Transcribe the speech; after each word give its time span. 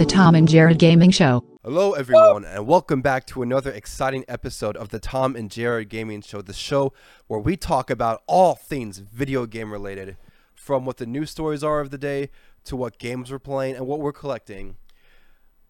The 0.00 0.06
Tom 0.06 0.34
and 0.34 0.48
Jared 0.48 0.78
Gaming 0.78 1.10
Show. 1.10 1.44
Hello, 1.62 1.92
everyone, 1.92 2.46
and 2.46 2.66
welcome 2.66 3.02
back 3.02 3.26
to 3.26 3.42
another 3.42 3.70
exciting 3.70 4.24
episode 4.28 4.74
of 4.78 4.88
the 4.88 4.98
Tom 4.98 5.36
and 5.36 5.50
Jared 5.50 5.90
Gaming 5.90 6.22
Show, 6.22 6.40
the 6.40 6.54
show 6.54 6.94
where 7.26 7.38
we 7.38 7.54
talk 7.54 7.90
about 7.90 8.22
all 8.26 8.54
things 8.54 8.96
video 8.96 9.44
game 9.44 9.70
related, 9.70 10.16
from 10.54 10.86
what 10.86 10.96
the 10.96 11.04
news 11.04 11.30
stories 11.30 11.62
are 11.62 11.80
of 11.80 11.90
the 11.90 11.98
day 11.98 12.30
to 12.64 12.76
what 12.76 12.98
games 12.98 13.30
we're 13.30 13.38
playing 13.38 13.76
and 13.76 13.86
what 13.86 14.00
we're 14.00 14.10
collecting. 14.14 14.76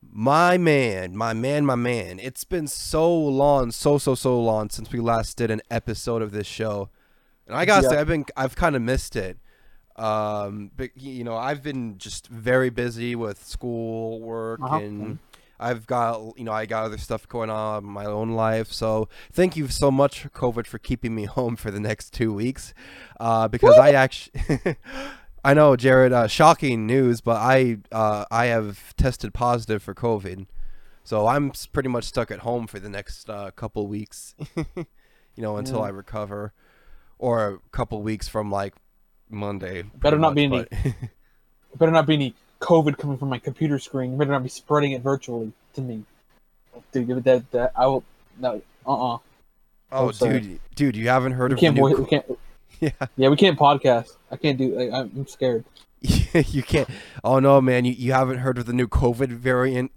My 0.01 0.57
man, 0.57 1.17
my 1.17 1.33
man, 1.33 1.67
my 1.67 1.75
man, 1.75 2.21
it's 2.21 2.45
been 2.45 2.69
so 2.69 3.13
long, 3.13 3.73
so, 3.73 3.99
so, 3.99 4.15
so 4.15 4.41
long 4.41 4.71
since 4.71 4.93
we 4.93 5.01
last 5.01 5.39
did 5.39 5.51
an 5.51 5.61
episode 5.73 6.23
of 6.23 6.31
this 6.31 6.47
show. 6.47 6.89
And 7.49 7.57
I 7.57 7.65
gotta 7.65 7.83
Yeah. 7.83 7.91
say, 7.91 7.99
I've 7.99 8.07
been, 8.07 8.27
I've 8.37 8.55
kind 8.55 8.77
of 8.77 8.83
missed 8.83 9.17
it. 9.17 9.39
Um, 10.01 10.71
but 10.77 10.91
you 10.97 11.25
know, 11.25 11.37
I've 11.37 11.63
been 11.63 11.99
just 11.99 12.27
very 12.29 12.71
busy 12.71 13.15
with 13.15 13.45
school 13.45 14.21
work 14.21 14.61
Uh-huh. 14.63 14.77
and 14.79 15.19
I've 15.59 15.87
got, 15.87 16.39
you 16.39 16.45
know, 16.45 16.53
I 16.53 16.65
got 16.65 16.85
other 16.85 16.97
stuff 16.97 17.29
going 17.29 17.51
on 17.51 17.85
in 17.85 17.91
my 17.91 18.07
own 18.07 18.31
life. 18.31 18.73
So 18.73 19.09
thank 19.31 19.57
you 19.57 19.69
so 19.69 19.91
much, 19.91 20.25
COVID, 20.33 20.67
for 20.67 20.79
keeping 20.79 21.15
me 21.15 21.25
home 21.39 21.55
for 21.57 21.71
the 21.71 21.81
next 21.81 22.15
two 22.15 22.33
weeks. 22.33 22.73
Uh, 23.21 23.47
because 23.47 23.77
I 23.77 23.91
actually, 23.93 24.41
I 25.45 25.53
know, 25.55 25.77
Jared, 25.77 26.13
uh, 26.15 26.29
shocking 26.29 26.87
news, 26.87 27.21
but 27.21 27.37
I, 27.37 27.79
uh, 27.93 28.25
I 28.31 28.47
have 28.47 28.97
tested 28.97 29.35
positive 29.35 29.83
for 29.83 29.95
COVID. 29.95 30.47
So 31.05 31.27
I'm 31.27 31.53
pretty 31.73 31.89
much 31.91 32.05
stuck 32.05 32.31
at 32.31 32.39
home 32.41 32.67
for 32.67 32.79
the 32.79 32.89
next 32.89 33.29
uh, 33.29 33.51
couple 33.51 33.87
weeks, 33.87 34.35
you 34.57 34.87
know, 35.37 35.57
until 35.59 35.79
Yeah. 35.81 35.85
I 35.85 35.89
recover, 35.91 36.53
or 37.19 37.49
a 37.49 37.59
couple 37.71 38.01
weeks 38.03 38.29
from 38.29 38.51
like 38.51 38.75
Monday. 39.31 39.83
Better 39.95 40.19
not 40.19 40.35
be 40.35 40.47
much, 40.47 40.69
any- 40.71 40.95
better 41.77 41.93
not 41.93 42.07
be 42.07 42.15
any 42.15 42.35
COVID 42.61 42.99
coming 42.99 43.17
from 43.19 43.29
my 43.29 43.39
computer 43.39 43.79
screen. 43.79 44.13
You 44.13 44.19
better 44.19 44.33
not 44.33 44.43
be 44.43 44.49
spreading 44.49 44.93
it 44.93 45.03
virtually 45.03 45.53
to 45.75 45.81
me. 45.81 46.05
Dude, 46.93 47.07
give 47.07 47.19
it 47.19 47.25
that. 47.25 47.51
that 47.53 47.73
I 47.77 47.87
will. 47.87 48.05
No. 48.39 48.61
Uh. 48.87 49.15
uh 49.15 49.19
but- 49.91 49.97
oh, 49.99 50.11
sorry. 50.13 50.41
dude, 50.41 50.61
dude, 50.75 50.97
you 50.97 51.09
haven't 51.09 51.33
heard 51.33 51.51
We 51.51 51.55
of 51.55 51.61
can't. 51.61 51.75
the 51.77 51.83
new 51.83 51.97
we 51.97 52.07
can't. 52.07 52.39
yeah. 52.81 52.91
Yeah, 53.17 53.29
we 53.29 53.37
can't 53.37 53.59
podcast. 53.59 54.17
I 54.31 54.37
can't 54.37 54.59
do. 54.59 54.79
I, 54.79 55.01
I'm 55.01 55.27
scared. 55.27 55.65
you 56.01 56.63
can't. 56.63 56.89
Oh 57.23 57.41
no, 57.41 57.61
man! 57.61 57.85
You, 57.85 57.93
you 57.93 58.13
haven't 58.13 58.39
heard 58.39 58.57
of 58.57 58.65
the 58.65 58.73
new 58.73 58.89
COVID 58.89 59.29
variant, 59.29 59.93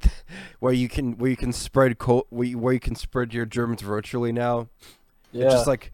where 0.59 0.73
you 0.73 0.90
can 0.90 1.18
where 1.18 1.30
you 1.30 1.38
can 1.38 1.53
spread 1.53 1.97
co- 1.97 2.28
where 2.30 2.47
you, 2.47 2.58
where 2.58 2.73
you 2.73 2.80
can 2.81 2.95
spread 2.95 3.34
your 3.34 3.45
germs 3.45 3.81
virtually 3.81 4.34
now. 4.34 4.68
Yeah. 5.31 5.45
It's 5.45 5.53
just 5.53 5.68
like 5.68 5.94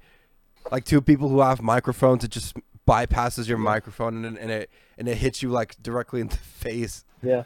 like 0.72 0.84
two 0.84 1.00
people 1.02 1.30
who 1.30 1.42
have 1.42 1.62
microphones. 1.62 2.24
It 2.24 2.32
just 2.32 2.56
bypasses 2.90 3.48
your 3.48 3.60
microphone 3.60 4.26
and, 4.26 4.38
and 4.38 4.50
it 4.50 4.70
and 4.98 5.08
it 5.08 5.16
hits 5.18 5.44
you 5.44 5.50
like 5.50 5.82
directly 5.84 6.22
in 6.22 6.28
the 6.28 6.38
face. 6.38 7.06
yeah. 7.22 7.44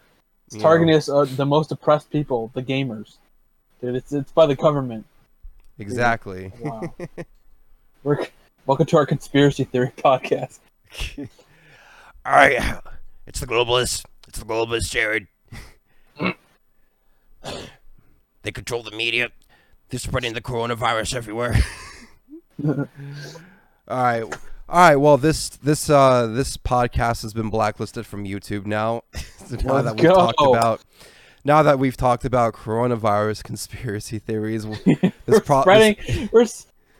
It's 0.47 0.61
targeting 0.61 0.93
us, 0.93 1.09
uh, 1.09 1.25
the 1.25 1.45
most 1.45 1.71
oppressed 1.71 2.11
people, 2.11 2.51
the 2.53 2.61
gamers. 2.61 3.17
Dude, 3.81 3.95
it's 3.95 4.13
it's 4.13 4.31
by 4.31 4.45
the 4.45 4.55
government. 4.55 5.05
Exactly. 5.79 6.51
Wow. 6.59 6.93
We're 8.03 8.27
welcome 8.65 8.85
to 8.87 8.97
our 8.97 9.05
conspiracy 9.05 9.63
theory 9.63 9.91
podcast. 9.97 10.59
All 12.25 12.33
right, 12.33 12.79
it's 13.25 13.39
the 13.39 13.47
globalists. 13.47 14.05
It's 14.27 14.39
the 14.39 14.45
globalists, 14.45 14.91
Jared. 14.91 15.27
they 18.43 18.51
control 18.51 18.83
the 18.83 18.91
media. 18.91 19.29
They're 19.89 19.99
spreading 19.99 20.33
the 20.33 20.41
coronavirus 20.41 21.15
everywhere. 21.15 21.57
all 22.65 22.87
right, 23.87 24.23
all 24.73 24.79
right. 24.79 24.95
Well, 24.95 25.17
this 25.17 25.49
this 25.49 25.87
uh 25.87 26.25
this 26.25 26.57
podcast 26.57 27.21
has 27.21 27.31
been 27.31 27.51
blacklisted 27.51 28.07
from 28.07 28.25
YouTube 28.25 28.65
now. 28.65 29.03
so 29.13 29.55
now 29.57 29.73
Let's 29.75 29.85
that 29.85 30.01
we've 30.01 30.11
talked 30.11 30.41
about 30.41 30.81
now 31.45 31.61
that 31.61 31.77
we've 31.77 31.95
talked 31.95 32.25
about 32.25 32.55
coronavirus 32.55 33.43
conspiracy 33.43 34.17
theories, 34.17 34.65
this 34.85 35.11
we're 35.27 35.41
pro- 35.41 35.61
spreading. 35.61 36.27
We're 36.31 36.47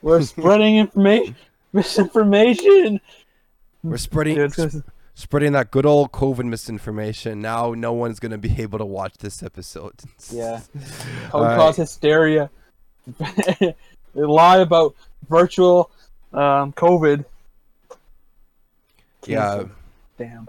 we're 0.02 0.22
spreading 0.22 0.76
information, 0.76 1.34
misinformation. 1.72 3.00
we're 3.82 3.96
spreading 3.96 4.36
Dude, 4.36 4.56
it's 4.56 4.76
spreading 5.14 5.50
that 5.54 5.72
good 5.72 5.84
old 5.84 6.12
COVID 6.12 6.44
misinformation. 6.44 7.42
Now 7.42 7.72
no 7.72 7.92
one's 7.92 8.20
gonna 8.20 8.38
be 8.38 8.54
able 8.62 8.78
to 8.78 8.86
watch 8.86 9.14
this 9.14 9.42
episode. 9.42 9.94
Yeah. 10.30 10.60
All 11.32 11.40
Code 11.40 11.42
right. 11.42 11.56
cause 11.56 11.76
hysteria. 11.76 12.50
they 13.18 13.74
lie 14.14 14.58
about 14.58 14.94
virtual 15.28 15.90
um, 16.32 16.72
COVID. 16.74 17.24
Yeah. 19.26 19.64
Damn. 20.18 20.48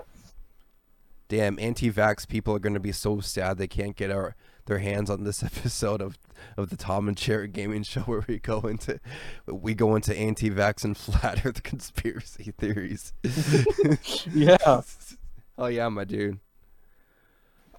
Damn, 1.27 1.59
anti-vax 1.59 2.27
people 2.27 2.55
are 2.55 2.59
gonna 2.59 2.79
be 2.79 2.91
so 2.91 3.19
sad 3.19 3.57
they 3.57 3.67
can't 3.67 3.95
get 3.95 4.11
our 4.11 4.35
their 4.65 4.79
hands 4.79 5.09
on 5.09 5.23
this 5.23 5.43
episode 5.43 6.01
of 6.01 6.17
of 6.57 6.69
the 6.69 6.77
Tom 6.77 7.07
and 7.07 7.17
Jared 7.17 7.53
Gaming 7.53 7.83
Show 7.83 8.01
where 8.01 8.23
we 8.27 8.39
go 8.39 8.61
into 8.61 8.99
we 9.47 9.73
go 9.73 9.95
into 9.95 10.15
anti-vax 10.15 10.83
and 10.83 10.95
flat 10.97 11.45
Earth 11.45 11.63
conspiracy 11.63 12.53
theories. 12.57 13.13
Yeah. 14.33 14.81
oh 15.57 15.67
yeah, 15.67 15.89
my 15.89 16.03
dude. 16.03 16.39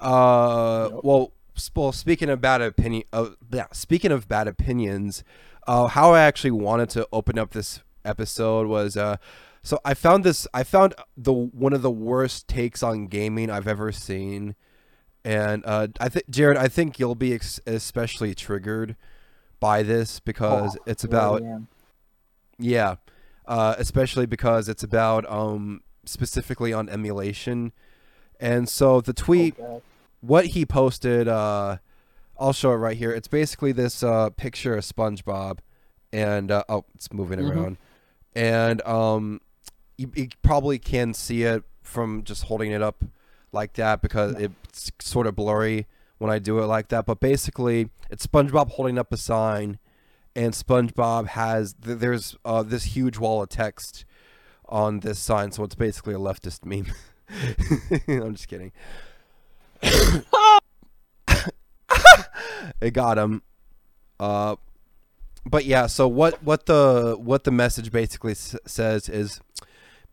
Uh, 0.01 0.91
well, 1.03 1.33
well, 1.75 1.93
speaking 1.93 2.29
of 2.29 2.41
bad 2.41 2.61
opinion, 2.61 3.05
uh, 3.13 3.31
yeah, 3.53 3.67
speaking 3.73 4.13
of 4.13 4.29
bad 4.29 4.47
opinions, 4.49 5.25
uh, 5.67 5.87
how 5.87 6.13
I 6.13 6.21
actually 6.21 6.51
wanted 6.51 6.91
to 6.91 7.09
open 7.13 7.39
up 7.39 7.53
this 7.53 7.83
episode 8.05 8.67
was 8.67 8.97
uh, 8.97 9.17
so 9.67 9.81
I 9.85 9.95
found 9.95 10.23
this, 10.25 10.47
I 10.55 10.63
found 10.63 10.95
the 11.17 11.33
one 11.33 11.73
of 11.73 11.83
the 11.83 11.91
worst 11.91 12.47
takes 12.49 12.83
on 12.83 13.07
gaming 13.07 13.51
I've 13.51 13.67
ever 13.69 13.91
seen, 13.93 14.55
and 15.25 15.63
uh, 15.67 15.89
I 15.99 16.09
think 16.09 16.31
Jared, 16.31 16.57
I 16.57 16.69
think 16.69 16.99
you'll 16.99 17.15
be 17.17 17.35
ex- 17.35 17.61
especially 17.67 18.35
triggered 18.35 18.97
by 19.61 19.83
this 19.83 20.21
because 20.21 20.77
Oh, 20.77 20.83
it's 20.87 21.03
about 21.05 21.43
yeah. 21.43 21.59
yeah, 22.59 22.95
uh, 23.47 23.75
especially 23.79 24.27
because 24.27 24.69
it's 24.69 24.83
about 24.83 25.29
um 25.31 25.83
specifically 26.05 26.73
on 26.73 26.89
emulation, 26.89 27.73
and 28.39 28.69
so 28.69 29.01
the 29.01 29.13
tweet 29.13 29.57
Oh, 29.61 29.83
what 30.21 30.47
he 30.47 30.65
posted 30.65 31.29
uh 31.29 31.79
I'll 32.39 32.53
show 32.53 32.73
it 32.73 32.77
right 32.77 32.97
here. 32.97 33.13
It's 33.13 33.29
basically 33.29 33.73
this 33.73 34.03
uh 34.03 34.31
picture 34.31 34.77
of 34.77 34.85
SpongeBob 34.85 35.59
and 36.13 36.51
uh, 36.51 36.63
oh 36.69 36.85
it's 36.95 37.13
moving 37.13 37.39
Mhm. 37.41 37.51
around. 37.51 37.77
And 38.35 38.83
um 38.87 39.41
you, 39.99 40.11
you 40.15 40.29
probably 40.43 40.79
can 40.79 41.15
see 41.15 41.43
it 41.43 41.65
from 41.83 42.23
just 42.25 42.45
holding 42.45 42.73
it 42.73 42.83
up 42.83 43.05
like 43.53 43.75
that 43.75 44.03
because 44.03 44.35
it's 44.35 44.91
sort 45.01 45.27
of 45.27 45.37
blurry 45.37 45.87
when 46.19 46.31
I 46.31 46.39
do 46.39 46.59
it 46.59 46.67
like 46.67 46.89
that. 46.89 47.07
But 47.07 47.21
basically 47.21 47.91
it's 48.11 48.27
SpongeBob 48.27 48.71
holding 48.73 48.99
up 48.99 49.13
a 49.13 49.17
sign 49.17 49.79
and 50.35 50.53
SpongeBob 50.53 51.29
has 51.29 51.75
th- 51.75 51.99
there's 51.99 52.37
uh 52.45 52.63
this 52.63 52.85
huge 52.97 53.19
wall 53.19 53.43
of 53.43 53.49
text 53.49 54.05
on 54.69 55.01
this 55.01 55.19
sign 55.19 55.53
so 55.53 55.63
it's 55.65 55.75
basically 55.75 56.15
a 56.15 56.19
leftist 56.19 56.65
meme. 56.65 56.93
I'm 58.09 58.35
just 58.35 58.49
kidding. 58.49 58.73
it 62.81 62.93
got 62.93 63.19
him. 63.19 63.43
Uh, 64.19 64.57
but 65.45 65.65
yeah. 65.65 65.87
So 65.87 66.09
what 66.09 66.43
what 66.43 66.67
the 66.67 67.17
what 67.19 67.45
the 67.45 67.51
message 67.51 67.91
basically 67.93 68.33
s- 68.33 68.57
says 68.67 69.09
is, 69.09 69.41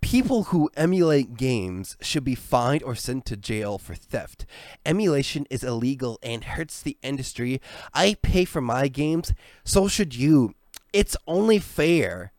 people 0.03 0.43
who 0.43 0.69
emulate 0.75 1.37
games 1.37 1.95
should 2.01 2.23
be 2.23 2.35
fined 2.35 2.83
or 2.83 2.93
sent 2.93 3.25
to 3.25 3.37
jail 3.37 3.77
for 3.77 3.95
theft. 3.95 4.45
Emulation 4.85 5.47
is 5.49 5.63
illegal 5.63 6.19
and 6.21 6.43
hurts 6.43 6.81
the 6.81 6.97
industry. 7.01 7.61
I 7.93 8.17
pay 8.21 8.43
for 8.45 8.61
my 8.61 8.89
games, 8.89 9.33
so 9.63 9.87
should 9.87 10.13
you. 10.13 10.55
It's 10.91 11.15
only 11.25 11.57
fair. 11.57 12.33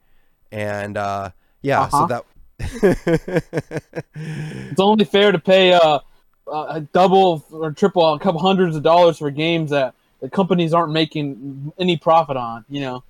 And 0.53 0.97
uh, 0.97 1.31
yeah. 1.63 1.83
Uh-huh. 1.83 2.07
So 2.07 2.07
that. 2.07 2.25
It's 4.17 4.81
only 4.81 5.05
fair 5.05 5.33
to 5.33 5.39
pay 5.39 5.73
uh, 5.73 5.99
a 6.47 6.81
double 6.93 7.45
or 7.51 7.72
triple, 7.72 8.15
a 8.15 8.19
couple 8.19 8.41
hundreds 8.41 8.77
of 8.77 8.83
dollars 8.83 9.19
for 9.19 9.31
games 9.31 9.71
that 9.71 9.95
the 10.21 10.28
companies 10.28 10.72
aren't 10.72 10.93
making 10.93 11.72
any 11.78 11.97
profit 11.97 12.37
on. 12.37 12.65
You 12.69 12.81
know. 12.81 13.05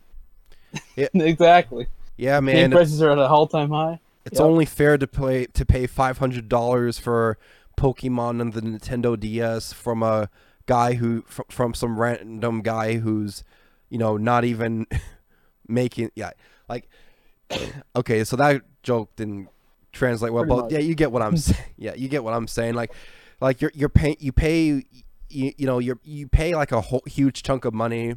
Yeah. 0.96 1.08
exactly. 1.14 1.88
yeah, 2.16 2.36
Game 2.36 2.44
man. 2.44 2.70
prices 2.70 3.02
are 3.02 3.10
at 3.10 3.18
an 3.18 3.24
all-time 3.24 3.70
high. 3.70 3.98
It's 4.24 4.38
Yep. 4.40 4.46
only 4.46 4.64
fair 4.64 4.96
to 4.98 5.06
pay 5.06 5.46
to 5.46 5.66
pay 5.66 5.86
five 5.86 6.18
hundred 6.18 6.48
dollars 6.48 6.98
for 6.98 7.38
Pokemon 7.78 8.40
on 8.40 8.50
the 8.50 8.60
Nintendo 8.62 9.18
DS 9.18 9.72
from 9.72 10.02
a 10.02 10.28
guy 10.66 10.94
who 10.94 11.22
fr- 11.26 11.42
from 11.50 11.74
some 11.74 11.98
random 12.00 12.62
guy 12.62 12.94
who's 12.94 13.44
you 13.90 13.98
know 13.98 14.16
not 14.16 14.44
even 14.44 14.86
making 15.68 16.10
yeah 16.14 16.30
like 16.68 16.88
okay 17.96 18.24
so 18.24 18.36
that 18.36 18.62
joke 18.82 19.14
didn't 19.16 19.48
translate 19.92 20.32
well 20.32 20.42
Pretty 20.44 20.56
but 20.56 20.62
much. 20.64 20.72
yeah 20.72 20.78
you 20.78 20.94
get 20.94 21.12
what 21.12 21.22
I'm 21.22 21.36
saying 21.36 21.60
yeah 21.76 21.94
you 21.94 22.08
get 22.08 22.24
what 22.24 22.32
I'm 22.34 22.46
saying 22.48 22.74
like 22.74 22.92
like 23.40 23.60
you're 23.60 23.72
you're 23.74 23.88
paying 23.90 24.16
you 24.20 24.32
pay 24.32 24.84
you, 25.28 25.52
you 25.58 25.66
know 25.66 25.78
you're 25.78 25.98
you 26.02 26.28
pay 26.28 26.54
like 26.54 26.72
a 26.72 26.80
whole 26.80 27.02
huge 27.06 27.42
chunk 27.42 27.64
of 27.64 27.74
money 27.74 28.16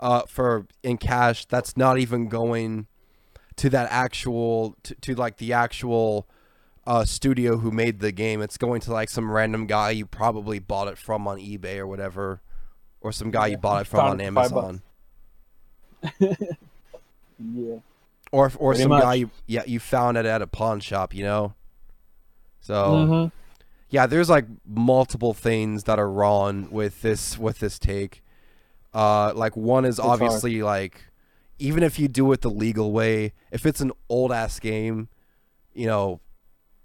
uh 0.00 0.22
for 0.28 0.66
in 0.82 0.96
cash 0.98 1.44
that's 1.46 1.76
not 1.76 1.98
even 1.98 2.28
going 2.28 2.86
to 3.58 3.70
that 3.70 3.88
actual 3.90 4.76
to, 4.84 4.94
to 4.96 5.14
like 5.14 5.36
the 5.36 5.52
actual 5.52 6.26
uh, 6.86 7.04
studio 7.04 7.58
who 7.58 7.70
made 7.70 8.00
the 8.00 8.10
game. 8.12 8.40
It's 8.40 8.56
going 8.56 8.80
to 8.82 8.92
like 8.92 9.10
some 9.10 9.30
random 9.30 9.66
guy 9.66 9.90
you 9.90 10.06
probably 10.06 10.58
bought 10.58 10.88
it 10.88 10.96
from 10.98 11.28
on 11.28 11.38
eBay 11.38 11.76
or 11.78 11.86
whatever, 11.86 12.40
or 13.00 13.12
some 13.12 13.30
guy 13.30 13.48
you 13.48 13.58
bought 13.58 13.82
it 13.82 13.86
from 13.86 14.00
on 14.00 14.20
it 14.20 14.26
for 14.28 14.34
five 14.34 14.50
bucks. 14.52 14.80
Amazon, 16.02 16.38
Yeah. 17.38 17.76
or 18.32 18.50
or 18.58 18.72
Pretty 18.72 18.82
some 18.82 18.88
much. 18.90 19.02
guy 19.02 19.14
you 19.14 19.30
yeah 19.46 19.62
you 19.66 19.78
found 19.80 20.16
it 20.16 20.26
at 20.26 20.42
a 20.42 20.46
pawn 20.46 20.80
shop. 20.80 21.14
You 21.14 21.24
know. 21.24 21.54
So 22.60 22.74
Mhm. 22.74 23.32
yeah, 23.90 24.06
there's 24.06 24.28
like 24.28 24.46
multiple 24.66 25.34
things 25.34 25.84
that 25.84 25.98
are 25.98 26.10
wrong 26.10 26.68
with 26.70 27.02
this 27.02 27.38
with 27.38 27.60
this 27.60 27.78
take. 27.78 28.22
Uh, 28.92 29.32
like 29.34 29.56
one 29.56 29.84
is 29.84 29.98
hard. 29.98 30.20
obviously 30.22 30.62
like, 30.62 31.04
even 31.58 31.82
if 31.82 31.98
you 31.98 32.08
do 32.08 32.30
it 32.32 32.40
the 32.40 32.50
legal 32.50 32.92
way, 32.92 33.32
if 33.50 33.66
it's 33.66 33.80
an 33.80 33.92
old 34.08 34.32
ass 34.32 34.58
game, 34.60 35.08
you 35.74 35.86
know, 35.86 36.20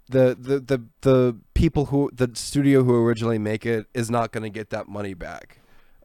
the 0.08 0.36
the 0.38 0.60
the 0.60 0.82
the 1.00 1.36
people 1.54 1.86
who 1.86 2.10
the 2.12 2.30
studio 2.34 2.82
who 2.84 2.94
originally 3.06 3.38
make 3.38 3.64
it 3.64 3.86
is 3.94 4.10
not 4.10 4.32
going 4.32 4.42
to 4.42 4.50
get 4.50 4.70
that 4.70 4.88
money 4.88 5.14
back. 5.14 5.58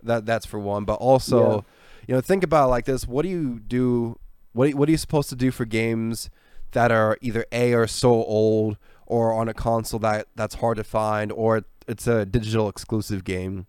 That 0.03 0.25
that's 0.25 0.45
for 0.45 0.59
one. 0.59 0.85
But 0.85 0.95
also, 0.95 1.51
Yeah. 1.51 1.61
you 2.07 2.15
know, 2.15 2.21
think 2.21 2.43
about 2.43 2.65
it 2.67 2.69
like 2.69 2.85
this: 2.85 3.07
what 3.07 3.23
do 3.23 3.29
you 3.29 3.59
do? 3.59 4.17
What 4.53 4.73
what 4.75 4.87
are 4.87 4.91
you 4.91 4.97
supposed 4.97 5.29
to 5.29 5.35
do 5.35 5.51
for 5.51 5.65
games 5.65 6.29
that 6.71 6.91
are 6.91 7.17
either 7.21 7.45
a 7.51 7.73
are 7.73 7.87
so 7.87 8.11
old 8.11 8.77
or 9.05 9.33
on 9.33 9.49
a 9.49 9.53
console 9.53 9.99
that 10.01 10.27
that's 10.35 10.55
hard 10.55 10.77
to 10.77 10.83
find, 10.83 11.31
or 11.31 11.63
it's 11.87 12.07
a 12.07 12.25
digital 12.25 12.69
exclusive 12.69 13.23
game, 13.23 13.65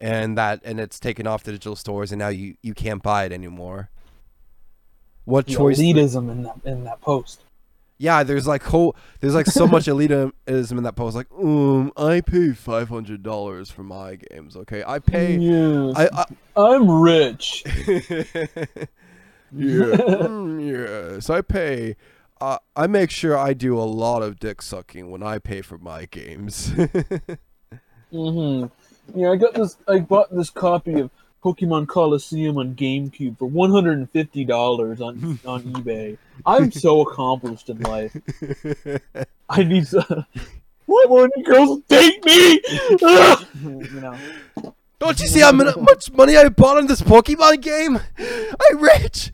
and 0.00 0.38
that 0.38 0.60
and 0.64 0.80
it's 0.80 0.98
taken 1.00 1.26
off 1.26 1.42
the 1.42 1.50
digital 1.52 1.76
stores, 1.76 2.10
and 2.12 2.18
now 2.18 2.28
you 2.28 2.56
you 2.62 2.72
can't 2.74 3.02
buy 3.02 3.24
it 3.24 3.32
anymore. 3.32 3.90
What 5.28 5.46
choice? 5.46 5.78
elitism 5.78 6.30
in 6.30 6.42
that 6.44 6.56
in 6.64 6.84
that 6.84 7.02
post. 7.02 7.42
Yeah, 7.98 8.22
there's 8.22 8.46
like 8.46 8.62
whole 8.62 8.96
there's 9.20 9.34
like 9.34 9.44
so 9.44 9.66
much 9.66 9.84
elitism 9.84 10.78
in 10.78 10.84
that 10.84 10.96
post. 10.96 11.14
Like, 11.14 11.26
um, 11.38 11.92
I 11.98 12.22
pay 12.22 12.52
five 12.52 12.88
hundred 12.88 13.22
dollars 13.22 13.70
for 13.70 13.82
my 13.82 14.16
games. 14.16 14.56
Okay, 14.56 14.82
I 14.86 15.00
pay. 15.00 15.36
Yes. 15.36 15.94
I, 15.96 16.08
I 16.22 16.24
I'm 16.56 16.90
rich. 16.90 17.62
yeah, 17.66 18.86
mm, 19.52 21.12
yes, 21.14 21.28
I 21.28 21.42
pay. 21.42 21.96
Uh, 22.40 22.56
I 22.74 22.86
make 22.86 23.10
sure 23.10 23.36
I 23.36 23.52
do 23.52 23.76
a 23.78 23.84
lot 23.84 24.22
of 24.22 24.38
dick 24.38 24.62
sucking 24.62 25.10
when 25.10 25.22
I 25.22 25.38
pay 25.38 25.60
for 25.60 25.76
my 25.76 26.06
games. 26.06 26.72
hmm 28.10 28.64
Yeah, 29.14 29.32
I 29.32 29.36
got 29.36 29.52
this. 29.52 29.76
I 29.86 29.98
bought 29.98 30.34
this 30.34 30.48
copy 30.48 31.00
of 31.00 31.10
Pokemon 31.44 31.86
Colosseum 31.86 32.58
on 32.58 32.74
GameCube 32.74 33.38
for 33.38 33.46
one 33.46 33.70
hundred 33.70 33.98
and 33.98 34.10
fifty 34.10 34.44
dollars 34.44 35.00
on 35.00 35.38
on 35.46 35.62
eBay. 35.62 36.18
I'm 36.44 36.72
so 36.72 37.02
accomplished 37.02 37.68
in 37.70 37.78
life. 37.80 38.16
I 39.48 39.62
need. 39.62 39.86
To, 39.86 40.26
why 40.86 41.04
won't 41.08 41.32
you 41.36 41.44
girls 41.44 41.80
date 41.88 42.24
me? 42.24 42.60
you 43.62 44.00
know. 44.00 44.16
Don't 44.98 45.20
you 45.20 45.28
see 45.28 45.40
how 45.40 45.52
much 45.52 46.10
money 46.12 46.36
I 46.36 46.48
bought 46.48 46.78
on 46.78 46.86
this 46.88 47.02
Pokemon 47.02 47.62
game? 47.62 48.00
I'm 48.18 48.80
rich. 48.80 49.32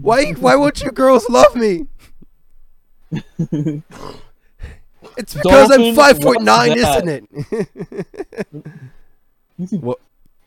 Why? 0.00 0.32
Why 0.32 0.56
won't 0.56 0.82
you 0.82 0.90
girls 0.90 1.28
love 1.28 1.54
me? 1.54 1.86
It's 5.16 5.34
because 5.34 5.70
I'm 5.70 5.80
Dolphin, 5.80 5.94
five 5.94 6.16
foot 6.16 6.36
what's 6.36 6.44
nine, 6.44 6.78
that? 6.78 7.04
isn't 7.04 7.08
it? 7.08 8.46
You 9.58 9.66
think? 9.66 9.82
What? 9.82 9.98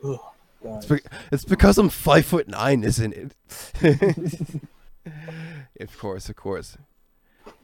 Ugh, 0.03 0.19
It's, 0.63 0.85
be- 0.85 0.99
it's 1.31 1.45
because 1.45 1.77
I'm 1.77 1.89
five 1.89 2.25
foot 2.25 2.47
nine, 2.47 2.83
isn't 2.83 3.13
it? 3.13 3.35
of 5.79 5.97
course, 5.97 6.29
of 6.29 6.35
course. 6.35 6.77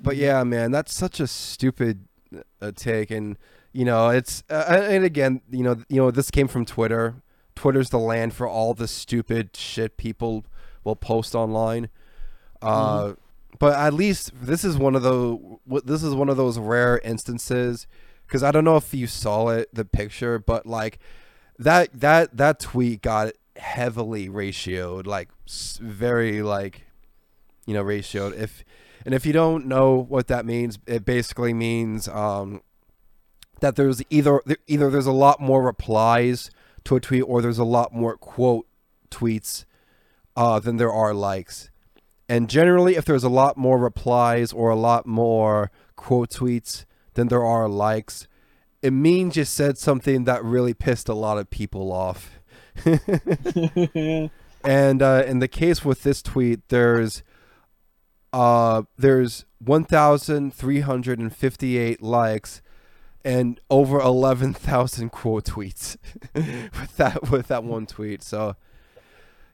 But 0.01 0.15
yeah, 0.15 0.43
man, 0.43 0.71
that's 0.71 0.93
such 0.93 1.19
a 1.19 1.27
stupid 1.27 2.05
uh, 2.61 2.71
take, 2.75 3.11
and 3.11 3.37
you 3.73 3.85
know, 3.85 4.09
it's 4.09 4.43
uh, 4.49 4.65
and 4.89 5.03
again, 5.03 5.41
you 5.49 5.63
know, 5.63 5.77
you 5.89 5.97
know, 5.97 6.11
this 6.11 6.31
came 6.31 6.47
from 6.47 6.65
Twitter. 6.65 7.15
Twitter's 7.55 7.89
the 7.89 7.99
land 7.99 8.33
for 8.33 8.47
all 8.47 8.73
the 8.73 8.87
stupid 8.87 9.55
shit 9.55 9.97
people 9.97 10.45
will 10.83 10.95
post 10.95 11.35
online. 11.35 11.89
Uh, 12.61 13.13
but 13.57 13.75
at 13.77 13.93
least 13.93 14.31
this 14.41 14.63
is 14.63 14.77
one 14.77 14.95
of 14.95 15.01
the 15.01 15.31
what 15.65 15.85
this 15.85 16.03
is 16.03 16.13
one 16.13 16.29
of 16.29 16.37
those 16.37 16.57
rare 16.57 16.99
instances 16.99 17.87
because 18.25 18.43
I 18.43 18.51
don't 18.51 18.63
know 18.63 18.77
if 18.77 18.93
you 18.93 19.07
saw 19.07 19.49
it 19.49 19.69
the 19.73 19.85
picture, 19.85 20.39
but 20.39 20.65
like 20.65 20.99
that 21.59 21.89
that 21.93 22.35
that 22.37 22.59
tweet 22.59 23.01
got 23.01 23.33
heavily 23.57 24.29
ratioed, 24.29 25.05
like 25.05 25.29
very 25.79 26.41
like 26.41 26.85
you 27.65 27.73
know 27.73 27.83
ratioed. 27.83 28.35
If 28.37 28.63
and 29.05 29.13
if 29.13 29.25
you 29.25 29.33
don't 29.33 29.65
know 29.65 29.95
what 29.95 30.27
that 30.27 30.45
means, 30.45 30.79
it 30.87 31.05
basically 31.05 31.53
means 31.53 32.07
um, 32.07 32.61
that 33.59 33.75
there's 33.75 34.01
either 34.09 34.41
either 34.67 34.89
there's 34.89 35.05
a 35.05 35.11
lot 35.11 35.39
more 35.39 35.61
replies 35.61 36.49
to 36.85 36.95
a 36.95 36.99
tweet 36.99 37.23
or 37.23 37.41
there's 37.41 37.59
a 37.59 37.65
lot 37.65 37.93
more 37.93 38.17
quote 38.17 38.65
tweets 39.11 39.65
uh, 40.35 40.59
than 40.59 40.77
there 40.77 40.91
are 40.91 41.13
likes. 41.13 41.69
And 42.29 42.49
generally, 42.49 42.95
if 42.95 43.05
there's 43.05 43.23
a 43.23 43.29
lot 43.29 43.57
more 43.57 43.77
replies 43.79 44.53
or 44.53 44.69
a 44.69 44.75
lot 44.75 45.05
more 45.05 45.71
quote 45.95 46.29
tweets 46.29 46.85
than 47.15 47.27
there 47.27 47.43
are 47.43 47.67
likes, 47.67 48.27
it 48.81 48.91
means 48.91 49.35
you 49.35 49.45
said 49.45 49.77
something 49.77 50.25
that 50.25 50.43
really 50.43 50.73
pissed 50.73 51.09
a 51.09 51.13
lot 51.13 51.37
of 51.37 51.49
people 51.49 51.91
off. 51.91 52.39
And 54.63 55.01
uh, 55.01 55.23
in 55.25 55.39
the 55.39 55.47
case 55.47 55.83
with 55.85 56.03
this 56.03 56.21
tweet, 56.21 56.67
there's 56.69 57.23
uh, 58.31 58.83
there's 58.97 59.45
1,358 59.59 62.03
likes 62.03 62.61
and 63.25 63.59
over 63.69 63.99
11,000 63.99 65.09
quote 65.11 65.43
tweets 65.45 65.97
with 66.33 66.95
that 66.97 67.31
with 67.31 67.47
that 67.47 67.63
one 67.63 67.87
tweet. 67.87 68.21
So, 68.21 68.57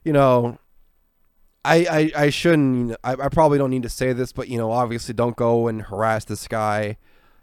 you 0.04 0.12
know, 0.12 0.58
I 1.64 2.10
I, 2.16 2.24
I 2.24 2.30
shouldn't. 2.30 2.96
I, 3.04 3.12
I 3.12 3.28
probably 3.28 3.58
don't 3.58 3.70
need 3.70 3.84
to 3.84 3.88
say 3.88 4.12
this, 4.12 4.32
but 4.32 4.48
you 4.48 4.58
know, 4.58 4.72
obviously, 4.72 5.14
don't 5.14 5.36
go 5.36 5.68
and 5.68 5.82
harass 5.82 6.24
this 6.24 6.48
guy. 6.48 6.96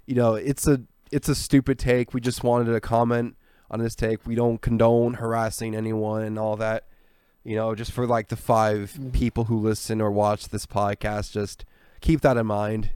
You 0.06 0.16
know, 0.16 0.36
it's 0.36 0.68
a 0.68 0.82
it's 1.14 1.30
a 1.30 1.36
stupid 1.36 1.80
take. 1.80 2.14
We 2.14 2.22
just 2.22 2.44
wanted 2.44 2.72
to 2.74 2.80
comment 2.82 3.36
on 3.72 3.80
this 3.80 3.96
take. 3.96 4.26
We 4.26 4.36
don't 4.36 4.62
condone 4.62 5.16
harassing 5.16 5.76
anyone 5.76 6.24
and 6.24 6.38
all 6.38 6.56
that. 6.58 6.88
You 7.44 7.56
know, 7.56 7.76
just 7.76 7.92
for 7.92 8.08
like 8.08 8.30
the 8.30 8.36
5 8.38 8.94
Mhm. 9.00 9.14
people 9.14 9.46
who 9.46 9.58
listen 9.58 10.00
or 10.02 10.12
watch 10.12 10.50
this 10.50 10.66
podcast, 10.66 11.32
just 11.32 11.66
keep 12.02 12.22
that 12.22 12.38
in 12.38 12.46
mind. 12.48 12.90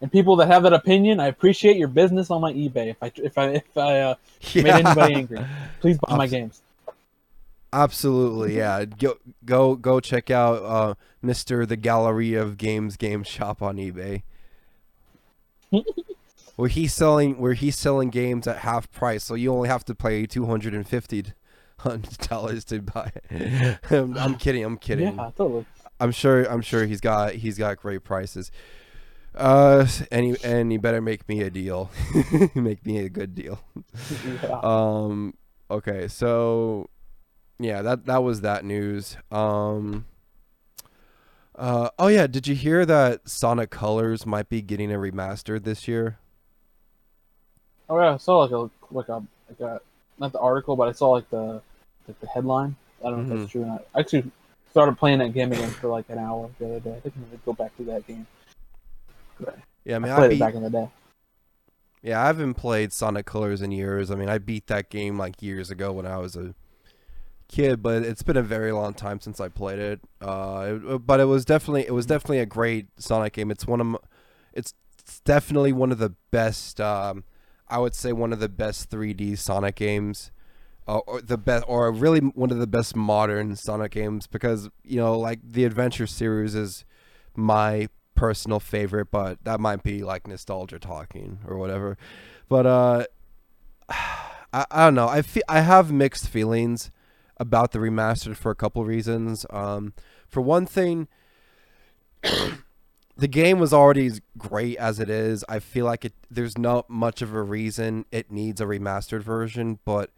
and 0.00 0.10
people 0.10 0.36
that 0.36 0.46
have 0.48 0.62
that 0.62 0.72
opinion, 0.72 1.20
I 1.20 1.26
appreciate 1.26 1.76
your 1.76 1.88
business 1.88 2.30
on 2.30 2.40
my 2.40 2.52
eBay. 2.52 2.88
If 2.90 3.02
I 3.02 3.12
if 3.16 3.36
I 3.38 3.46
if 3.50 3.76
I 3.76 4.00
uh, 4.00 4.14
made 4.54 4.66
anybody 4.66 5.14
angry, 5.14 5.44
please 5.80 5.98
buy 5.98 6.16
my 6.16 6.26
games. 6.26 6.62
Absolutely, 7.72 8.56
yeah. 8.56 8.84
Go 8.84 9.16
go 9.44 9.76
go 9.76 10.00
check 10.00 10.30
out 10.30 10.62
uh, 10.64 10.94
Mister 11.22 11.66
the 11.66 11.76
Gallery 11.76 12.34
of 12.34 12.56
Games 12.56 12.96
Game 12.96 13.22
Shop 13.22 13.62
on 13.62 13.76
eBay. 13.76 14.22
where 16.56 16.68
he's 16.68 16.92
selling 16.92 17.38
where 17.38 17.54
he's 17.54 17.76
selling 17.76 18.10
games 18.10 18.46
at 18.46 18.58
half 18.58 18.90
price, 18.90 19.24
so 19.24 19.34
you 19.34 19.52
only 19.52 19.68
have 19.68 19.84
to 19.86 19.94
pay 19.94 20.26
two 20.26 20.46
hundred 20.46 20.74
and 20.74 20.86
fifty 20.86 21.24
dollars 22.28 22.64
to 22.66 22.82
buy. 22.82 23.12
I'm, 23.90 24.16
I'm 24.16 24.34
kidding. 24.36 24.64
I'm 24.64 24.76
kidding. 24.76 25.16
Yeah, 25.16 25.30
totally. 25.36 25.66
I'm 25.98 26.12
sure. 26.12 26.44
I'm 26.44 26.62
sure 26.62 26.86
he's 26.86 27.00
got 27.00 27.34
he's 27.34 27.58
got 27.58 27.76
great 27.78 28.04
prices. 28.04 28.50
Uh, 29.34 29.86
and 30.10 30.26
he, 30.26 30.36
and 30.42 30.72
he 30.72 30.78
better 30.78 31.00
make 31.00 31.28
me 31.28 31.40
a 31.42 31.50
deal. 31.50 31.90
make 32.54 32.84
me 32.84 32.98
a 32.98 33.08
good 33.08 33.34
deal. 33.34 33.60
Yeah. 34.42 34.60
Um. 34.62 35.34
Okay. 35.70 36.08
So, 36.08 36.90
yeah 37.58 37.82
that 37.82 38.06
that 38.06 38.22
was 38.22 38.40
that 38.40 38.64
news. 38.64 39.16
Um. 39.30 40.06
Uh. 41.60 41.90
Oh 41.98 42.08
yeah. 42.08 42.26
Did 42.26 42.48
you 42.48 42.54
hear 42.54 42.86
that 42.86 43.28
Sonic 43.28 43.68
Colors 43.68 44.24
might 44.24 44.48
be 44.48 44.62
getting 44.62 44.90
a 44.90 44.96
remaster 44.96 45.62
this 45.62 45.86
year? 45.86 46.18
Oh 47.90 48.00
yeah, 48.00 48.14
I 48.14 48.16
saw 48.16 48.38
like 48.38 48.50
a 48.50 48.70
like 48.90 49.08
a 49.08 49.22
like 49.50 49.60
a 49.60 49.80
not 50.18 50.32
the 50.32 50.40
article, 50.40 50.74
but 50.74 50.88
I 50.88 50.92
saw 50.92 51.10
like 51.10 51.28
the 51.28 51.60
like 52.08 52.18
the 52.20 52.26
headline. 52.28 52.76
I 53.04 53.10
don't 53.10 53.28
know 53.28 53.34
if 53.34 53.40
that's 53.40 53.52
true 53.52 53.62
or 53.62 53.66
not. 53.66 53.86
I 53.94 54.00
actually 54.00 54.30
started 54.70 54.96
playing 54.96 55.18
that 55.18 55.34
game 55.34 55.52
again 55.52 55.68
for 55.70 55.88
like 55.88 56.08
an 56.08 56.18
hour 56.18 56.48
the 56.58 56.66
other 56.66 56.80
day. 56.80 56.96
I 56.96 57.00
think 57.00 57.14
I'm 57.16 57.24
gonna 57.24 57.38
go 57.44 57.52
back 57.52 57.76
to 57.76 57.84
that 57.84 58.06
game. 58.06 58.26
Yeah. 59.84 59.96
I 59.96 59.98
mean, 59.98 60.12
I 60.12 60.14
I, 60.14 60.18
played 60.18 60.30
beat, 60.30 60.36
it 60.36 60.40
back 60.40 60.54
in 60.54 60.62
the 60.62 60.70
day. 60.70 60.88
yeah, 62.02 62.22
I 62.22 62.26
haven't 62.26 62.54
played 62.54 62.92
Sonic 62.92 63.26
Colors 63.26 63.60
in 63.60 63.70
years. 63.70 64.10
I 64.10 64.14
mean, 64.14 64.30
I 64.30 64.38
beat 64.38 64.66
that 64.68 64.88
game 64.88 65.18
like 65.18 65.42
years 65.42 65.70
ago 65.70 65.92
when 65.92 66.06
I 66.06 66.16
was 66.16 66.36
a 66.36 66.54
kid, 67.50 67.82
but 67.82 68.02
it's 68.02 68.22
been 68.22 68.36
a 68.36 68.42
very 68.42 68.72
long 68.72 68.94
time 68.94 69.20
since 69.20 69.40
I 69.40 69.48
played 69.48 69.78
it. 69.78 70.00
Uh, 70.20 70.78
it- 70.84 71.06
but 71.06 71.20
it 71.20 71.24
was 71.26 71.44
definitely 71.44 71.86
it 71.86 71.92
was 71.92 72.06
definitely 72.06 72.38
a 72.38 72.46
great 72.46 72.86
Sonic 72.98 73.34
game. 73.34 73.50
It's 73.50 73.66
one 73.66 73.80
of 73.80 73.96
it's 74.52 74.74
definitely 75.24 75.72
one 75.72 75.92
of 75.92 75.98
the 75.98 76.14
best. 76.30 76.80
Um, 76.80 77.24
I 77.68 77.78
would 77.78 77.94
say 77.94 78.12
one 78.12 78.32
of 78.32 78.40
the 78.40 78.48
best 78.48 78.90
3D 78.90 79.36
Sonic 79.36 79.76
games, 79.76 80.30
uh, 80.88 80.98
or 80.98 81.20
the 81.20 81.38
best, 81.38 81.64
or 81.68 81.90
really 81.92 82.20
one 82.20 82.50
of 82.50 82.58
the 82.58 82.66
best 82.66 82.96
modern 82.96 83.54
Sonic 83.56 83.92
games 83.92 84.26
because 84.26 84.68
you 84.84 84.96
know 84.96 85.18
like 85.18 85.40
the 85.42 85.64
Adventure 85.64 86.06
series 86.06 86.54
is 86.54 86.84
my 87.36 87.88
personal 88.14 88.60
favorite, 88.60 89.10
but 89.10 89.42
that 89.44 89.60
might 89.60 89.82
be 89.82 90.02
like 90.02 90.26
nostalgia 90.26 90.78
talking 90.78 91.38
or 91.46 91.56
whatever. 91.56 91.96
But 92.48 92.66
uh, 92.66 93.04
I, 94.52 94.66
I 94.70 94.84
don't 94.84 94.94
know. 94.94 95.08
I 95.08 95.22
feel 95.22 95.42
I 95.48 95.60
have 95.60 95.92
mixed 95.92 96.28
feelings 96.28 96.90
about 97.40 97.72
the 97.72 97.80
remastered 97.80 98.36
for 98.36 98.52
a 98.52 98.54
couple 98.54 98.84
reasons. 98.84 99.44
Um, 99.50 99.94
for 100.28 100.40
one 100.40 100.66
thing, 100.66 101.08
the 102.22 103.28
game 103.28 103.58
was 103.58 103.72
already 103.72 104.10
great 104.38 104.76
as 104.76 105.00
it 105.00 105.10
is. 105.10 105.44
I 105.48 105.58
feel 105.58 105.86
like 105.86 106.04
it. 106.04 106.12
There's 106.30 106.56
not 106.56 106.88
much 106.88 107.22
of 107.22 107.34
a 107.34 107.42
reason 107.42 108.04
it 108.12 108.30
needs 108.30 108.60
a 108.60 108.66
remastered 108.66 109.22
version, 109.22 109.80
but 109.84 110.10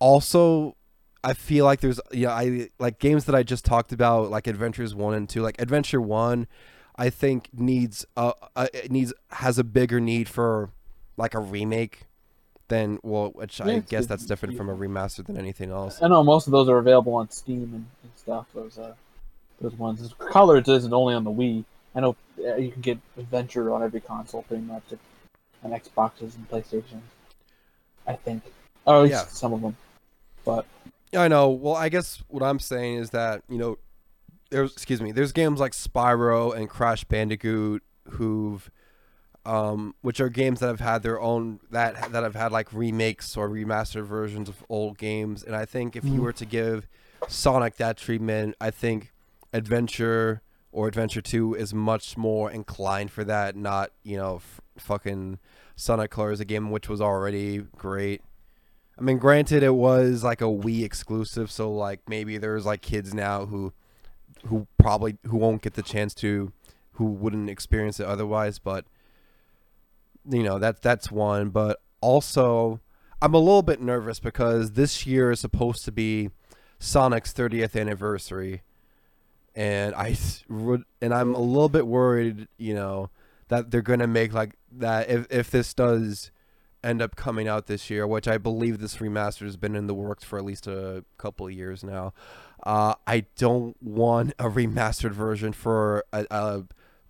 also 0.00 0.76
I 1.22 1.34
feel 1.34 1.64
like 1.66 1.80
there's 1.80 2.00
yeah 2.10 2.32
I 2.32 2.70
like 2.78 2.98
games 2.98 3.26
that 3.26 3.34
I 3.34 3.42
just 3.42 3.64
talked 3.64 3.92
about 3.92 4.30
like 4.30 4.46
Adventures 4.46 4.94
One 4.94 5.14
and 5.14 5.28
Two. 5.28 5.42
Like 5.42 5.60
Adventure 5.60 6.00
One, 6.00 6.48
I 6.96 7.10
think 7.10 7.50
needs 7.52 8.06
uh, 8.16 8.32
uh 8.56 8.68
it 8.72 8.90
needs 8.90 9.12
has 9.30 9.58
a 9.58 9.64
bigger 9.64 10.00
need 10.00 10.28
for 10.28 10.70
like 11.16 11.34
a 11.34 11.38
remake 11.38 12.06
than 12.70 12.98
well, 13.02 13.28
which 13.32 13.60
I 13.60 13.72
Yeah, 13.72 13.78
guess 13.80 14.06
that's 14.06 14.24
different 14.24 14.56
from 14.56 14.70
a 14.70 14.74
remaster 14.74 15.24
than 15.26 15.36
anything 15.36 15.70
else. 15.70 16.00
I 16.02 16.08
know 16.08 16.24
most 16.24 16.46
of 16.46 16.52
those 16.52 16.68
are 16.70 16.78
available 16.78 17.14
on 17.14 17.28
Steam 17.30 17.62
and, 17.74 17.86
and 18.02 18.12
stuff. 18.16 18.46
Those 18.54 18.78
uh, 18.78 18.94
those 19.60 19.74
ones. 19.74 20.14
Colors 20.18 20.66
isn't 20.68 20.92
only 20.94 21.12
on 21.14 21.24
the 21.24 21.30
Wii. 21.30 21.64
I 21.94 22.00
know 22.00 22.16
uh, 22.42 22.56
you 22.56 22.70
can 22.72 22.80
get 22.80 22.98
Adventure 23.18 23.74
on 23.74 23.82
every 23.82 24.00
console 24.00 24.42
pretty 24.44 24.62
much, 24.62 24.84
on 25.62 25.72
Xboxes 25.72 26.36
and 26.36 26.48
PlayStations. 26.48 27.02
I 28.06 28.14
think, 28.14 28.42
or 28.86 28.96
at 28.96 29.02
least 29.02 29.12
Yeah. 29.12 29.24
some 29.26 29.52
of 29.52 29.60
them. 29.60 29.76
But 30.44 30.64
Yeah, 31.12 31.22
I 31.22 31.28
know. 31.28 31.50
Well, 31.50 31.74
I 31.76 31.90
guess 31.90 32.22
what 32.28 32.42
I'm 32.42 32.58
saying 32.58 32.96
is 32.96 33.10
that 33.10 33.42
you 33.48 33.58
know, 33.58 33.76
there's 34.50 34.72
excuse 34.72 35.02
me, 35.02 35.12
there's 35.12 35.32
games 35.32 35.60
like 35.60 35.72
Spyro 35.72 36.56
and 36.56 36.68
Crash 36.70 37.04
Bandicoot 37.04 37.82
who've, 38.08 38.70
um, 39.46 39.94
which 40.02 40.20
are 40.20 40.28
games 40.28 40.60
that 40.60 40.66
have 40.68 40.80
had 40.80 41.02
their 41.02 41.20
own 41.20 41.60
that 41.70 42.12
that 42.12 42.22
have 42.22 42.34
had 42.34 42.52
like 42.52 42.72
remakes 42.72 43.36
or 43.36 43.48
remastered 43.48 44.04
versions 44.06 44.48
of 44.48 44.62
old 44.68 44.98
games, 44.98 45.42
and 45.42 45.54
I 45.56 45.64
think 45.64 45.96
if 45.96 46.04
you 46.04 46.12
Mhm. 46.20 46.22
were 46.22 46.32
to 46.34 46.44
give 46.44 46.86
Sonic 47.28 47.76
that 47.76 47.96
treatment, 47.96 48.54
I 48.60 48.70
think 48.70 49.12
Adventure 49.52 50.42
or 50.72 50.88
Adventure 50.88 51.20
Two 51.22 51.54
is 51.54 51.72
much 51.74 52.16
more 52.16 52.50
inclined 52.50 53.10
for 53.10 53.24
that. 53.24 53.56
Not 53.56 53.90
you 54.02 54.16
know, 54.16 54.36
f- 54.36 54.60
fucking 54.76 55.38
Sonic 55.76 56.10
Colors, 56.10 56.40
a 56.40 56.44
game 56.44 56.70
which 56.70 56.88
was 56.88 57.00
already 57.00 57.58
great. 57.76 58.22
I 58.98 59.02
mean, 59.02 59.16
granted, 59.18 59.62
it 59.62 59.74
was 59.74 60.22
like 60.22 60.42
a 60.42 60.44
Wii 60.44 60.84
exclusive, 60.84 61.50
so 61.50 61.72
like 61.72 62.00
maybe 62.08 62.36
there's 62.36 62.66
like 62.66 62.82
kids 62.82 63.14
now 63.14 63.46
who, 63.46 63.72
who 64.48 64.66
probably 64.76 65.16
who 65.26 65.38
won't 65.38 65.62
get 65.62 65.72
the 65.74 65.82
chance 65.82 66.14
to, 66.16 66.52
who 66.92 67.06
wouldn't 67.06 67.48
experience 67.48 67.98
it 67.98 68.04
otherwise. 68.06 68.58
But, 68.58 68.84
you 70.28 70.42
know 70.42 70.58
that 70.58 70.82
that's 70.82 71.10
one. 71.10 71.50
But 71.50 71.80
also, 72.00 72.80
I'm 73.22 73.34
a 73.34 73.38
little 73.38 73.62
bit 73.62 73.80
nervous 73.80 74.20
because 74.20 74.72
this 74.72 75.06
year 75.06 75.30
is 75.30 75.40
supposed 75.40 75.84
to 75.84 75.92
be 75.92 76.30
Sonic's 76.78 77.32
30th 77.32 77.78
anniversary, 77.78 78.62
and 79.54 79.94
I 79.94 80.16
and 81.00 81.14
I'm 81.14 81.34
a 81.34 81.40
little 81.40 81.68
bit 81.68 81.86
worried, 81.86 82.48
you 82.58 82.74
know, 82.74 83.10
that 83.48 83.70
they're 83.70 83.82
gonna 83.82 84.06
make 84.06 84.32
like 84.32 84.56
that 84.72 85.10
if 85.10 85.26
if 85.30 85.50
this 85.50 85.74
does 85.74 86.30
end 86.82 87.02
up 87.02 87.16
coming 87.16 87.46
out 87.46 87.66
this 87.66 87.90
year, 87.90 88.06
which 88.06 88.26
I 88.26 88.38
believe 88.38 88.78
this 88.78 88.96
remaster 88.96 89.42
has 89.42 89.56
been 89.56 89.76
in 89.76 89.86
the 89.86 89.94
works 89.94 90.24
for 90.24 90.38
at 90.38 90.44
least 90.44 90.66
a 90.66 91.04
couple 91.18 91.46
of 91.46 91.52
years 91.52 91.84
now. 91.84 92.14
Uh, 92.62 92.94
I 93.06 93.26
don't 93.36 93.76
want 93.82 94.32
a 94.38 94.44
remastered 94.44 95.12
version 95.12 95.52
for 95.52 96.04
a, 96.12 96.26
a, 96.30 96.62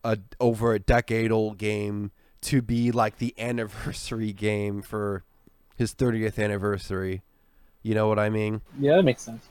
a 0.05 0.19
over 0.38 0.75
a 0.75 0.79
decade 0.79 1.31
old 1.33 1.59
game 1.59 2.11
to 2.42 2.62
be 2.62 2.90
like 2.90 3.18
the 3.18 3.35
anniversary 3.38 4.32
game 4.32 4.82
for 4.82 5.25
his 5.76 5.94
30th 5.94 6.42
anniversary. 6.42 7.23
You 7.82 7.94
know 7.94 8.09
what 8.09 8.18
I 8.18 8.28
mean? 8.28 8.61
yeah, 8.78 8.97
that 8.97 9.02
makes 9.02 9.23
sense. 9.23 9.47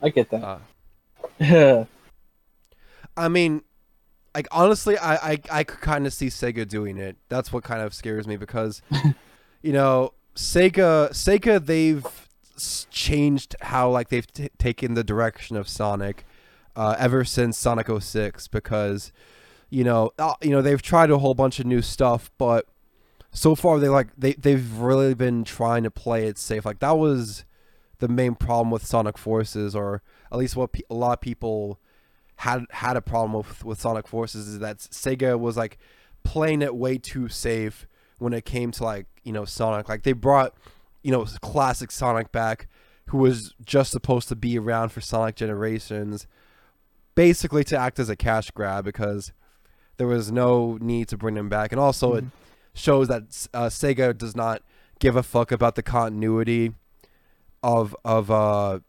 I 0.00 0.08
get 0.08 0.30
that. 0.30 0.60
Uh. 1.40 1.84
I 3.16 3.28
mean, 3.28 3.62
like 4.34 4.48
honestly, 4.50 4.96
I 4.98 5.14
I, 5.14 5.38
I 5.50 5.64
could 5.64 5.80
kind 5.80 6.06
of 6.06 6.12
see 6.12 6.28
Sega 6.28 6.66
doing 6.66 6.98
it. 6.98 7.16
That's 7.28 7.52
what 7.52 7.64
kind 7.64 7.82
of 7.82 7.94
scares 7.94 8.26
me 8.26 8.36
because, 8.36 8.82
you 9.62 9.72
know, 9.72 10.14
Sega 10.34 11.10
Sega 11.10 11.64
they've 11.64 12.06
changed 12.90 13.56
how 13.60 13.90
like 13.90 14.08
they've 14.08 14.26
t- 14.32 14.50
taken 14.58 14.94
the 14.94 15.04
direction 15.04 15.56
of 15.56 15.68
Sonic, 15.68 16.24
uh, 16.76 16.96
ever 16.98 17.24
since 17.24 17.58
Sonic 17.58 17.88
06 17.88 18.48
because, 18.48 19.12
you 19.72 19.84
know, 19.84 20.10
uh, 20.18 20.34
you 20.42 20.50
know 20.50 20.60
they've 20.60 20.82
tried 20.82 21.10
a 21.10 21.18
whole 21.18 21.34
bunch 21.34 21.58
of 21.58 21.64
new 21.64 21.80
stuff, 21.80 22.30
but 22.36 22.66
so 23.32 23.54
far 23.54 23.78
they 23.78 23.88
like 23.88 24.08
they 24.18 24.34
they've 24.34 24.78
really 24.78 25.14
been 25.14 25.44
trying 25.44 25.82
to 25.84 25.90
play 25.90 26.26
it 26.26 26.36
safe. 26.36 26.66
Like 26.66 26.80
that 26.80 26.98
was 26.98 27.46
the 27.98 28.08
main 28.08 28.34
problem 28.34 28.70
with 28.70 28.84
Sonic 28.84 29.16
Forces, 29.16 29.74
or 29.74 30.02
at 30.30 30.36
least 30.36 30.56
what 30.56 30.72
pe- 30.72 30.82
a 30.90 30.94
lot 30.94 31.14
of 31.14 31.20
people 31.22 31.80
had 32.36 32.66
had 32.70 32.98
a 32.98 33.00
problem 33.00 33.32
with 33.32 33.64
with 33.64 33.80
Sonic 33.80 34.06
Forces 34.06 34.46
is 34.46 34.58
that 34.58 34.78
Sega 34.78 35.40
was 35.40 35.56
like 35.56 35.78
playing 36.22 36.60
it 36.60 36.76
way 36.76 36.98
too 36.98 37.30
safe 37.30 37.86
when 38.18 38.34
it 38.34 38.44
came 38.44 38.72
to 38.72 38.84
like 38.84 39.06
you 39.24 39.32
know 39.32 39.46
Sonic. 39.46 39.88
Like 39.88 40.02
they 40.02 40.12
brought 40.12 40.54
you 41.02 41.12
know 41.12 41.24
classic 41.40 41.90
Sonic 41.90 42.30
back, 42.30 42.68
who 43.06 43.16
was 43.16 43.54
just 43.64 43.90
supposed 43.90 44.28
to 44.28 44.36
be 44.36 44.58
around 44.58 44.90
for 44.90 45.00
Sonic 45.00 45.34
Generations, 45.34 46.26
basically 47.14 47.64
to 47.64 47.78
act 47.78 47.98
as 47.98 48.10
a 48.10 48.16
cash 48.16 48.50
grab 48.50 48.84
because 48.84 49.32
there 50.02 50.08
was 50.08 50.32
no 50.32 50.78
need 50.80 51.06
to 51.06 51.16
bring 51.16 51.36
him 51.36 51.48
back, 51.48 51.70
and 51.70 51.80
also 51.80 52.14
it 52.14 52.24
shows 52.74 53.06
that 53.06 53.22
uh, 53.54 53.66
Sega 53.66 54.18
does 54.18 54.34
not 54.34 54.60
give 54.98 55.14
a 55.14 55.22
fuck 55.22 55.52
about 55.52 55.76
the 55.76 55.82
continuity 55.82 56.72
of 57.62 57.94
of 58.04 58.28
uh 58.28 58.80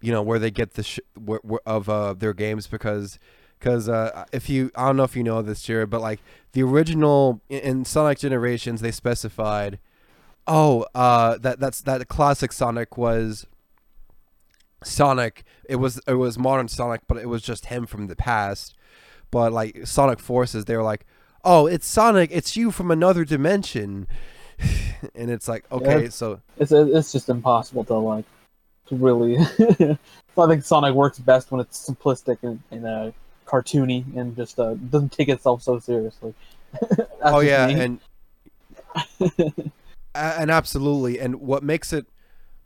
you 0.00 0.12
know 0.12 0.22
where 0.22 0.38
they 0.38 0.52
get 0.52 0.74
the 0.74 0.84
sh- 0.84 1.00
where, 1.18 1.40
where, 1.42 1.60
of 1.66 1.88
uh 1.88 2.14
their 2.14 2.32
games 2.32 2.68
because 2.68 3.18
because 3.58 3.88
uh 3.88 4.24
if 4.30 4.48
you 4.48 4.70
I 4.76 4.86
don't 4.86 4.96
know 4.96 5.02
if 5.02 5.16
you 5.16 5.24
know 5.24 5.42
this 5.42 5.62
Jared 5.62 5.90
but 5.90 6.00
like 6.00 6.20
the 6.52 6.62
original 6.62 7.40
in, 7.48 7.58
in 7.58 7.84
Sonic 7.84 8.20
Generations 8.20 8.82
they 8.82 8.92
specified 8.92 9.80
oh 10.46 10.86
uh 10.94 11.38
that 11.38 11.58
that's 11.58 11.80
that 11.80 12.06
classic 12.06 12.52
Sonic 12.52 12.96
was 12.96 13.48
Sonic. 14.84 15.42
It 15.68 15.76
was 15.76 16.00
it 16.06 16.14
was 16.14 16.38
modern 16.38 16.68
Sonic 16.68 17.00
but 17.08 17.16
it 17.16 17.28
was 17.28 17.42
just 17.42 17.66
him 17.66 17.84
from 17.84 18.06
the 18.06 18.14
past 18.14 18.76
but 19.32 19.52
like 19.52 19.84
Sonic 19.84 20.20
Forces 20.20 20.66
they 20.66 20.76
were 20.76 20.84
like 20.84 21.04
oh 21.44 21.66
it's 21.66 21.86
Sonic 21.88 22.30
it's 22.32 22.56
you 22.56 22.70
from 22.70 22.92
another 22.92 23.24
dimension 23.24 24.06
and 25.16 25.28
it's 25.28 25.48
like 25.48 25.64
okay 25.72 26.04
Yeah. 26.04 26.08
so 26.10 26.40
It's 26.58 26.70
it's 26.70 27.10
just 27.10 27.28
impossible 27.28 27.82
to 27.86 27.94
like 27.96 28.24
to 28.86 28.94
really. 28.96 29.36
I 30.38 30.46
think 30.46 30.64
Sonic 30.64 30.94
works 30.94 31.18
best 31.18 31.50
when 31.50 31.60
it's 31.60 31.88
simplistic 31.88 32.38
and, 32.42 32.60
and 32.70 32.86
uh, 32.86 33.10
cartoony 33.46 34.04
and 34.16 34.34
just 34.36 34.58
uh, 34.58 34.74
doesn't 34.74 35.12
take 35.12 35.28
itself 35.28 35.62
so 35.62 35.78
seriously. 35.80 36.34
Oh 37.22 37.40
yeah 37.40 37.66
me. 37.66 37.74
and 37.80 38.00
and 40.14 40.50
absolutely 40.50 41.18
and 41.18 41.36
what 41.36 41.62
makes 41.62 41.92
it 41.92 42.06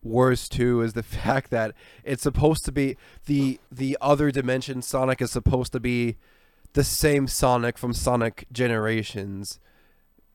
worse 0.02 0.49
too 0.49 0.80
is 0.82 0.92
the 0.92 1.02
fact 1.02 1.50
that 1.50 1.75
it's 2.04 2.23
supposed 2.23 2.64
to 2.64 2.73
be 2.73 2.96
the 3.26 3.58
the 3.70 3.96
other 4.00 4.30
dimension 4.30 4.80
sonic 4.80 5.20
is 5.20 5.30
supposed 5.30 5.73
to 5.73 5.80
be 5.80 6.16
the 6.76 6.85
same 6.85 7.26
sonic 7.26 7.76
from 7.78 7.92
sonic 7.92 8.47
generations 8.52 9.59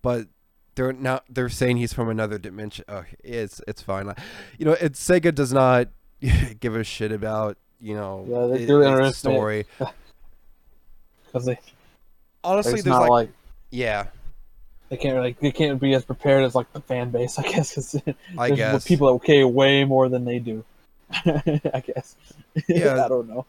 but 0.01 0.27
they're 0.75 0.91
not 0.91 1.23
they're 1.29 1.49
saying 1.49 1.77
he's 1.77 1.93
from 1.93 2.09
another 2.09 2.37
dimension 2.39 2.83
oh, 2.89 3.03
it's 3.23 3.61
it's 3.67 3.81
fine 3.81 4.11
you 4.57 4.65
know 4.65 4.73
it's 4.81 4.99
sega 5.07 5.33
does 5.33 5.53
not 5.53 5.87
give 6.59 6.75
a 6.75 6.83
shit 6.83 7.11
about 7.11 7.57
you 7.79 7.93
know 7.95 8.25
Yeah, 8.27 8.47
they 8.47 8.63
it- 8.63 8.67
do 8.67 8.83
underestimate- 8.83 9.35
story 9.37 9.65
because 11.27 11.45
they 11.45 11.59
honestly 12.43 12.73
there's 12.73 12.85
not 12.87 13.01
like, 13.01 13.09
like, 13.09 13.29
yeah 13.69 14.07
they 14.89 14.97
can't 14.97 15.17
like 15.19 15.39
they 15.39 15.51
can't 15.51 15.79
be 15.79 15.93
as 15.93 16.03
prepared 16.03 16.43
as 16.43 16.53
like 16.55 16.73
the 16.73 16.81
fan 16.81 17.11
base. 17.11 17.39
I 17.43 17.43
guess 17.43 17.75
'cause 17.75 17.95
i 18.37 18.49
guess 18.51 18.85
people 18.85 19.07
that 19.07 19.13
okay 19.13 19.43
way 19.45 19.85
more 19.85 20.09
than 20.09 20.25
they 20.25 20.39
do. 20.39 20.65
I 21.25 21.81
guess. 21.85 22.15
Yeah. 22.67 23.05
I 23.05 23.07
don't 23.07 23.29
know. 23.29 23.45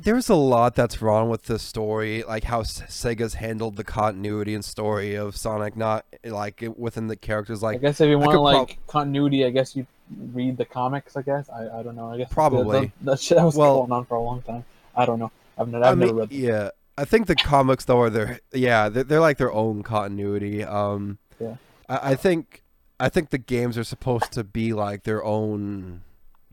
There's 0.00 0.28
a 0.28 0.34
lot 0.34 0.74
that's 0.74 1.02
wrong 1.02 1.28
with 1.28 1.44
the 1.44 1.58
story, 1.58 2.22
like 2.22 2.44
how 2.44 2.62
Sega's 2.62 3.34
handled 3.34 3.76
the 3.76 3.84
continuity 3.84 4.54
and 4.54 4.64
story 4.64 5.14
of 5.14 5.36
Sonic, 5.36 5.76
not 5.76 6.04
like 6.24 6.62
within 6.76 7.08
the 7.08 7.16
characters. 7.16 7.62
Like, 7.62 7.76
I 7.76 7.78
guess 7.80 8.00
if 8.00 8.08
you 8.08 8.18
want 8.18 8.40
like 8.40 8.56
prob- 8.56 8.86
continuity, 8.86 9.44
I 9.44 9.50
guess 9.50 9.74
you 9.76 9.86
read 10.32 10.56
the 10.56 10.64
comics. 10.64 11.16
I 11.16 11.22
guess 11.22 11.50
I, 11.50 11.80
I 11.80 11.82
don't 11.82 11.96
know. 11.96 12.10
I 12.10 12.18
guess 12.18 12.32
Probably. 12.32 12.86
that, 12.86 13.04
that 13.04 13.20
shit 13.20 13.38
was 13.42 13.56
Well- 13.56 13.78
going 13.80 13.92
on 13.92 14.04
for 14.06 14.16
a 14.16 14.22
long 14.22 14.42
time. 14.42 14.64
I 14.96 15.04
don't 15.06 15.18
know. 15.18 15.30
I've, 15.58 15.68
I've 15.68 15.74
I 15.74 15.78
never 15.94 15.96
mean, 16.06 16.14
read. 16.16 16.30
Them. 16.30 16.38
yeah, 16.40 16.70
I 16.96 17.04
think 17.04 17.26
the 17.26 17.34
comics 17.36 17.84
though 17.84 18.00
are 18.00 18.10
their, 18.10 18.40
yeah, 18.52 18.88
they're, 18.88 19.04
they're 19.04 19.20
like 19.20 19.38
their 19.38 19.52
own 19.52 19.82
continuity. 19.82 20.64
Um, 20.64 21.18
Yeah. 21.40 21.56
I, 21.88 22.12
I 22.12 22.14
think, 22.14 22.62
I 23.00 23.08
think 23.08 23.30
the 23.30 23.38
games 23.38 23.76
are 23.78 23.84
supposed 23.84 24.32
to 24.32 24.44
be 24.44 24.72
like 24.72 25.04
their 25.04 25.24
own 25.24 26.02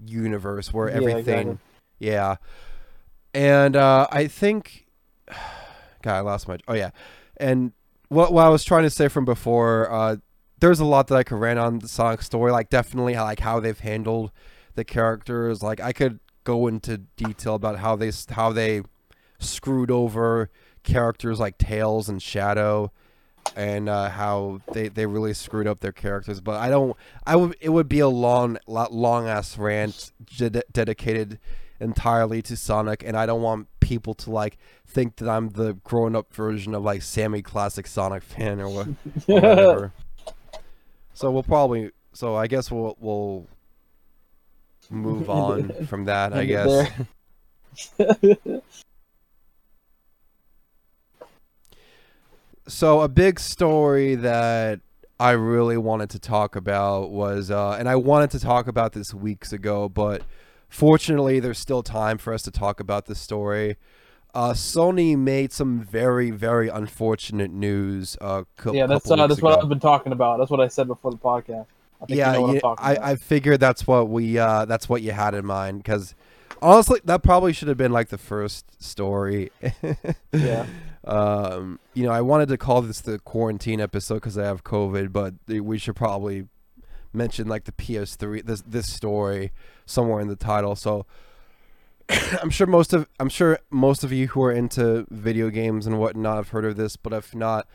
universe 0.06 0.74
where 0.74 0.90
Yeah, 0.90 0.96
everything, 0.96 1.20
exactly. 1.50 1.58
yeah, 2.00 2.36
and 3.36 3.76
uh, 3.76 4.08
I 4.12 4.28
think. 4.28 4.88
God, 6.02 6.16
I 6.16 6.20
lost 6.22 6.48
my. 6.48 6.58
Oh 6.68 6.74
yeah, 6.74 6.92
and 7.38 7.74
what 8.10 8.32
what 8.34 8.46
I 8.46 8.50
was 8.50 8.64
trying 8.64 8.84
to 8.84 8.90
say 8.90 9.08
from 9.08 9.26
before. 9.26 9.92
Uh, 9.92 10.16
there's 10.60 10.80
a 10.80 10.86
lot 10.86 11.08
that 11.08 11.16
I 11.16 11.24
could 11.24 11.38
rant 11.38 11.60
on 11.60 11.80
the 11.80 11.88
Sonic 11.88 12.22
story. 12.22 12.52
Like 12.52 12.70
definitely, 12.70 13.16
like 13.16 13.42
how 13.42 13.60
they've 13.60 13.80
handled 13.80 14.32
the 14.76 14.86
characters. 14.86 15.62
Like 15.62 15.82
I 15.82 15.92
could 15.92 16.20
go 16.44 16.68
into 16.68 16.98
detail 16.98 17.56
about 17.56 17.80
how 17.80 17.96
they 17.96 18.12
how 18.32 18.52
they 18.52 18.82
screwed 19.40 19.92
over 19.92 20.50
characters 20.84 21.40
like 21.40 21.58
Tails 21.58 22.08
and 22.08 22.22
Shadow 22.22 22.92
and 23.56 23.90
uh, 23.90 24.10
how 24.10 24.62
they, 24.72 24.88
they 24.88 25.06
really 25.06 25.34
screwed 25.34 25.68
up 25.68 25.82
their 25.82 25.92
characters. 25.92 26.40
But 26.40 26.62
I 26.62 26.70
don't. 26.70 26.96
I 27.26 27.36
would. 27.36 27.58
It 27.60 27.70
would 27.70 27.90
be 27.90 28.00
a 28.00 28.08
long, 28.08 28.58
long 28.68 29.28
ass 29.28 29.58
rant 29.58 30.12
ded- 30.38 30.64
dedicated 30.72 31.40
entirely 31.80 32.42
to 32.44 32.56
Sonic, 32.56 33.04
and 33.06 33.18
I 33.18 33.26
don't 33.26 33.42
want 33.42 33.68
people 33.80 34.14
to 34.16 34.32
like 34.32 34.58
think 34.88 35.18
that 35.18 35.30
I'm 35.30 35.50
the 35.50 35.74
grown 35.74 36.16
up 36.16 36.34
version 36.34 36.74
of 36.74 36.84
like 36.84 37.02
Sammy 37.02 37.42
Classic 37.42 37.86
Sonic 37.88 38.24
fan 38.24 38.60
or, 38.60 38.70
what, 38.70 38.88
or 38.88 38.94
whatever. 39.28 39.94
so 41.14 41.32
we'll 41.32 41.44
probably. 41.44 41.92
So 42.14 42.36
I 42.36 42.48
guess 42.48 42.72
we'll 42.72 42.96
we'll 43.00 43.46
move 44.90 45.30
on 45.30 45.70
from 45.88 46.06
that. 46.06 46.34
I 46.34 46.46
guess. 46.46 46.90
so 52.68 53.02
a 53.02 53.08
big 53.08 53.40
story 53.40 54.16
that 54.16 54.80
I 55.20 55.32
really 55.32 55.78
wanted 55.78 56.10
to 56.12 56.20
talk 56.20 56.56
about 56.56 57.12
was, 57.12 57.52
uh, 57.52 57.72
and 57.72 57.88
I 57.88 57.96
wanted 57.96 58.32
to 58.32 58.40
talk 58.40 58.68
about 58.68 58.94
this 58.94 59.14
weeks 59.14 59.54
ago, 59.54 59.88
but 59.88 60.24
fortunately, 60.76 61.40
there's 61.40 61.58
still 61.58 61.82
time 61.82 62.18
for 62.18 62.34
us 62.34 62.42
to 62.44 62.52
talk 62.52 62.80
about 62.80 63.06
this 63.06 63.20
story. 63.20 63.78
Uh, 64.34 64.52
Sony 64.52 65.18
made 65.18 65.54
some 65.54 65.80
very, 65.80 66.30
very 66.30 66.68
unfortunate 66.68 67.52
news. 67.52 68.18
Uh, 68.20 68.44
co- 68.58 68.74
yeah, 68.74 68.86
that's 68.86 69.10
uh, 69.10 69.16
that's 69.16 69.38
ago. 69.38 69.48
what 69.48 69.64
I've 69.64 69.70
been 69.70 69.80
talking 69.80 70.12
about. 70.12 70.38
That's 70.38 70.52
what 70.52 70.60
I 70.60 70.68
said 70.68 70.88
before 70.88 71.12
the 71.12 71.18
podcast. 71.18 71.68
I 72.02 72.06
yeah, 72.10 72.34
you 72.34 72.40
know 72.40 72.54
yeah 72.54 72.76
I, 72.78 72.98
I 73.12 73.16
figured 73.16 73.62
that's 73.62 73.88
what 73.88 74.10
we 74.10 74.38
uh, 74.38 74.66
that's 74.66 74.90
what 74.90 75.02
you 75.02 75.12
had 75.12 75.34
in 75.34 75.46
mind 75.46 75.80
because 75.80 76.14
honestly, 76.62 77.00
that 77.06 77.24
probably 77.24 77.54
should 77.54 77.70
have 77.70 77.78
been 77.78 77.94
like 77.94 78.10
the 78.10 78.18
first 78.18 78.82
story. 78.84 79.52
yeah. 80.34 80.66
Um, 81.08 81.80
you 81.94 82.04
know, 82.04 82.12
I 82.12 82.22
wanted 82.22 82.50
to 82.50 82.58
call 82.58 82.82
this 82.82 83.00
the 83.00 83.20
quarantine 83.20 83.80
episode 83.80 84.16
because 84.16 84.40
I 84.40 84.46
have 84.46 84.64
COVID, 84.64 85.14
but 85.14 85.36
we 85.48 85.78
should 85.78 85.96
probably 85.96 86.48
mention 87.16 87.48
like 87.48 87.66
the 87.66 87.72
PS3 87.72 88.46
this 88.46 88.62
this 88.62 88.92
story 88.92 89.52
somewhere 89.86 90.22
in 90.22 90.28
the 90.28 90.36
title. 90.36 90.76
So 90.76 91.06
I'm 92.42 92.50
sure 92.50 92.68
most 92.68 92.94
of 92.94 93.08
I'm 93.20 93.30
sure 93.30 93.60
most 93.70 94.04
of 94.04 94.12
you 94.12 94.28
who 94.28 94.44
are 94.44 94.52
into 94.52 95.06
video 95.10 95.50
games 95.50 95.88
and 95.88 96.00
whatnot 96.00 96.38
have 96.38 96.50
heard 96.50 96.66
of 96.66 96.76
this, 96.76 96.96
but 96.96 97.14
if 97.14 97.34
not, 97.34 97.68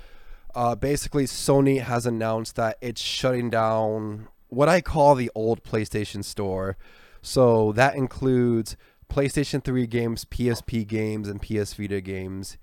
uh, 0.54 0.74
basically 0.74 1.24
Sony 1.24 1.80
has 1.80 2.06
announced 2.06 2.56
that 2.56 2.76
it's 2.80 3.00
shutting 3.00 3.50
down 3.50 4.28
what 4.48 4.68
I 4.68 4.80
call 4.80 5.14
the 5.14 5.30
old 5.34 5.62
PlayStation 5.62 6.24
Store. 6.24 6.76
So 7.22 7.72
that 7.72 7.94
includes 7.94 8.76
PlayStation 9.10 9.62
3 9.62 9.86
games, 9.86 10.24
PSP 10.24 10.86
games, 10.86 11.28
and 11.28 11.42
PS 11.42 11.74
Vita 11.74 12.00
games. 12.00 12.56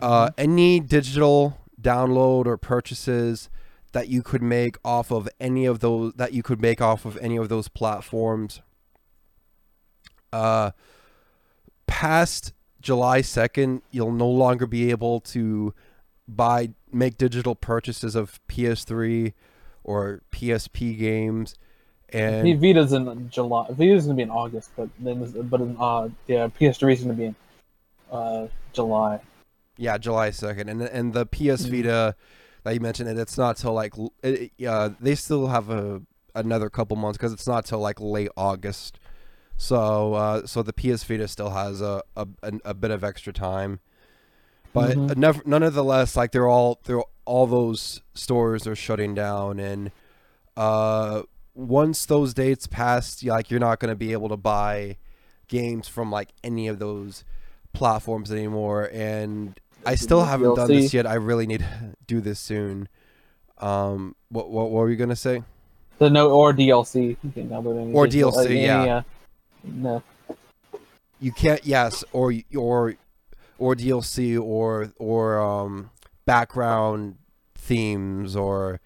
Uh, 0.00 0.26
mm-hmm. 0.26 0.40
any 0.40 0.80
digital 0.80 1.58
download 1.80 2.46
or 2.46 2.56
purchases 2.56 3.50
that 3.92 4.08
you 4.08 4.22
could 4.22 4.42
make 4.42 4.76
off 4.84 5.10
of 5.10 5.28
any 5.40 5.66
of 5.66 5.80
those 5.80 6.12
that 6.14 6.32
you 6.32 6.42
could 6.42 6.60
make 6.60 6.80
off 6.80 7.04
of 7.04 7.16
any 7.18 7.36
of 7.36 7.48
those 7.48 7.68
platforms. 7.68 8.60
Uh 10.32 10.70
past 11.86 12.52
July 12.80 13.20
2nd 13.20 13.82
you'll 13.90 14.12
no 14.12 14.28
longer 14.28 14.66
be 14.66 14.90
able 14.90 15.20
to 15.20 15.74
buy 16.28 16.70
make 16.92 17.18
digital 17.18 17.54
purchases 17.54 18.14
of 18.14 18.40
PS3 18.48 19.32
or 19.82 20.22
PSP 20.32 20.96
games. 20.96 21.56
And 22.12 22.60
Vita's 22.60 22.92
in 22.92 23.28
July 23.30 23.66
Vita's 23.70 24.06
going 24.06 24.16
to 24.16 24.20
be 24.20 24.22
in 24.22 24.30
August 24.30 24.70
but 24.76 24.88
then 24.98 25.48
but 25.48 25.60
in 25.60 25.76
uh 25.78 26.08
yeah 26.26 26.48
PS3 26.48 26.92
is 26.92 27.04
going 27.04 27.16
to 27.16 27.20
be 27.20 27.24
in 27.26 27.36
uh 28.10 28.46
July. 28.72 29.20
Yeah, 29.76 29.96
July 29.98 30.30
second, 30.30 30.68
and 30.68 30.82
and 30.82 31.12
the 31.12 31.24
PS 31.26 31.62
mm-hmm. 31.62 31.70
That 32.70 32.74
you 32.74 32.80
mentioned, 32.80 33.08
it 33.08 33.18
it's 33.18 33.36
not 33.36 33.56
till 33.56 33.72
like 33.72 33.94
it, 34.22 34.52
uh, 34.64 34.90
they 35.00 35.16
still 35.16 35.48
have 35.48 35.70
a 35.70 36.02
another 36.36 36.70
couple 36.70 36.96
months 36.96 37.18
because 37.18 37.32
it's 37.32 37.48
not 37.48 37.64
till 37.64 37.80
like 37.80 38.00
late 38.00 38.30
August. 38.36 39.00
So 39.56 40.14
uh, 40.14 40.46
so 40.46 40.62
the 40.62 40.72
PS 40.72 41.02
Vita 41.02 41.26
still 41.26 41.50
has 41.50 41.80
a 41.80 42.04
a, 42.14 42.28
a 42.64 42.72
bit 42.72 42.92
of 42.92 43.02
extra 43.02 43.32
time, 43.32 43.80
but 44.72 44.96
mm-hmm. 44.96 45.18
never, 45.18 45.42
nonetheless, 45.44 46.14
like 46.14 46.30
they're 46.30 46.46
all 46.46 46.78
they're 46.84 47.02
all 47.24 47.48
those 47.48 48.02
stores 48.14 48.68
are 48.68 48.76
shutting 48.76 49.16
down, 49.16 49.58
and 49.58 49.90
uh, 50.56 51.22
once 51.54 52.06
those 52.06 52.34
dates 52.34 52.68
pass, 52.68 53.20
like 53.24 53.50
you're 53.50 53.58
not 53.58 53.80
going 53.80 53.90
to 53.90 53.96
be 53.96 54.12
able 54.12 54.28
to 54.28 54.36
buy 54.36 54.96
games 55.48 55.88
from 55.88 56.12
like 56.12 56.28
any 56.44 56.68
of 56.68 56.78
those 56.78 57.24
platforms 57.72 58.30
anymore, 58.30 58.88
and 58.92 59.58
I 59.84 59.94
still 59.94 60.24
haven't 60.24 60.50
DLC. 60.50 60.56
done 60.56 60.68
this 60.68 60.94
yet. 60.94 61.06
I 61.06 61.14
really 61.14 61.46
need 61.46 61.60
to 61.60 61.94
do 62.06 62.20
this 62.20 62.38
soon. 62.38 62.88
Um, 63.58 64.16
what 64.30 64.50
what, 64.50 64.70
what 64.70 64.80
were 64.80 64.90
you 64.90 64.96
gonna 64.96 65.16
say? 65.16 65.42
The 65.98 66.10
no 66.10 66.30
or 66.30 66.52
DLC. 66.52 67.16
you 67.22 67.92
or 67.94 68.06
DLC, 68.06 68.32
like, 68.32 68.48
yeah. 68.50 68.82
Any, 68.82 68.90
uh, 68.90 69.02
no. 69.64 70.02
You 71.20 71.32
can't. 71.32 71.64
Yes, 71.64 72.02
or 72.12 72.32
or 72.56 72.94
or 73.58 73.74
DLC 73.74 74.40
or 74.40 74.92
or 74.98 75.40
um 75.40 75.90
background 76.24 77.16
themes 77.54 78.34
or 78.34 78.80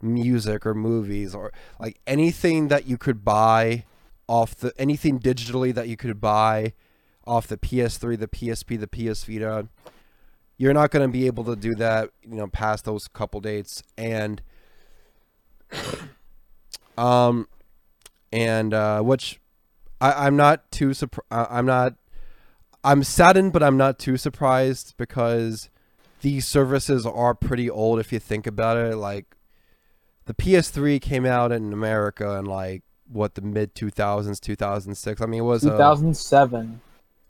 music 0.00 0.64
or 0.66 0.74
movies 0.74 1.34
or 1.34 1.52
like 1.80 1.98
anything 2.06 2.68
that 2.68 2.86
you 2.86 2.96
could 2.96 3.24
buy 3.24 3.84
off 4.28 4.54
the 4.54 4.72
anything 4.78 5.18
digitally 5.18 5.74
that 5.74 5.88
you 5.88 5.96
could 5.96 6.20
buy 6.20 6.74
off 7.26 7.46
the 7.46 7.56
PS3, 7.56 8.18
the 8.18 8.28
PSP, 8.28 8.78
the 8.78 8.86
PS 8.86 9.24
Vita 9.24 9.68
you're 10.58 10.74
not 10.74 10.90
going 10.90 11.08
to 11.08 11.12
be 11.12 11.26
able 11.26 11.44
to 11.44 11.56
do 11.56 11.74
that, 11.76 12.10
you 12.22 12.34
know, 12.34 12.48
past 12.48 12.84
those 12.84 13.08
couple 13.08 13.40
dates, 13.40 13.82
and 13.96 14.42
um, 16.98 17.48
and 18.32 18.74
uh, 18.74 19.00
which 19.00 19.40
I, 20.00 20.26
I'm 20.26 20.36
not 20.36 20.70
too 20.70 20.92
surprised. 20.92 21.26
I'm 21.30 21.64
not. 21.64 21.94
I'm 22.84 23.02
saddened, 23.02 23.52
but 23.52 23.62
I'm 23.62 23.76
not 23.76 23.98
too 23.98 24.16
surprised 24.16 24.94
because 24.96 25.70
these 26.20 26.46
services 26.46 27.06
are 27.06 27.34
pretty 27.34 27.70
old 27.70 28.00
if 28.00 28.12
you 28.12 28.18
think 28.18 28.46
about 28.46 28.76
it. 28.76 28.96
Like 28.96 29.26
the 30.26 30.34
PS3 30.34 31.00
came 31.00 31.24
out 31.24 31.52
in 31.52 31.72
America 31.72 32.34
in 32.36 32.46
like 32.46 32.82
what 33.10 33.34
the 33.34 33.42
mid 33.42 33.74
2000s, 33.74 34.40
2006. 34.40 35.20
I 35.20 35.26
mean, 35.26 35.40
it 35.40 35.44
was 35.44 35.62
2007. 35.62 36.80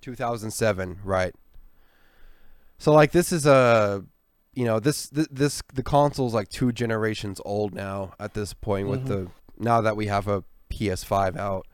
2007, 0.01 0.99
right? 1.05 1.35
So 2.79 2.93
like 2.93 3.12
this 3.12 3.33
is 3.33 3.47
a 3.47 4.05
you 4.55 4.64
know 4.64 4.81
this 4.81 5.09
this, 5.09 5.62
the 5.73 5.83
console's 5.83 6.35
like 6.35 6.49
two 6.49 6.73
generations 6.73 7.41
old 7.45 7.75
now 7.75 8.14
at 8.19 8.35
this 8.35 8.55
point 8.55 8.88
mm-hmm. 8.88 8.91
with 8.91 9.07
the 9.07 9.31
now 9.59 9.81
that 9.81 9.97
we 9.97 10.07
have 10.07 10.29
a 10.29 10.45
PS5 10.71 11.37
out 11.37 11.67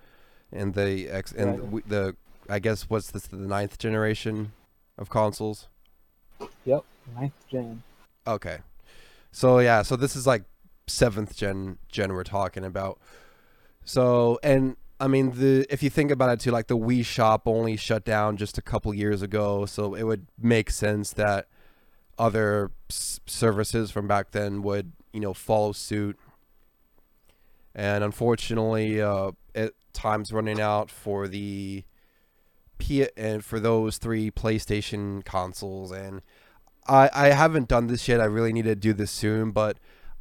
and 0.53 0.75
the 0.75 1.09
X 1.09 1.33
and 1.33 1.73
right. 1.73 1.89
the, 1.89 1.95
the 1.95 2.17
I 2.49 2.59
guess 2.59 2.89
what's 2.91 3.11
this 3.11 3.27
the 3.27 3.37
ninth 3.37 3.79
generation 3.79 4.53
of 4.99 5.09
consoles? 5.09 5.69
Yep, 6.65 6.85
ninth 7.17 7.33
gen. 7.51 7.83
Okay, 8.27 8.59
so 9.33 9.59
yeah, 9.59 9.83
so 9.83 9.97
this 9.97 10.17
is 10.17 10.27
like 10.27 10.45
seventh 10.87 11.37
gen 11.37 11.79
gen 11.89 12.13
we're 12.13 12.25
talking 12.25 12.65
about. 12.65 12.99
So 13.85 14.39
and 14.43 14.77
I 15.01 15.09
mean, 15.09 15.33
the 15.33 15.67
if 15.71 15.83
you 15.83 15.91
think 15.91 16.11
about 16.11 16.31
it 16.31 16.41
too, 16.41 16.51
like 16.51 16.69
the 16.69 16.79
Wii 16.79 17.05
shop 17.05 17.43
only 17.47 17.77
shut 17.77 18.05
down 18.05 18.37
just 18.37 18.59
a 18.59 18.63
couple 18.63 18.95
years 18.95 19.23
ago, 19.23 19.67
so 19.67 19.95
it 19.95 20.05
would 20.05 20.27
make 20.39 20.71
sense 20.71 21.13
that 21.15 21.49
other 22.17 22.71
s- 22.89 23.21
services 23.27 23.91
from 23.91 24.07
back 24.07 24.31
then 24.31 24.63
would, 24.63 24.93
you 25.13 25.21
know, 25.21 25.35
follow 25.35 25.73
suit. 25.73 26.17
And 27.75 28.05
unfortunately, 28.05 29.03
uh, 29.03 29.33
it 29.55 29.75
time's 29.93 30.33
running 30.33 30.61
out 30.61 30.91
for 30.91 31.27
the 31.27 31.85
P 32.79 33.09
and 33.17 33.45
for 33.45 33.59
those 33.59 33.99
three 33.99 34.31
PlayStation 34.31 35.25
consoles, 35.25 35.91
and 35.91 36.23
I 36.87 37.11
I 37.13 37.29
haven't 37.29 37.69
done 37.69 37.89
this 37.89 38.07
yet. 38.07 38.21
I 38.21 38.27
really 38.27 38.53
need 38.53 38.65
to 38.67 38.77
do 38.77 38.93
this 38.93 39.11
soon, 39.11 39.51
but 39.51 39.79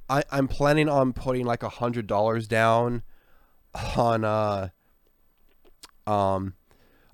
I 0.10 0.24
I'm 0.32 0.48
planning 0.48 0.90
on 0.90 1.14
putting 1.14 1.46
like 1.46 1.62
a 1.62 1.70
hundred 1.70 2.08
dollars 2.08 2.48
down 2.48 3.04
on 3.96 4.24
uh 4.24 4.70
um 6.06 6.54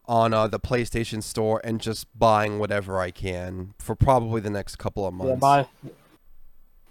on 0.10 0.34
uh, 0.34 0.48
the 0.48 0.60
PlayStation 0.60 1.22
Store 1.22 1.62
and 1.64 1.80
just 1.80 2.08
buying 2.18 2.58
whatever 2.58 3.00
I 3.00 3.12
can 3.12 3.76
for 3.78 3.96
probably 3.96 4.42
the 4.42 4.50
next 4.50 4.78
couple 4.78 5.06
of 5.06 5.14
months. 5.14 5.30
Yeah, 5.30 5.36
buy. 5.36 5.68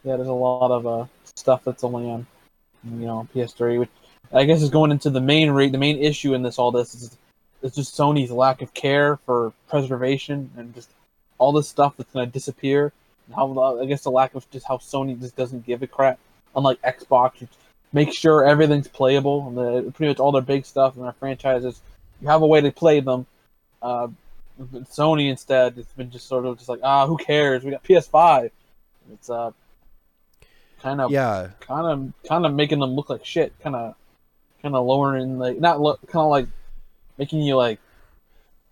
Yeah, 0.05 0.17
there's 0.17 0.29
a 0.29 0.33
lot 0.33 0.71
of 0.71 0.87
uh, 0.87 1.07
stuff 1.35 1.65
that's 1.65 1.83
only 1.83 2.09
on, 2.09 2.25
you 2.85 3.07
know, 3.07 3.27
PS3, 3.35 3.81
which 3.81 3.91
I 4.33 4.45
guess 4.45 4.63
is 4.63 4.71
going 4.71 4.93
into 4.93 5.11
the 5.11 5.21
main 5.21 5.51
rate. 5.51 5.73
The 5.73 5.79
main 5.79 5.99
issue 5.99 6.33
in 6.33 6.45
this, 6.45 6.61
all 6.61 6.71
this, 6.71 6.95
is 6.95 7.19
it's 7.61 7.75
just 7.75 7.97
Sony's 7.97 8.31
lack 8.31 8.63
of 8.63 8.73
care 8.73 9.17
for 9.27 9.53
preservation 9.69 10.49
and 10.57 10.73
just 10.73 10.91
all 11.39 11.51
this 11.51 11.69
stuff 11.69 11.95
that's 11.97 12.13
gonna 12.13 12.27
disappear. 12.27 12.93
How 13.35 13.81
I 13.81 13.87
guess 13.87 14.05
the 14.05 14.13
lack 14.13 14.37
of 14.37 14.49
just 14.51 14.65
how 14.65 14.77
Sony 14.77 15.21
just 15.21 15.35
doesn't 15.35 15.67
give 15.67 15.83
a 15.83 15.89
crap. 15.89 16.21
Unlike 16.55 16.83
Xbox, 16.83 17.41
you 17.41 17.49
make 17.93 18.13
sure 18.13 18.45
everything's 18.45 18.89
playable 18.89 19.49
and 19.49 19.57
the, 19.57 19.91
pretty 19.93 20.11
much 20.11 20.19
all 20.21 20.33
their 20.33 20.43
big 20.43 20.65
stuff 20.67 20.95
and 20.97 21.05
their 21.05 21.13
franchises. 21.13 21.81
You 22.21 22.29
have 22.29 22.43
a 22.43 22.47
way 22.47 22.61
to 22.61 22.71
play 22.73 23.01
them. 23.01 23.27
Uh, 23.81 24.09
but 24.59 24.85
Sony 24.91 25.31
instead, 25.31 25.79
it's 25.79 25.93
been 25.93 26.11
just 26.11 26.27
sort 26.27 26.45
of 26.45 26.57
just 26.59 26.69
like 26.69 26.81
ah, 26.83 27.07
who 27.07 27.17
cares? 27.17 27.63
We 27.65 27.71
got 27.71 27.85
PS5. 27.85 28.51
It's 29.13 29.31
uh, 29.31 29.53
kind 30.83 31.01
of 31.01 31.11
Yeah, 31.11 31.51
kind 31.61 31.87
of 31.87 32.29
kind 32.29 32.45
of 32.45 32.53
making 32.55 32.81
them 32.81 32.91
look 32.91 33.09
like 33.11 33.25
shit 33.25 33.53
kind 33.63 33.75
of 33.77 33.95
kind 34.63 34.75
of 34.75 34.85
lowering 34.85 35.39
like 35.39 35.59
not 35.61 35.81
look 35.81 36.01
kind 36.09 36.25
of 36.25 36.31
like 36.31 36.47
making 37.17 37.41
you 37.43 37.57
like 37.57 37.79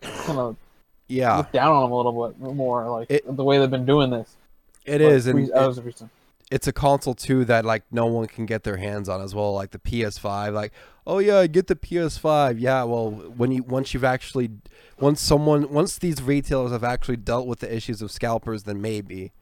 kind 0.02 0.38
of 0.38 0.56
yeah, 1.08 1.36
look 1.36 1.52
down 1.52 1.72
on 1.72 1.82
them 1.84 1.92
a 1.92 1.96
little 1.96 2.28
bit 2.28 2.54
more 2.54 2.88
like 2.90 3.10
It- 3.10 3.36
the 3.36 3.44
way 3.44 3.58
they've 3.58 3.70
been 3.70 3.86
doing 3.86 4.10
this 4.10 4.36
it 4.84 4.98
But 4.98 5.00
is, 5.02 5.26
and 5.28 5.36
re- 5.38 5.44
it- 5.44 5.52
as 5.52 5.78
of 5.78 5.86
recent. 5.86 6.10
It's 6.50 6.68
a 6.68 6.72
console 6.72 7.14
too 7.14 7.44
that 7.44 7.64
like 7.64 7.82
no 7.90 8.06
one 8.06 8.26
can 8.26 8.46
get 8.46 8.62
their 8.62 8.76
hands 8.76 9.08
on 9.08 9.20
as 9.20 9.34
well 9.34 9.52
like 9.52 9.70
the 9.70 9.78
ps5 9.78 10.52
like 10.52 10.72
oh 11.06 11.18
yeah 11.18 11.46
get 11.46 11.66
the 11.66 11.74
ps5 11.74 12.60
yeah 12.60 12.84
well 12.84 13.10
when 13.10 13.50
you 13.50 13.62
once 13.64 13.92
you've 13.92 14.04
actually 14.04 14.50
once 15.00 15.20
someone 15.20 15.68
once 15.72 15.98
these 15.98 16.22
retailers 16.22 16.70
have 16.70 16.84
actually 16.84 17.16
dealt 17.16 17.46
with 17.46 17.60
the 17.60 17.74
issues 17.74 18.00
of 18.00 18.10
scalpers 18.10 18.62
then 18.62 18.80
maybe. 18.80 19.32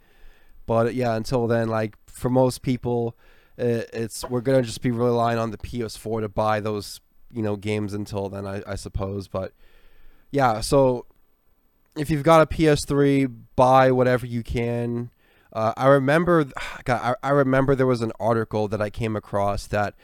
But 0.66 0.94
yeah 0.94 1.14
until 1.14 1.46
then 1.46 1.68
like 1.68 1.96
for 2.06 2.30
most 2.30 2.62
people 2.62 3.16
it's 3.58 4.24
we're 4.28 4.40
gonna 4.40 4.62
just 4.62 4.80
be 4.80 4.90
relying 4.90 5.38
on 5.38 5.50
the 5.50 5.58
ps4 5.58 6.22
to 6.22 6.28
buy 6.28 6.58
those 6.60 7.00
you 7.30 7.42
know 7.42 7.56
games 7.56 7.92
until 7.92 8.28
then 8.30 8.46
i, 8.46 8.62
I 8.66 8.76
suppose. 8.76 9.28
But 9.28 9.52
yeah 10.30 10.60
so 10.60 11.04
if 11.96 12.10
you've 12.10 12.22
got 12.22 12.40
a 12.40 12.46
ps3 12.46 13.30
buy 13.56 13.92
whatever 13.92 14.24
you 14.24 14.42
can 14.42 15.10
uh, 15.54 15.72
I 15.76 15.86
remember, 15.86 16.44
God, 16.84 17.16
I, 17.22 17.28
I 17.28 17.30
remember 17.30 17.74
there 17.74 17.86
was 17.86 18.02
an 18.02 18.12
article 18.18 18.68
that 18.68 18.80
I 18.82 18.90
came 18.90 19.16
across 19.16 19.66
that 19.68 19.94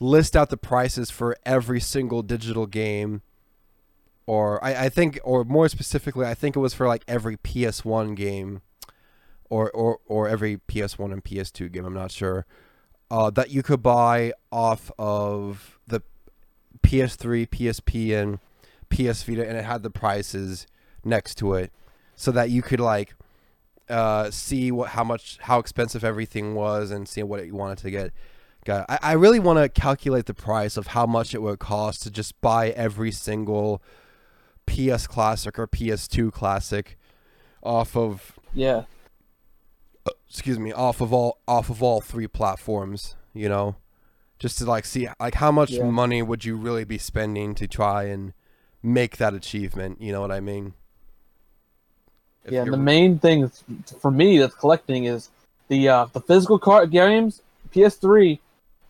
list 0.00 0.36
out 0.36 0.50
the 0.50 0.56
prices 0.56 1.10
for 1.10 1.36
every 1.44 1.80
single 1.80 2.22
digital 2.22 2.66
game, 2.66 3.22
or 4.26 4.62
I, 4.64 4.86
I 4.86 4.88
think, 4.88 5.20
or 5.22 5.44
more 5.44 5.68
specifically, 5.68 6.26
I 6.26 6.34
think 6.34 6.56
it 6.56 6.60
was 6.60 6.74
for 6.74 6.88
like 6.88 7.04
every 7.06 7.36
PS1 7.36 8.16
game, 8.16 8.62
or 9.50 9.70
or 9.70 9.98
or 10.06 10.28
every 10.28 10.56
PS1 10.56 11.12
and 11.12 11.22
PS2 11.22 11.70
game. 11.70 11.84
I'm 11.84 11.94
not 11.94 12.10
sure. 12.10 12.46
Uh, 13.10 13.30
that 13.30 13.50
you 13.50 13.62
could 13.62 13.82
buy 13.82 14.32
off 14.50 14.90
of 14.98 15.78
the 15.86 16.00
PS3, 16.82 17.46
PSP, 17.46 18.16
and 18.16 18.38
PS 18.88 19.22
Vita, 19.22 19.46
and 19.46 19.58
it 19.58 19.64
had 19.64 19.82
the 19.82 19.90
prices 19.90 20.66
next 21.04 21.36
to 21.36 21.52
it, 21.52 21.70
so 22.16 22.32
that 22.32 22.48
you 22.48 22.62
could 22.62 22.80
like 22.80 23.14
uh, 23.88 24.30
see 24.30 24.70
what 24.72 24.90
how 24.90 25.04
much 25.04 25.38
how 25.42 25.58
expensive 25.58 26.04
everything 26.04 26.54
was 26.54 26.90
and 26.90 27.08
see 27.08 27.22
what 27.22 27.46
you 27.46 27.54
wanted 27.54 27.78
to 27.78 27.90
get. 27.90 28.12
Got 28.64 28.86
I, 28.88 28.98
I 29.02 29.12
really 29.12 29.38
want 29.38 29.58
to 29.58 29.68
calculate 29.68 30.26
the 30.26 30.34
price 30.34 30.76
of 30.76 30.88
how 30.88 31.04
much 31.06 31.34
it 31.34 31.42
would 31.42 31.58
cost 31.58 32.02
to 32.04 32.10
just 32.10 32.40
buy 32.40 32.70
every 32.70 33.10
single 33.12 33.82
PS 34.66 35.06
Classic 35.06 35.58
or 35.58 35.66
PS2 35.68 36.32
Classic 36.32 36.96
off 37.62 37.94
of 37.96 38.38
yeah 38.54 38.84
excuse 40.28 40.58
me 40.58 40.72
off 40.72 41.00
of 41.00 41.12
all 41.12 41.38
off 41.46 41.70
of 41.70 41.82
all 41.82 42.00
three 42.00 42.26
platforms. 42.26 43.16
You 43.34 43.48
know, 43.48 43.76
just 44.38 44.58
to 44.58 44.64
like 44.64 44.84
see 44.84 45.08
like 45.20 45.34
how 45.34 45.50
much 45.52 45.70
Yeah. 45.72 45.84
money 45.90 46.22
would 46.22 46.44
you 46.44 46.56
really 46.56 46.84
be 46.84 46.98
spending 46.98 47.54
to 47.56 47.66
try 47.66 48.04
and 48.04 48.32
make 48.82 49.16
that 49.18 49.34
achievement. 49.34 50.00
You 50.00 50.12
know 50.12 50.20
what 50.20 50.30
I 50.30 50.40
mean? 50.40 50.74
Yeah 52.48 52.64
the 52.64 52.76
main 52.76 53.18
thing 53.18 53.50
for 54.00 54.10
me 54.10 54.38
that's 54.38 54.54
collecting 54.54 55.04
is 55.04 55.30
the 55.68 55.88
uh 55.88 56.06
the 56.12 56.20
physical 56.20 56.58
card 56.58 56.90
games 56.90 57.42
ps3 57.74 58.38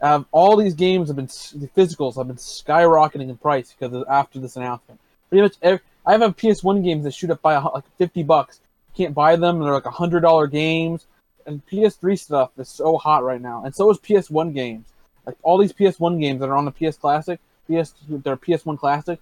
um, 0.04 0.26
all 0.32 0.56
these 0.56 0.74
games 0.74 1.08
have 1.08 1.16
been 1.16 1.26
the 1.26 1.68
physicals 1.74 2.16
have 2.16 2.26
been 2.26 2.36
skyrocketing 2.36 3.30
in 3.30 3.36
price 3.38 3.72
because 3.72 3.94
of, 3.94 4.04
after 4.06 4.38
this 4.38 4.56
announcement. 4.56 5.00
Pretty 5.30 5.42
much 5.42 5.54
every, 5.62 5.80
i 6.04 6.12
have 6.12 6.20
a 6.20 6.28
ps1 6.28 6.84
games 6.84 7.04
that 7.04 7.14
shoot 7.14 7.30
up 7.30 7.40
by 7.40 7.56
like 7.56 7.84
50 7.96 8.22
bucks. 8.24 8.60
You 8.94 9.04
can't 9.04 9.14
buy 9.14 9.36
them 9.36 9.60
they're 9.60 9.72
like 9.72 9.86
a 9.86 9.90
hundred 9.90 10.20
dollar 10.20 10.46
games. 10.46 11.06
And 11.46 11.62
ps3 11.66 12.18
stuff 12.18 12.50
is 12.58 12.68
so 12.68 12.98
hot 12.98 13.24
right 13.24 13.40
now 13.40 13.64
and 13.64 13.74
so 13.74 13.90
is 13.90 13.98
ps1 13.98 14.52
games. 14.52 14.86
Like 15.24 15.36
all 15.42 15.56
these 15.56 15.72
ps1 15.72 16.20
games 16.20 16.40
that 16.40 16.50
are 16.50 16.56
on 16.56 16.66
the 16.66 16.72
ps 16.72 16.98
classic 16.98 17.40
ps 17.66 17.94
they're 18.08 18.36
ps1 18.36 18.78
classic 18.78 19.20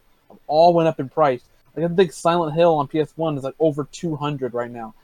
all 0.49 0.75
went 0.75 0.89
up 0.89 0.99
in 0.99 1.09
price 1.09 1.43
like 1.77 1.91
I 1.91 1.95
think 1.95 2.13
Silent 2.13 2.55
Hill 2.55 2.75
on 2.75 2.89
PS1 2.89 3.39
is 3.39 3.45
like 3.45 3.55
over 3.59 3.85
200 3.91 4.55
right 4.55 4.71
now, 4.71 4.95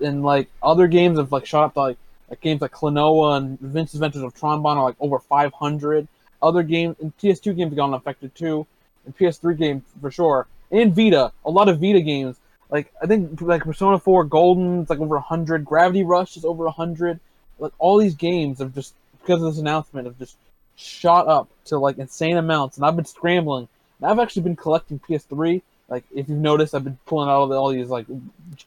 and 0.00 0.22
like 0.22 0.48
other 0.62 0.86
games 0.86 1.18
have 1.18 1.32
like 1.32 1.46
shot 1.46 1.64
up 1.64 1.74
to 1.74 1.80
like, 1.80 1.98
like 2.28 2.40
games 2.40 2.60
like 2.60 2.72
Klonoa 2.72 3.36
and 3.36 3.60
Misadventures 3.60 4.22
of 4.22 4.34
Tron 4.34 4.62
Bonne 4.62 4.78
are 4.78 4.84
like 4.84 4.96
over 5.00 5.18
500. 5.18 6.08
Other 6.42 6.62
games 6.62 6.96
and 7.00 7.16
PS2 7.18 7.56
games 7.56 7.70
have 7.70 7.76
gone 7.76 7.94
affected 7.94 8.34
too, 8.34 8.66
and 9.04 9.16
PS3 9.16 9.56
games 9.58 9.82
for 10.00 10.10
sure, 10.10 10.46
and 10.70 10.94
Vita. 10.94 11.32
A 11.44 11.50
lot 11.50 11.68
of 11.68 11.80
Vita 11.80 12.00
games, 12.00 12.36
like 12.70 12.92
I 13.02 13.06
think 13.06 13.40
like 13.40 13.62
Persona 13.62 13.98
4 13.98 14.24
Golden, 14.24 14.82
it's 14.82 14.90
like 14.90 15.00
over 15.00 15.16
100. 15.16 15.64
Gravity 15.64 16.02
Rush 16.02 16.36
is 16.36 16.44
over 16.44 16.64
100. 16.64 17.20
Like 17.58 17.72
all 17.78 17.98
these 17.98 18.14
games 18.14 18.58
have 18.58 18.74
just 18.74 18.94
because 19.20 19.42
of 19.42 19.52
this 19.52 19.60
announcement 19.60 20.06
have 20.06 20.18
just 20.18 20.36
shot 20.76 21.28
up 21.28 21.48
to 21.66 21.78
like 21.78 21.98
insane 21.98 22.36
amounts, 22.36 22.76
and 22.76 22.86
I've 22.86 22.96
been 22.96 23.04
scrambling. 23.04 23.68
And 24.00 24.10
I've 24.10 24.18
actually 24.18 24.42
been 24.42 24.56
collecting 24.56 24.98
PS3 24.98 25.60
like 25.90 26.04
if 26.14 26.28
you've 26.28 26.38
noticed, 26.38 26.74
I've 26.74 26.84
been 26.84 26.98
pulling 27.04 27.28
out 27.28 27.34
all, 27.34 27.48
the, 27.48 27.56
all 27.56 27.70
these 27.70 27.88
like 27.88 28.06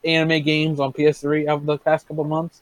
anime 0.03 0.43
games 0.43 0.79
on 0.79 0.91
PS3 0.91 1.47
over 1.47 1.65
the 1.65 1.77
past 1.77 2.07
couple 2.07 2.25
months. 2.25 2.61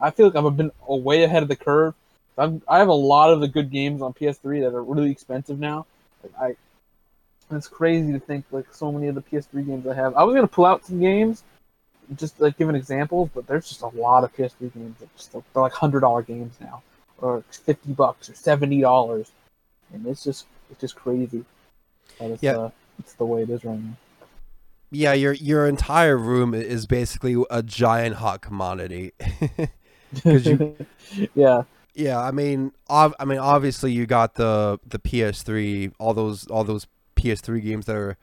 I 0.00 0.10
feel 0.10 0.26
like 0.28 0.36
I've 0.36 0.56
been 0.56 0.72
way 0.88 1.22
ahead 1.22 1.42
of 1.42 1.48
the 1.48 1.56
curve. 1.56 1.94
I've, 2.38 2.62
I 2.66 2.78
have 2.78 2.88
a 2.88 2.92
lot 2.94 3.32
of 3.32 3.40
the 3.40 3.48
good 3.48 3.70
games 3.70 4.00
on 4.00 4.14
PS3 4.14 4.62
that 4.62 4.74
are 4.74 4.82
really 4.82 5.10
expensive 5.10 5.60
now. 5.60 5.86
Like 6.22 6.32
I, 7.50 7.54
it's 7.54 7.68
crazy 7.68 8.12
to 8.12 8.18
think 8.18 8.46
like 8.50 8.72
so 8.72 8.90
many 8.90 9.08
of 9.08 9.14
the 9.14 9.22
PS3 9.22 9.66
games 9.66 9.86
I 9.86 9.94
have. 9.94 10.14
I 10.14 10.24
was 10.24 10.34
gonna 10.34 10.46
pull 10.46 10.64
out 10.64 10.86
some 10.86 11.00
games, 11.00 11.42
just 12.16 12.40
like 12.40 12.56
giving 12.56 12.76
examples, 12.76 13.28
but 13.34 13.46
there's 13.46 13.68
just 13.68 13.82
a 13.82 13.88
lot 13.88 14.24
of 14.24 14.34
PS3 14.34 14.72
games 14.72 14.98
that 15.00 15.14
just 15.16 15.32
they're 15.32 15.42
like 15.54 15.72
hundred 15.72 16.00
dollar 16.00 16.22
games 16.22 16.54
now, 16.60 16.82
or 17.18 17.44
fifty 17.50 17.92
bucks 17.92 18.30
or 18.30 18.34
seventy 18.34 18.80
dollars, 18.80 19.30
and 19.92 20.06
it's 20.06 20.24
just 20.24 20.46
it's 20.70 20.80
just 20.80 20.96
crazy. 20.96 21.44
Yeah. 22.40 22.56
uh, 22.56 22.70
it's 23.00 23.14
the 23.14 23.24
way 23.24 23.42
it 23.42 23.50
is 23.50 23.64
right 23.64 23.78
now. 23.78 23.96
Yeah, 24.92 25.12
your 25.12 25.32
your 25.34 25.66
entire 25.68 26.16
room 26.18 26.52
is 26.54 26.86
basically 26.86 27.36
a 27.50 27.62
giant 27.62 28.16
hot 28.16 28.40
commodity. 28.40 29.12
you- 30.24 30.76
yeah, 31.34 31.62
yeah, 31.94 32.20
I 32.20 32.30
mean, 32.30 32.72
ov- 32.88 33.14
I 33.20 33.24
mean, 33.24 33.38
obviously 33.38 33.92
you 33.92 34.06
got 34.06 34.34
the 34.34 34.78
the 34.86 34.98
PS3, 34.98 35.92
all 35.98 36.14
those 36.14 36.46
all 36.48 36.64
those 36.64 36.86
PS3 37.16 37.60
games 37.60 37.86
that 37.86 37.96
are 37.96 38.16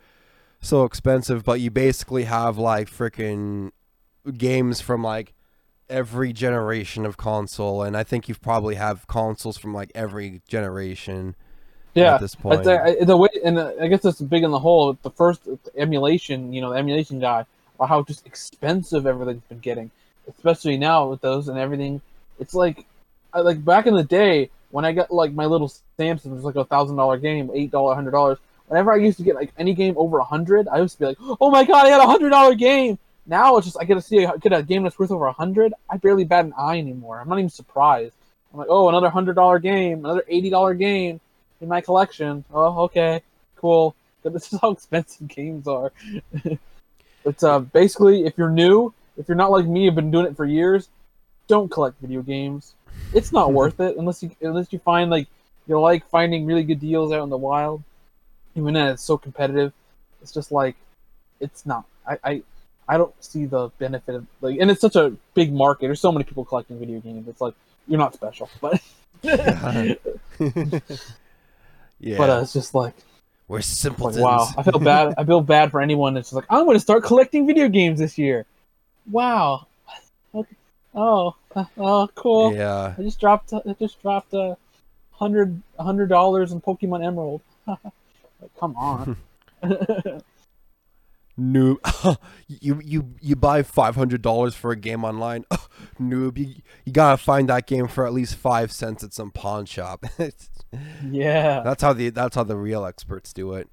so 0.60 0.84
expensive, 0.84 1.44
but 1.44 1.62
you 1.62 1.72
basically 1.72 2.24
have 2.26 2.58
like 2.58 2.90
freaking 2.90 3.72
games 4.38 4.82
from 4.82 5.04
like 5.04 5.34
every 5.90 6.34
generation 6.34 7.06
of 7.06 7.16
console, 7.16 7.82
and 7.84 7.96
I 7.96 8.04
think 8.04 8.28
you 8.28 8.36
probably 8.36 8.76
have 8.76 9.08
consoles 9.08 9.58
from 9.58 9.74
like 9.74 9.92
every 9.96 10.42
generation 10.50 11.36
yeah. 12.02 12.16
at 12.16 12.22
this 12.22 12.36
point. 12.36 12.64
The, 12.64 12.98
the 13.06 13.18
way, 13.18 13.30
and 13.44 13.58
uh, 13.58 13.72
I 13.82 13.88
guess 13.88 14.02
that's 14.02 14.22
big 14.22 14.44
in 14.44 14.52
the 14.52 14.60
whole. 14.60 14.94
The 15.02 15.10
first 15.12 15.42
emulation, 15.76 16.54
you 16.54 16.62
know, 16.62 16.72
the 16.72 16.78
emulation 16.78 17.20
guy, 17.20 17.46
or 17.78 17.88
how 17.88 18.04
just 18.04 18.26
expensive 18.26 19.06
everything's 19.06 19.44
been 19.44 19.60
getting, 19.60 19.92
especially 20.28 20.78
now 20.78 21.10
with 21.10 21.22
those 21.22 21.48
and 21.48 21.58
everything. 21.58 22.02
It's 22.40 22.54
like, 22.54 22.86
I, 23.34 23.42
like 23.42 23.64
back 23.64 23.88
in 23.88 23.96
the 23.96 24.04
day 24.04 24.50
when 24.72 24.86
I 24.86 24.92
got 24.92 25.12
like 25.12 25.34
my 25.34 25.46
little 25.46 25.72
Samsung, 25.98 26.28
it 26.28 26.32
was 26.32 26.44
like 26.44 26.56
a 26.56 26.66
thousand 26.66 26.96
dollar 26.96 27.18
game, 27.18 27.50
eight 27.54 27.72
dollar, 27.72 27.96
hundred 27.96 28.12
dollars. 28.12 28.38
Whenever 28.68 28.92
I 28.92 28.98
used 28.98 29.18
to 29.18 29.24
get 29.24 29.36
like 29.36 29.52
any 29.58 29.74
game 29.74 29.96
over 29.98 30.20
a 30.20 30.24
hundred, 30.24 30.68
I 30.68 30.80
used 30.80 30.96
to 30.96 31.00
be 31.00 31.06
like, 31.06 31.18
"Oh 31.40 31.50
my 31.50 31.64
god, 31.64 31.86
I 31.86 31.90
got 31.90 32.04
a 32.04 32.08
hundred 32.08 32.30
dollar 32.30 32.56
game!" 32.56 33.00
Now 33.26 33.58
it's 33.58 33.66
just 33.68 33.78
I 33.80 33.86
get 33.86 33.96
to 33.96 34.02
see 34.02 34.24
a, 34.24 34.38
get 34.38 34.54
a 34.54 34.64
game 34.64 34.84
that's 34.84 34.98
worth 34.98 35.12
over 35.12 35.26
a 35.26 35.32
hundred. 35.32 35.74
I 35.90 35.98
barely 35.98 36.26
bat 36.26 36.46
an 36.46 36.54
eye 36.58 36.78
anymore. 36.78 37.20
I'm 37.20 37.30
not 37.30 37.40
even 37.40 37.50
surprised. 37.50 38.14
I'm 38.52 38.60
like, 38.60 38.68
"Oh, 38.70 38.90
another 38.90 39.10
hundred 39.10 39.36
dollar 39.36 39.60
game, 39.60 40.00
another 40.00 40.24
eighty 40.28 40.50
dollar 40.50 40.74
game." 40.74 41.20
In 41.62 41.68
my 41.68 41.82
collection. 41.82 42.44
Oh, 42.54 42.84
okay, 42.84 43.22
cool. 43.56 43.96
But 44.24 44.34
this 44.34 44.52
is 44.52 44.60
how 44.60 44.72
expensive 44.72 45.28
games 45.28 45.68
are. 45.68 45.92
it's 47.26 47.44
uh 47.44 47.60
basically 47.60 48.26
if 48.26 48.38
you're 48.38 48.50
new, 48.50 48.94
if 49.18 49.28
you're 49.28 49.38
not 49.38 49.52
like 49.52 49.66
me, 49.66 49.86
have 49.86 49.96
been 49.96 50.12
doing 50.12 50.26
it 50.26 50.36
for 50.36 50.46
years, 50.46 50.90
don't 51.48 51.70
collect 51.70 52.00
video 52.02 52.22
games. 52.22 52.74
It's 53.14 53.32
not 53.32 53.54
worth 53.60 53.80
it 53.80 53.98
unless 53.98 54.24
you 54.24 54.32
unless 54.42 54.72
you 54.72 54.80
find 54.80 55.10
like 55.10 55.28
you 55.68 55.80
like 55.80 56.10
finding 56.10 56.46
really 56.46 56.64
good 56.64 56.80
deals 56.80 57.12
out 57.12 57.24
in 57.24 57.30
the 57.30 57.38
wild. 57.38 57.84
Even 58.56 58.74
then, 58.74 58.88
it's 58.88 59.04
so 59.04 59.18
competitive. 59.18 59.74
It's 60.22 60.32
just 60.32 60.52
like 60.52 60.76
it's 61.40 61.66
not. 61.66 61.86
I 62.08 62.18
I, 62.24 62.44
I 62.90 62.98
don't 62.98 63.14
see 63.24 63.46
the 63.46 63.70
benefit 63.78 64.16
of 64.16 64.26
like, 64.42 64.58
and 64.60 64.72
it's 64.72 64.82
such 64.82 64.96
a 64.96 65.14
big 65.34 65.54
market. 65.54 65.88
There's 65.88 66.00
so 66.00 66.12
many 66.12 66.24
people 66.24 66.46
collecting 66.46 66.80
video 66.80 67.00
games. 67.00 67.28
It's 67.28 67.42
like 67.42 67.54
you're 67.88 68.00
not 68.00 68.14
special, 68.14 68.50
but. 68.62 68.82
Yeah, 72.00 72.18
But 72.18 72.30
uh, 72.30 72.40
it's 72.42 72.54
just 72.54 72.74
like, 72.76 72.94
we're 73.48 73.58
like 73.58 73.64
simpletons. 73.66 74.24
wow, 74.24 74.50
I 74.58 74.64
feel 74.64 74.80
bad. 74.80 75.14
I 75.18 75.24
feel 75.24 75.42
bad 75.42 75.72
for 75.72 75.82
anyone 75.82 76.14
that's 76.14 76.28
just 76.30 76.36
like, 76.36 76.46
I'm 76.50 76.66
going 76.66 76.76
to 76.76 76.82
start 76.82 77.04
collecting 77.04 77.48
video 77.48 77.70
games 77.70 78.00
this 78.00 78.18
year. 78.18 78.46
wow. 79.10 79.66
Okay. 80.36 80.56
Oh, 80.94 81.36
oh, 81.78 82.10
cool. 82.16 82.54
Yeah. 82.54 82.96
I 82.98 83.02
just 83.02 83.20
dropped. 83.20 83.54
I 83.54 83.74
just 83.80 84.02
dropped 84.02 84.34
a 84.34 84.58
hundred, 85.12 85.62
a 85.80 85.84
hundred 85.84 86.08
dollars 86.10 86.52
in 86.52 86.62
Pokemon 86.62 87.06
Emerald. 87.06 87.42
Like, 88.40 88.56
come 88.60 88.76
on. 88.76 89.18
Noob. 91.40 91.78
you 92.48 92.82
you 92.84 93.14
you 93.22 93.36
buy 93.36 93.62
five 93.64 93.96
hundred 93.96 94.22
dollars 94.22 94.56
for 94.56 94.72
a 94.72 94.76
game 94.76 95.04
online. 95.04 95.46
Noob. 96.00 96.38
You, 96.38 96.56
you 96.86 96.92
gotta 96.92 97.18
find 97.18 97.48
that 97.50 97.68
game 97.68 97.88
for 97.88 98.06
at 98.08 98.14
least 98.14 98.36
five 98.36 98.72
cents 98.72 99.04
at 99.04 99.14
some 99.14 99.30
pawn 99.32 99.66
shop. 99.66 100.04
yeah. 101.06 101.62
that's 101.62 101.84
how 101.84 101.94
the 101.94 102.10
that's 102.10 102.36
how 102.36 102.44
the 102.44 102.58
real 102.58 102.86
experts 102.86 103.34
do 103.34 103.54
it. 103.54 103.70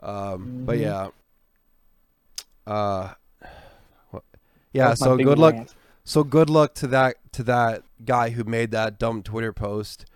Um. 0.00 0.64
But 0.66 0.78
Mhm. 0.78 0.82
yeah. 0.82 1.08
Uh. 2.66 3.14
what- 4.10 4.24
Yeah. 4.72 4.88
That's 4.88 5.00
So 5.00 5.16
good 5.16 5.38
luck. 5.38 5.54
rant. 5.54 5.74
So 6.04 6.24
good 6.24 6.50
luck 6.50 6.74
to 6.74 6.86
that 6.88 7.16
to 7.32 7.42
that 7.44 7.82
guy 8.04 8.30
who 8.30 8.44
made 8.44 8.70
that 8.72 8.98
dumb 8.98 9.22
Twitter 9.22 9.52
post. 9.52 10.06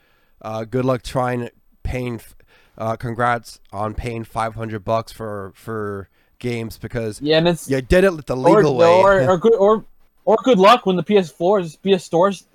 Uh, 0.43 0.65
good 0.65 0.85
luck 0.85 1.03
trying 1.03 1.41
to 1.41 1.53
paying. 1.83 2.21
Uh, 2.81 2.97
congrats 2.97 3.61
on 3.73 3.93
paying 3.93 4.25
five 4.25 4.55
hundred 4.55 4.85
bucks 4.85 5.13
for 5.13 5.53
for 5.55 6.09
games 6.39 6.79
because 6.79 7.21
Yeah, 7.21 7.37
and 7.37 7.49
it's 7.49 7.69
you 7.69 7.83
did 7.83 8.05
it 8.05 8.27
the 8.27 8.35
or, 8.35 8.57
legal 8.57 8.77
way. 8.77 8.87
or 8.87 9.31
or 9.31 9.37
good 9.37 9.55
or 9.55 9.85
or 10.25 10.39
good 10.43 10.59
luck 10.59 10.87
when 10.87 10.97
the 10.97 11.03
PS4 11.03 11.77
PS 11.83 12.05
stores 12.05 12.47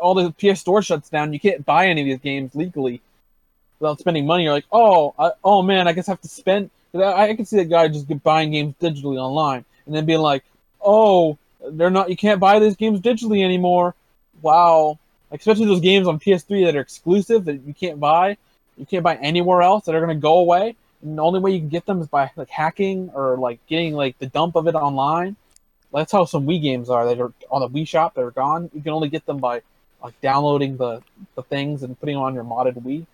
all 0.00 0.14
the 0.14 0.30
PS 0.32 0.60
store 0.60 0.80
shuts 0.80 1.10
down. 1.10 1.32
You 1.32 1.40
can't 1.40 1.66
buy 1.66 1.88
any 1.88 2.02
of 2.02 2.06
these 2.06 2.20
games 2.20 2.54
legally 2.54 3.02
without 3.80 3.98
spending 3.98 4.26
money. 4.26 4.44
You're 4.44 4.52
like, 4.52 4.66
oh, 4.70 5.12
I, 5.18 5.32
oh 5.42 5.62
man, 5.62 5.88
I 5.88 5.92
guess 5.92 6.08
I 6.08 6.12
have 6.12 6.20
to 6.20 6.28
spend. 6.28 6.70
I, 6.94 7.30
I 7.30 7.34
can 7.34 7.44
see 7.44 7.56
that 7.56 7.64
guy 7.64 7.88
just 7.88 8.06
buying 8.22 8.52
games 8.52 8.74
digitally 8.80 9.18
online 9.18 9.64
and 9.86 9.94
then 9.94 10.06
being 10.06 10.20
like, 10.20 10.44
oh, 10.80 11.36
they're 11.68 11.90
not. 11.90 12.10
You 12.10 12.16
can't 12.16 12.38
buy 12.38 12.60
these 12.60 12.76
games 12.76 13.00
digitally 13.00 13.44
anymore. 13.44 13.96
Wow, 14.40 15.00
especially 15.32 15.66
those 15.66 15.80
games 15.80 16.06
on 16.06 16.20
PS3 16.20 16.66
that 16.66 16.76
are 16.76 16.80
exclusive 16.80 17.44
that 17.46 17.62
you 17.66 17.74
can't 17.74 17.98
buy. 17.98 18.36
You 18.76 18.86
can't 18.86 19.04
buy 19.04 19.16
anywhere 19.16 19.62
else 19.62 19.84
that 19.84 19.94
are 19.94 20.00
gonna 20.00 20.14
go 20.14 20.38
away. 20.38 20.76
And 21.02 21.18
the 21.18 21.22
only 21.22 21.40
way 21.40 21.52
you 21.52 21.58
can 21.58 21.68
get 21.68 21.86
them 21.86 22.00
is 22.00 22.08
by 22.08 22.30
like 22.36 22.50
hacking 22.50 23.10
or 23.14 23.36
like 23.36 23.64
getting 23.66 23.94
like 23.94 24.18
the 24.18 24.26
dump 24.26 24.56
of 24.56 24.66
it 24.66 24.74
online. 24.74 25.36
That's 25.92 26.10
how 26.10 26.24
some 26.24 26.46
Wii 26.46 26.60
games 26.60 26.90
are. 26.90 27.06
That 27.06 27.20
are 27.20 27.32
on 27.50 27.60
the 27.60 27.68
Wii 27.68 27.86
Shop. 27.86 28.14
They're 28.14 28.30
gone. 28.30 28.70
You 28.74 28.82
can 28.82 28.92
only 28.92 29.08
get 29.08 29.26
them 29.26 29.38
by 29.38 29.62
like 30.02 30.20
downloading 30.20 30.76
the 30.76 31.02
the 31.34 31.42
things 31.42 31.82
and 31.82 31.98
putting 31.98 32.14
them 32.16 32.24
on 32.24 32.34
your 32.34 32.44
modded 32.44 32.82
Wii. 32.82 33.06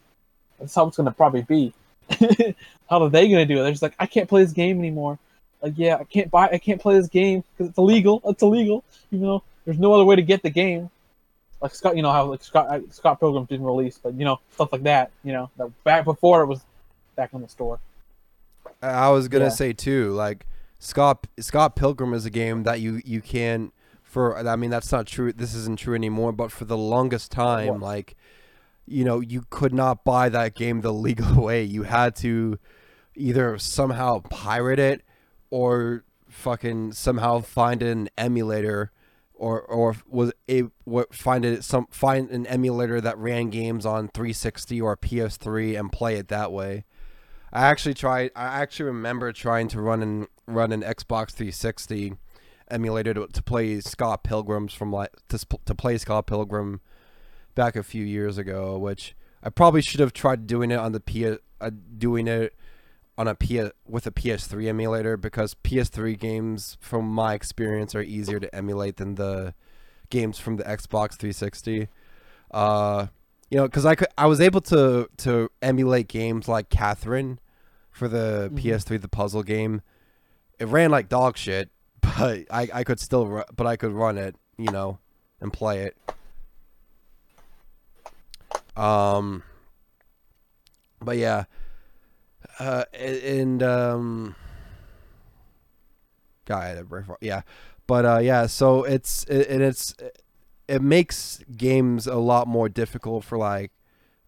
That's 0.58 0.74
how 0.74 0.86
it's 0.86 0.96
gonna 0.96 1.12
probably 1.12 1.42
be. 1.42 1.74
how 2.88 3.02
are 3.02 3.10
they 3.10 3.28
gonna 3.28 3.46
do 3.46 3.58
it? 3.58 3.62
They're 3.62 3.70
just 3.70 3.82
like, 3.82 3.94
I 3.98 4.06
can't 4.06 4.28
play 4.28 4.42
this 4.42 4.52
game 4.52 4.78
anymore. 4.78 5.18
Like, 5.62 5.74
yeah, 5.76 5.96
I 5.96 6.04
can't 6.04 6.30
buy, 6.30 6.48
I 6.48 6.58
can't 6.58 6.80
play 6.80 6.94
this 6.94 7.08
game 7.08 7.44
because 7.52 7.70
it's 7.70 7.78
illegal. 7.78 8.22
It's 8.24 8.42
illegal. 8.42 8.82
Even 9.10 9.26
though 9.26 9.42
there's 9.64 9.78
no 9.78 9.92
other 9.92 10.04
way 10.04 10.16
to 10.16 10.22
get 10.22 10.42
the 10.42 10.50
game. 10.50 10.90
Like 11.60 11.74
Scott, 11.74 11.96
you 11.96 12.02
know 12.02 12.12
how 12.12 12.26
like 12.26 12.42
Scott 12.42 12.80
Scott 12.90 13.20
Pilgrim 13.20 13.44
didn't 13.44 13.66
release, 13.66 13.98
but 14.02 14.14
you 14.14 14.24
know 14.24 14.40
stuff 14.52 14.72
like 14.72 14.82
that. 14.84 15.10
You 15.24 15.32
know 15.32 15.50
that 15.58 15.84
back 15.84 16.04
before 16.04 16.42
it 16.42 16.46
was 16.46 16.64
back 17.16 17.32
in 17.32 17.42
the 17.42 17.48
store. 17.48 17.80
I 18.82 19.10
was 19.10 19.28
gonna 19.28 19.44
Yeah. 19.44 19.50
say 19.50 19.72
too, 19.72 20.12
like 20.12 20.46
Scott 20.78 21.26
Scott 21.38 21.76
Pilgrim 21.76 22.14
is 22.14 22.24
a 22.24 22.30
game 22.30 22.62
that 22.62 22.80
you 22.80 23.02
you 23.04 23.20
can 23.20 23.72
for. 24.02 24.38
I 24.38 24.56
mean, 24.56 24.70
that's 24.70 24.90
not 24.90 25.06
true. 25.06 25.32
This 25.32 25.54
isn't 25.54 25.78
true 25.78 25.94
anymore. 25.94 26.32
But 26.32 26.50
for 26.50 26.64
the 26.64 26.78
longest 26.78 27.30
time, 27.30 27.80
like 27.80 28.16
you 28.86 29.04
know, 29.04 29.20
you 29.20 29.44
could 29.50 29.72
not 29.74 30.02
buy 30.04 30.28
that 30.30 30.54
game 30.54 30.80
the 30.80 30.92
legal 30.92 31.42
way. 31.44 31.62
You 31.62 31.82
had 31.84 32.16
to 32.16 32.58
either 33.14 33.58
somehow 33.58 34.20
pirate 34.30 34.78
it 34.78 35.02
or 35.50 36.04
fucking 36.28 36.92
somehow 36.92 37.40
find 37.40 37.82
an 37.82 38.08
emulator 38.16 38.90
or 39.40 39.62
or 39.62 39.96
was 40.06 40.32
a 40.48 40.64
find 41.10 41.44
it 41.44 41.64
some 41.64 41.86
find 41.90 42.30
an 42.30 42.46
emulator 42.46 43.00
that 43.00 43.16
ran 43.16 43.48
games 43.48 43.86
on 43.86 44.08
360 44.08 44.80
or 44.80 44.96
PS3 44.96 45.80
and 45.80 45.90
play 45.90 46.16
it 46.16 46.28
that 46.28 46.52
way. 46.52 46.84
I 47.52 47.66
actually 47.66 47.94
tried. 47.94 48.30
I 48.36 48.60
actually 48.60 48.86
remember 48.86 49.32
trying 49.32 49.68
to 49.68 49.80
run 49.80 50.02
and 50.02 50.28
run 50.46 50.72
an 50.72 50.82
Xbox 50.82 51.30
360 51.30 52.14
emulator 52.70 53.14
to, 53.14 53.26
to 53.26 53.42
play 53.42 53.80
Scott 53.80 54.22
Pilgrims 54.22 54.74
from 54.74 54.92
like 54.92 55.10
to 55.30 55.38
to 55.64 55.74
play 55.74 55.96
Scott 55.96 56.26
Pilgrim 56.26 56.82
back 57.54 57.76
a 57.76 57.82
few 57.82 58.04
years 58.04 58.36
ago, 58.36 58.76
which 58.76 59.16
I 59.42 59.48
probably 59.48 59.80
should 59.80 60.00
have 60.00 60.12
tried 60.12 60.46
doing 60.46 60.70
it 60.70 60.78
on 60.78 60.92
the 60.92 61.00
P 61.00 61.26
uh, 61.26 61.70
doing 61.96 62.28
it 62.28 62.54
on 63.20 63.28
a 63.28 63.34
P 63.34 63.60
with 63.86 64.06
a 64.06 64.10
PS3 64.10 64.66
emulator 64.66 65.18
because 65.18 65.54
PS3 65.62 66.18
games, 66.18 66.78
from 66.80 67.04
my 67.06 67.34
experience, 67.34 67.94
are 67.94 68.00
easier 68.00 68.40
to 68.40 68.52
emulate 68.54 68.96
than 68.96 69.16
the 69.16 69.52
games 70.08 70.38
from 70.38 70.56
the 70.56 70.64
Xbox 70.64 71.18
360. 71.18 71.88
Uh, 72.50 73.08
you 73.50 73.58
know, 73.58 73.64
because 73.64 73.84
I 73.84 73.94
could, 73.94 74.08
I 74.16 74.24
was 74.24 74.40
able 74.40 74.62
to 74.62 75.06
to 75.18 75.50
emulate 75.60 76.08
games 76.08 76.48
like 76.48 76.70
Catherine 76.70 77.38
for 77.90 78.08
the 78.08 78.48
Mhm. 78.54 78.58
PS3, 78.58 78.96
the 78.96 79.06
puzzle 79.08 79.42
game. 79.42 79.82
It 80.58 80.68
ran 80.68 80.90
like 80.90 81.10
dog 81.10 81.36
shit, 81.36 81.68
but 82.00 82.46
I 82.50 82.68
I 82.72 82.84
could 82.84 83.00
still 83.00 83.26
ru- 83.26 83.44
but 83.54 83.66
I 83.66 83.76
could 83.76 83.92
run 83.92 84.16
it, 84.16 84.34
you 84.56 84.70
know, 84.70 84.98
and 85.42 85.52
play 85.52 85.80
it. 85.80 85.94
Um, 88.76 89.42
but 91.02 91.18
yeah, 91.18 91.44
uh, 92.60 92.84
and 92.92 93.62
um, 93.62 94.36
guy, 96.44 96.80
yeah, 97.22 97.40
but 97.86 98.04
uh, 98.04 98.18
yeah. 98.18 98.46
So 98.46 98.84
it's 98.84 99.24
it, 99.24 99.48
and 99.48 99.62
it's 99.62 99.94
it 100.68 100.82
makes 100.82 101.42
games 101.56 102.06
a 102.06 102.16
lot 102.16 102.46
more 102.46 102.68
difficult 102.68 103.24
for 103.24 103.38
like 103.38 103.72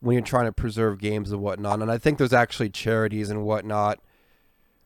when 0.00 0.14
you're 0.14 0.24
trying 0.24 0.46
to 0.46 0.52
preserve 0.52 0.98
games 0.98 1.30
and 1.30 1.42
whatnot. 1.42 1.82
And 1.82 1.92
I 1.92 1.98
think 1.98 2.16
there's 2.16 2.32
actually 2.32 2.70
charities 2.70 3.28
and 3.30 3.44
whatnot. 3.44 4.00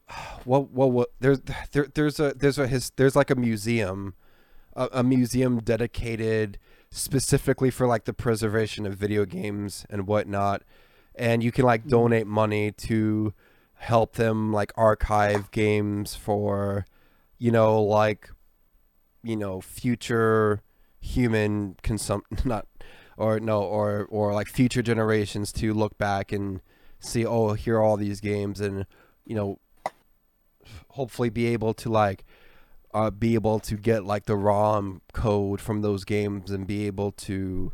What 0.45 0.71
what 0.71 0.93
what 0.93 1.09
there's 1.19 1.41
there 1.73 1.87
there's 1.93 2.21
a 2.21 2.33
there's 2.35 2.59
a 2.59 2.67
his, 2.69 2.91
there's 2.97 3.17
like 3.17 3.31
a 3.31 3.35
museum, 3.35 4.15
a, 4.75 4.89
a 4.93 5.03
museum 5.03 5.59
dedicated 5.61 6.59
specifically 6.91 7.71
for 7.71 7.87
like 7.87 8.05
the 8.05 8.13
preservation 8.13 8.87
of 8.87 8.95
video 8.95 9.25
games 9.25 9.85
and 9.91 10.07
whatnot, 10.07 10.63
and 11.17 11.43
you 11.43 11.53
can 11.53 11.65
like 11.65 11.87
donate 11.87 12.27
money 12.27 12.73
to 12.73 13.33
help 13.75 14.15
them 14.15 14.53
like 14.53 14.73
archive 14.77 15.51
games 15.51 16.15
for, 16.15 16.87
you 17.39 17.51
know, 17.51 17.83
like, 17.83 18.31
you 19.23 19.37
know, 19.37 19.61
future 19.61 20.63
human 21.01 21.77
consum 21.83 22.21
not 22.45 22.67
or 23.17 23.39
no 23.39 23.63
or 23.63 24.07
or 24.11 24.35
like 24.35 24.49
future 24.49 24.83
generations 24.83 25.53
to 25.53 25.73
look 25.73 25.97
back 25.99 26.33
and 26.33 26.61
see 26.99 27.25
oh 27.25 27.53
here 27.53 27.77
are 27.77 27.83
all 27.83 27.97
these 27.97 28.21
games 28.21 28.61
and 28.61 28.87
you 29.25 29.35
know 29.35 29.59
hopefully 30.91 31.31
be 31.31 31.47
able 31.47 31.73
to 31.73 31.89
like 31.89 32.25
uh, 32.93 33.11
be 33.11 33.35
able 33.35 33.61
to 33.61 33.77
get 33.77 34.05
like 34.05 34.25
the 34.25 34.37
ROM 34.37 35.03
code 35.13 35.61
from 35.61 35.83
those 35.83 36.05
games 36.05 36.51
and 36.51 36.67
be 36.67 36.87
able 36.87 37.13
to 37.13 37.73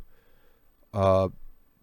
uh, 0.92 1.28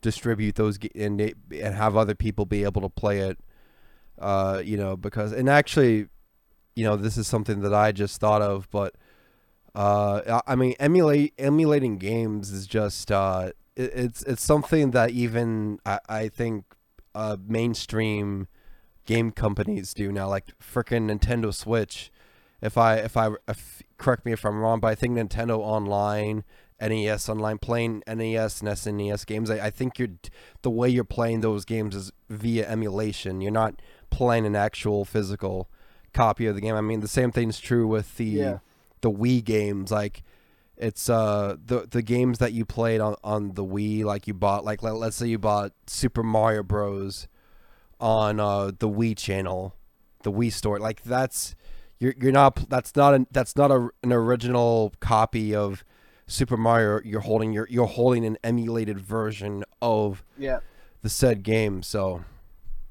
distribute 0.02 0.56
those 0.56 0.80
and 0.96 1.20
and 1.22 1.76
have 1.76 1.96
other 1.96 2.16
people 2.16 2.46
be 2.46 2.64
able 2.64 2.82
to 2.82 2.90
play 2.90 3.20
it. 3.20 3.40
Uh, 4.18 4.62
you 4.64 4.76
know, 4.76 4.98
because 4.98 5.32
and 5.32 5.50
actually, 5.50 6.08
you 6.76 6.84
know, 6.84 6.96
this 6.96 7.18
is 7.18 7.28
something 7.28 7.62
that 7.62 7.74
I 7.74 7.92
just 7.92 8.20
thought 8.20 8.42
of, 8.42 8.70
but 8.70 8.96
uh, 9.76 10.42
I 10.48 10.54
I 10.54 10.56
mean, 10.56 10.76
emulate 10.80 11.34
emulating 11.38 11.98
games 11.98 12.52
is 12.52 12.68
just 12.68 13.12
uh, 13.12 13.52
it, 13.76 13.92
it's 13.94 14.24
it's 14.24 14.44
something 14.44 14.92
that 14.92 15.12
even 15.12 15.80
I, 15.86 16.00
I 16.10 16.28
think 16.28 16.66
uh, 17.16 17.38
mainstream 17.48 18.48
game 19.06 19.32
companies 19.32 19.94
do 19.94 20.12
now, 20.12 20.28
like 20.28 20.48
freaking 20.60 21.10
Nintendo 21.10 21.54
Switch. 21.54 22.12
If 22.62 22.78
I 22.78 22.96
if 22.98 23.16
I 23.16 23.32
if, 23.48 23.82
correct 23.98 24.26
me 24.26 24.34
if 24.34 24.46
I'm 24.46 24.60
wrong, 24.60 24.80
but 24.80 24.88
I 24.88 24.96
think 24.96 25.18
Nintendo 25.18 25.60
Online, 25.60 26.44
NES 26.82 27.28
Online, 27.30 27.58
playing 27.58 28.04
NES 28.08 28.62
and 28.62 28.70
SNES 28.70 29.26
games, 29.26 29.50
I, 29.50 29.68
I 29.68 29.70
think 29.70 30.00
you're 30.00 30.10
the 30.62 30.70
way 30.70 30.90
you're 30.90 31.04
playing 31.04 31.42
those 31.42 31.66
games 31.66 31.96
is 31.96 32.12
via 32.30 32.68
emulation. 32.68 33.42
You're 33.42 33.52
not 33.52 33.82
playing 34.10 34.46
an 34.46 34.56
actual 34.56 35.06
physical 35.06 35.70
copy 36.14 36.46
of 36.48 36.56
the 36.56 36.62
game. 36.62 36.76
I 36.76 36.82
mean, 36.82 37.02
the 37.02 37.08
same 37.08 37.32
thing's 37.32 37.60
true 37.60 37.88
with 37.88 38.18
the 38.18 38.26
Yeah. 38.26 38.58
the 39.02 39.12
Wii 39.12 39.44
games. 39.44 39.92
Like, 39.92 40.24
it's 40.78 41.10
uh 41.10 41.58
the 41.66 41.88
the 41.90 42.02
games 42.02 42.38
that 42.40 42.54
you 42.54 42.64
played 42.66 43.02
on 43.02 43.16
on 43.24 43.54
the 43.56 43.66
Wii, 43.66 44.04
like 44.06 44.28
you 44.28 44.34
bought, 44.34 44.64
like 44.64 44.82
let, 44.82 44.96
let's 44.96 45.18
say 45.18 45.28
you 45.28 45.38
bought 45.38 45.74
Super 45.88 46.24
Mario 46.24 46.64
Bros. 46.64 47.28
on 48.00 48.40
uh 48.40 48.72
the 48.80 48.88
Wii 48.90 49.18
channel, 49.18 49.76
the 50.24 50.32
Wii 50.32 50.52
store. 50.54 50.80
Like 50.80 51.04
that's 51.04 51.56
you're 52.00 52.14
you're 52.20 52.32
not 52.32 52.70
that's 52.70 52.96
not 52.96 53.14
an 53.14 53.28
that's 53.30 53.58
not 53.58 53.72
a, 53.72 53.90
an 54.04 54.14
original 54.14 54.94
copy 55.02 55.54
of 55.54 55.84
Super 56.30 56.58
Mario. 56.58 57.02
You're 57.04 57.22
holding 57.22 57.52
your 57.52 57.68
you're 57.70 57.88
holding 57.88 58.26
an 58.26 58.38
emulated 58.44 59.00
version 59.00 59.66
of 59.82 60.24
Yeah. 60.38 60.60
the 61.02 61.10
said 61.10 61.44
game. 61.44 61.84
So 61.84 62.24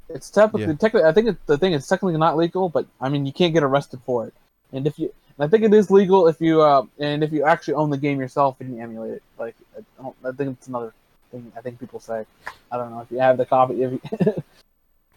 It's 0.08 0.30
technically, 0.30 0.62
Yeah. 0.62 0.72
technically, 0.74 1.04
I 1.04 1.12
think 1.12 1.28
it, 1.28 1.46
the 1.46 1.58
thing 1.58 1.72
is 1.72 1.86
technically 1.86 2.18
not 2.18 2.36
legal, 2.36 2.68
but 2.68 2.86
I 3.00 3.08
mean, 3.08 3.26
you 3.26 3.32
can't 3.32 3.52
get 3.54 3.62
arrested 3.62 4.00
for 4.04 4.26
it. 4.26 4.34
And 4.72 4.86
if 4.86 4.98
you 4.98 5.12
I 5.40 5.46
think 5.46 5.62
it 5.62 5.72
is 5.72 5.90
legal 5.90 6.26
if 6.26 6.40
you 6.40 6.62
uh, 6.62 6.84
and 6.98 7.22
if 7.22 7.32
you 7.32 7.44
actually 7.44 7.74
own 7.74 7.90
the 7.90 7.96
game 7.96 8.18
yourself 8.18 8.56
and 8.60 8.74
you 8.74 8.82
emulate 8.82 9.12
it. 9.12 9.22
Like 9.38 9.54
I, 9.76 10.02
don't, 10.02 10.16
I 10.24 10.32
think 10.32 10.56
it's 10.58 10.66
another 10.66 10.92
thing. 11.30 11.52
I 11.56 11.60
think 11.60 11.78
people 11.78 12.00
say. 12.00 12.24
I 12.72 12.76
don't 12.76 12.90
know 12.90 13.00
if 13.00 13.10
you 13.10 13.18
have 13.20 13.36
the 13.36 13.46
copy. 13.46 13.82
If 13.82 13.92
you, 13.92 14.02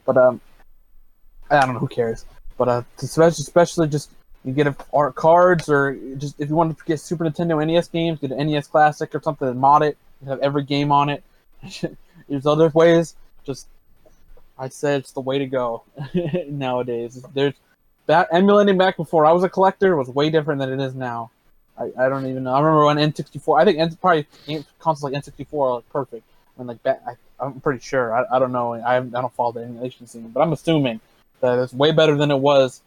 but 0.05 0.17
um, 0.17 0.39
I 1.49 1.65
don't 1.65 1.73
know. 1.73 1.79
Who 1.79 1.87
cares? 1.87 2.25
But 2.57 2.67
uh, 2.67 2.83
especially 3.01 3.41
especially 3.41 3.87
just 3.87 4.11
you 4.43 4.53
get 4.53 4.75
art 4.93 5.15
cards 5.15 5.69
or 5.69 5.93
just 6.17 6.39
if 6.39 6.49
you 6.49 6.55
want 6.55 6.77
to 6.77 6.85
get 6.85 6.99
Super 6.99 7.25
Nintendo 7.25 7.65
NES 7.65 7.87
games, 7.89 8.19
get 8.19 8.31
an 8.31 8.47
NES 8.47 8.67
Classic 8.67 9.13
or 9.13 9.21
something 9.21 9.47
and 9.47 9.59
mod 9.59 9.83
it. 9.83 9.97
You 10.21 10.29
have 10.29 10.39
every 10.39 10.63
game 10.63 10.91
on 10.91 11.09
it. 11.09 11.23
There's 12.27 12.45
other 12.45 12.69
ways. 12.69 13.15
Just 13.43 13.67
I'd 14.57 14.73
say 14.73 14.95
it's 14.95 15.11
the 15.11 15.21
way 15.21 15.39
to 15.39 15.45
go 15.45 15.83
nowadays. 16.47 17.23
There's 17.33 17.53
that 18.07 18.29
emulating 18.31 18.77
back 18.77 18.97
before 18.97 19.25
I 19.25 19.31
was 19.31 19.43
a 19.43 19.49
collector 19.49 19.95
was 19.95 20.09
way 20.09 20.29
different 20.29 20.59
than 20.59 20.71
it 20.71 20.83
is 20.83 20.95
now. 20.95 21.31
I, 21.77 21.91
I 21.97 22.09
don't 22.09 22.25
even 22.25 22.43
know. 22.43 22.53
I 22.53 22.59
remember 22.59 22.85
when 22.85 22.97
N64. 22.97 23.61
I 23.61 23.65
think 23.65 23.79
N, 23.79 23.95
probably 23.95 24.27
consoles 24.79 25.03
like 25.03 25.13
N64 25.13 25.53
are 25.53 25.75
like 25.75 25.89
perfect. 25.89 26.23
When 26.55 26.67
like 26.67 26.79
I, 26.85 27.15
I'm 27.39 27.61
pretty 27.61 27.79
sure. 27.79 28.13
I, 28.13 28.35
I 28.35 28.39
don't 28.39 28.51
know. 28.51 28.73
I 28.73 28.97
I 28.97 28.99
don't 29.01 29.33
follow 29.33 29.51
the 29.51 29.61
emulation 29.61 30.07
scene, 30.07 30.29
but 30.29 30.41
I'm 30.41 30.51
assuming 30.51 30.99
that 31.41 31.57
it's 31.59 31.73
way 31.73 31.91
better 31.91 32.15
than 32.15 32.31
it 32.31 32.39
was 32.39 32.81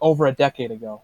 over 0.00 0.26
a 0.26 0.32
decade 0.32 0.70
ago. 0.70 1.02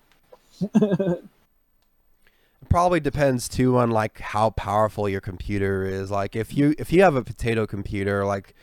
It 2.63 2.69
probably 2.69 3.01
depends 3.01 3.49
too 3.49 3.77
on 3.79 3.91
like 3.91 4.21
how 4.21 4.51
powerful 4.51 5.09
your 5.09 5.21
computer 5.21 5.85
is. 5.85 6.11
Like 6.11 6.35
if 6.37 6.57
you 6.57 6.75
if 6.79 6.93
you 6.93 7.03
have 7.03 7.15
a 7.17 7.23
potato 7.23 7.67
computer, 7.67 8.25
like 8.25 8.55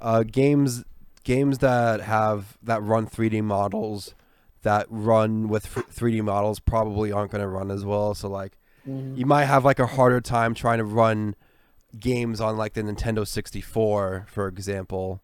uh, 0.00 0.22
games 0.24 0.84
games 1.24 1.58
that 1.58 2.00
have 2.00 2.56
that 2.62 2.82
run 2.82 3.06
3D 3.06 3.42
models 3.44 4.14
that 4.62 4.86
run 4.88 5.48
with 5.48 5.66
3D 5.66 6.22
models 6.22 6.60
probably 6.60 7.10
aren't 7.12 7.30
going 7.32 7.42
to 7.42 7.48
run 7.48 7.70
as 7.70 7.84
well. 7.84 8.14
So 8.14 8.28
like 8.28 8.58
Mhm. 8.88 9.16
you 9.16 9.26
might 9.26 9.44
have 9.44 9.64
like 9.64 9.78
a 9.78 9.86
harder 9.86 10.20
time 10.20 10.54
trying 10.54 10.78
to 10.78 10.84
run 10.84 11.36
games 12.00 12.40
on 12.40 12.56
like 12.56 12.72
the 12.72 12.82
Nintendo 12.82 13.24
64, 13.26 14.26
for 14.28 14.48
example. 14.48 15.20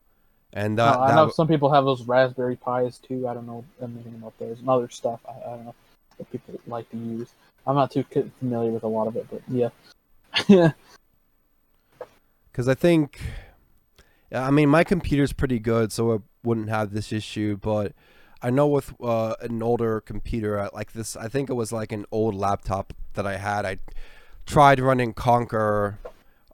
And 0.53 0.79
that, 0.79 0.97
I 0.97 1.09
that 1.09 1.15
know 1.15 1.31
some 1.31 1.47
people 1.47 1.73
have 1.73 1.85
those 1.85 2.03
Raspberry 2.03 2.57
Pis 2.57 2.99
too. 2.99 3.29
I 3.29 3.35
don't 3.35 3.47
know 3.47 3.65
anything 3.83 4.15
about 4.17 4.39
those 4.39 4.59
and 4.61 4.69
other 4.69 4.89
stuff. 4.89 5.21
I, 5.29 5.33
I 5.47 5.57
don't 5.57 5.67
know 5.67 5.75
that 6.17 6.31
people 6.33 6.59
like 6.67 6.91
to 6.91 6.97
use. 6.97 7.33
I'm 7.67 7.75
not 7.75 7.91
too 7.91 8.05
familiar 8.39 8.71
with 8.71 8.83
a 8.83 8.89
lot 8.89 9.09
of 9.09 9.17
it, 9.17 9.27
but 9.31 9.43
yeah. 9.49 9.69
Yeah. 10.49 10.73
Because 12.51 12.69
I 12.69 12.75
think, 12.75 13.21
I 14.33 14.51
mean, 14.51 14.69
my 14.69 14.83
computer's 14.83 15.33
pretty 15.33 15.59
good, 15.59 15.93
so 15.93 16.15
I 16.15 16.19
wouldn't 16.43 16.69
have 16.71 16.93
this 16.93 17.13
issue. 17.13 17.57
But 17.57 17.93
I 18.43 18.51
know 18.51 18.67
with 18.67 18.95
uh, 19.01 19.35
an 19.41 19.63
older 19.63 20.01
computer, 20.01 20.69
like 20.73 20.93
this, 20.93 21.17
I 21.17 21.29
think 21.29 21.51
it 21.51 21.55
was 21.55 21.73
like 21.73 21.93
an 21.93 22.05
old 22.11 22.35
laptop 22.35 22.95
that 23.15 23.27
I 23.27 23.37
had. 23.37 23.65
I 23.65 23.79
tried 24.47 24.81
running 24.81 25.15
Conker 25.15 25.99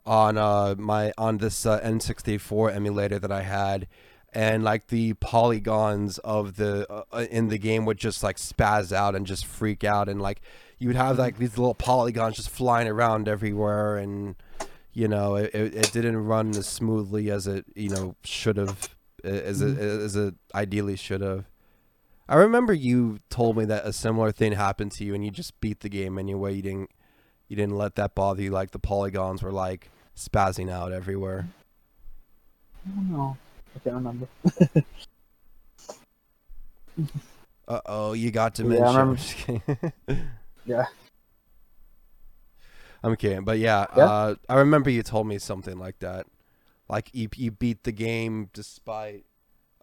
on 0.05 0.37
uh, 0.37 0.75
my 0.77 1.11
on 1.17 1.37
this 1.37 1.65
uh, 1.65 1.79
N64 1.81 2.75
emulator 2.75 3.19
that 3.19 3.31
I 3.31 3.41
had. 3.41 3.87
And 4.33 4.63
like 4.63 4.87
the 4.87 5.13
polygons 5.13 6.17
of 6.19 6.57
the 6.57 6.85
uh, 6.91 7.03
uh, 7.11 7.25
in 7.31 7.47
the 7.47 7.57
game 7.57 7.85
would 7.85 7.97
just 7.97 8.21
like 8.21 8.35
spaz 8.35 8.91
out 8.91 9.15
and 9.15 9.25
just 9.25 9.45
freak 9.45 9.85
out, 9.85 10.09
and 10.09 10.21
like 10.21 10.41
you 10.77 10.89
would 10.89 10.97
have 10.97 11.17
like 11.17 11.37
these 11.37 11.57
little 11.57 11.73
polygons 11.73 12.35
just 12.35 12.49
flying 12.49 12.89
around 12.89 13.29
everywhere, 13.29 13.95
and 13.95 14.35
you 14.91 15.07
know 15.07 15.35
it, 15.35 15.55
it, 15.55 15.73
it 15.73 15.91
didn't 15.93 16.17
run 16.17 16.49
as 16.49 16.67
smoothly 16.67 17.31
as 17.31 17.47
it 17.47 17.65
you 17.75 17.87
know 17.87 18.15
should 18.25 18.57
have 18.57 18.89
as 19.23 19.61
it 19.61 19.77
as 19.77 20.17
it 20.17 20.35
ideally 20.53 20.97
should 20.97 21.21
have. 21.21 21.45
I 22.27 22.35
remember 22.35 22.73
you 22.73 23.19
told 23.29 23.55
me 23.55 23.63
that 23.65 23.85
a 23.85 23.93
similar 23.93 24.33
thing 24.33 24.53
happened 24.53 24.91
to 24.93 25.05
you 25.05 25.13
and 25.13 25.23
you 25.23 25.31
just 25.31 25.59
beat 25.61 25.81
the 25.81 25.89
game 25.89 26.17
anyway. 26.17 26.55
You 26.55 26.61
didn't 26.61 26.89
you 27.47 27.55
didn't 27.55 27.77
let 27.77 27.95
that 27.95 28.15
bother 28.15 28.41
you 28.41 28.51
like 28.51 28.71
the 28.71 28.79
polygons 28.79 29.43
were 29.43 29.51
like 29.51 29.89
spazzing 30.15 30.71
out 30.71 30.91
everywhere 30.91 31.47
I 32.85 32.89
don't 32.91 33.11
know. 33.11 33.37
I 33.75 33.79
can't 33.79 33.95
remember. 33.95 34.27
uh-oh 37.67 38.13
you 38.13 38.31
got 38.31 38.57
Yeah, 38.59 38.63
dementia 38.63 38.85
I'm 39.01 39.15
just. 39.17 39.35
Yeah. 40.65 40.85
I'm 43.03 43.15
kidding, 43.15 43.43
but 43.43 43.59
yeah, 43.59 43.85
Yeah? 43.95 44.03
Uh, 44.05 44.35
I 44.49 44.55
remember 44.55 44.89
you 44.89 45.03
told 45.03 45.27
me 45.27 45.37
something 45.37 45.77
like 45.77 45.99
that. 45.99 46.25
Like 46.89 47.09
you, 47.13 47.29
you 47.35 47.51
beat 47.51 47.83
the 47.83 47.91
game 47.91 48.49
despite, 48.53 49.25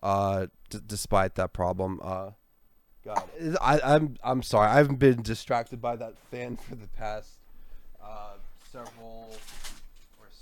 uh, 0.03 0.47
d- 0.71 0.81
despite 0.85 1.35
that 1.37 1.53
problem. 1.53 2.01
Uh, 2.03 2.31
God, 3.05 3.23
I, 3.61 3.81
I'm 3.83 4.17
I'm 4.23 4.43
sorry. 4.43 4.69
I've 4.69 4.99
been 4.99 5.23
distracted 5.23 5.81
by 5.81 5.97
that 5.97 6.15
fan 6.31 6.57
for 6.57 6.77
the 6.77 6.87
past, 6.87 7.31
uh, 8.03 8.35
several 8.71 9.35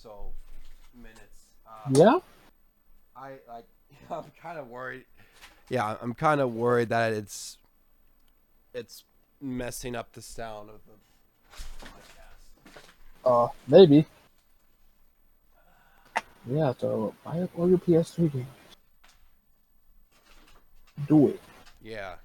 so 0.02 0.32
minutes. 0.94 1.46
Uh, 1.66 1.90
Yeah. 1.90 2.18
I 3.16 3.32
like. 3.48 3.66
I'm 4.10 4.24
kind 4.40 4.58
of 4.58 4.68
worried. 4.68 5.04
Yeah, 5.68 5.96
I'm 6.00 6.14
kind 6.14 6.40
of 6.40 6.52
worried 6.54 6.88
that 6.88 7.12
it's, 7.12 7.58
it's 8.74 9.04
messing 9.40 9.94
up 9.94 10.12
the 10.12 10.22
sound 10.22 10.70
of 10.70 10.80
the 10.86 11.86
podcast. 11.86 13.44
Uh, 13.44 13.48
maybe. 13.68 14.06
Yeah. 16.50 16.72
So 16.78 17.14
buy 17.24 17.40
up 17.40 17.50
all 17.56 17.68
your 17.68 17.78
PS3 17.78 18.32
games. 18.32 18.46
Do 21.06 21.28
it. 21.28 21.40
Yeah. 21.82 22.14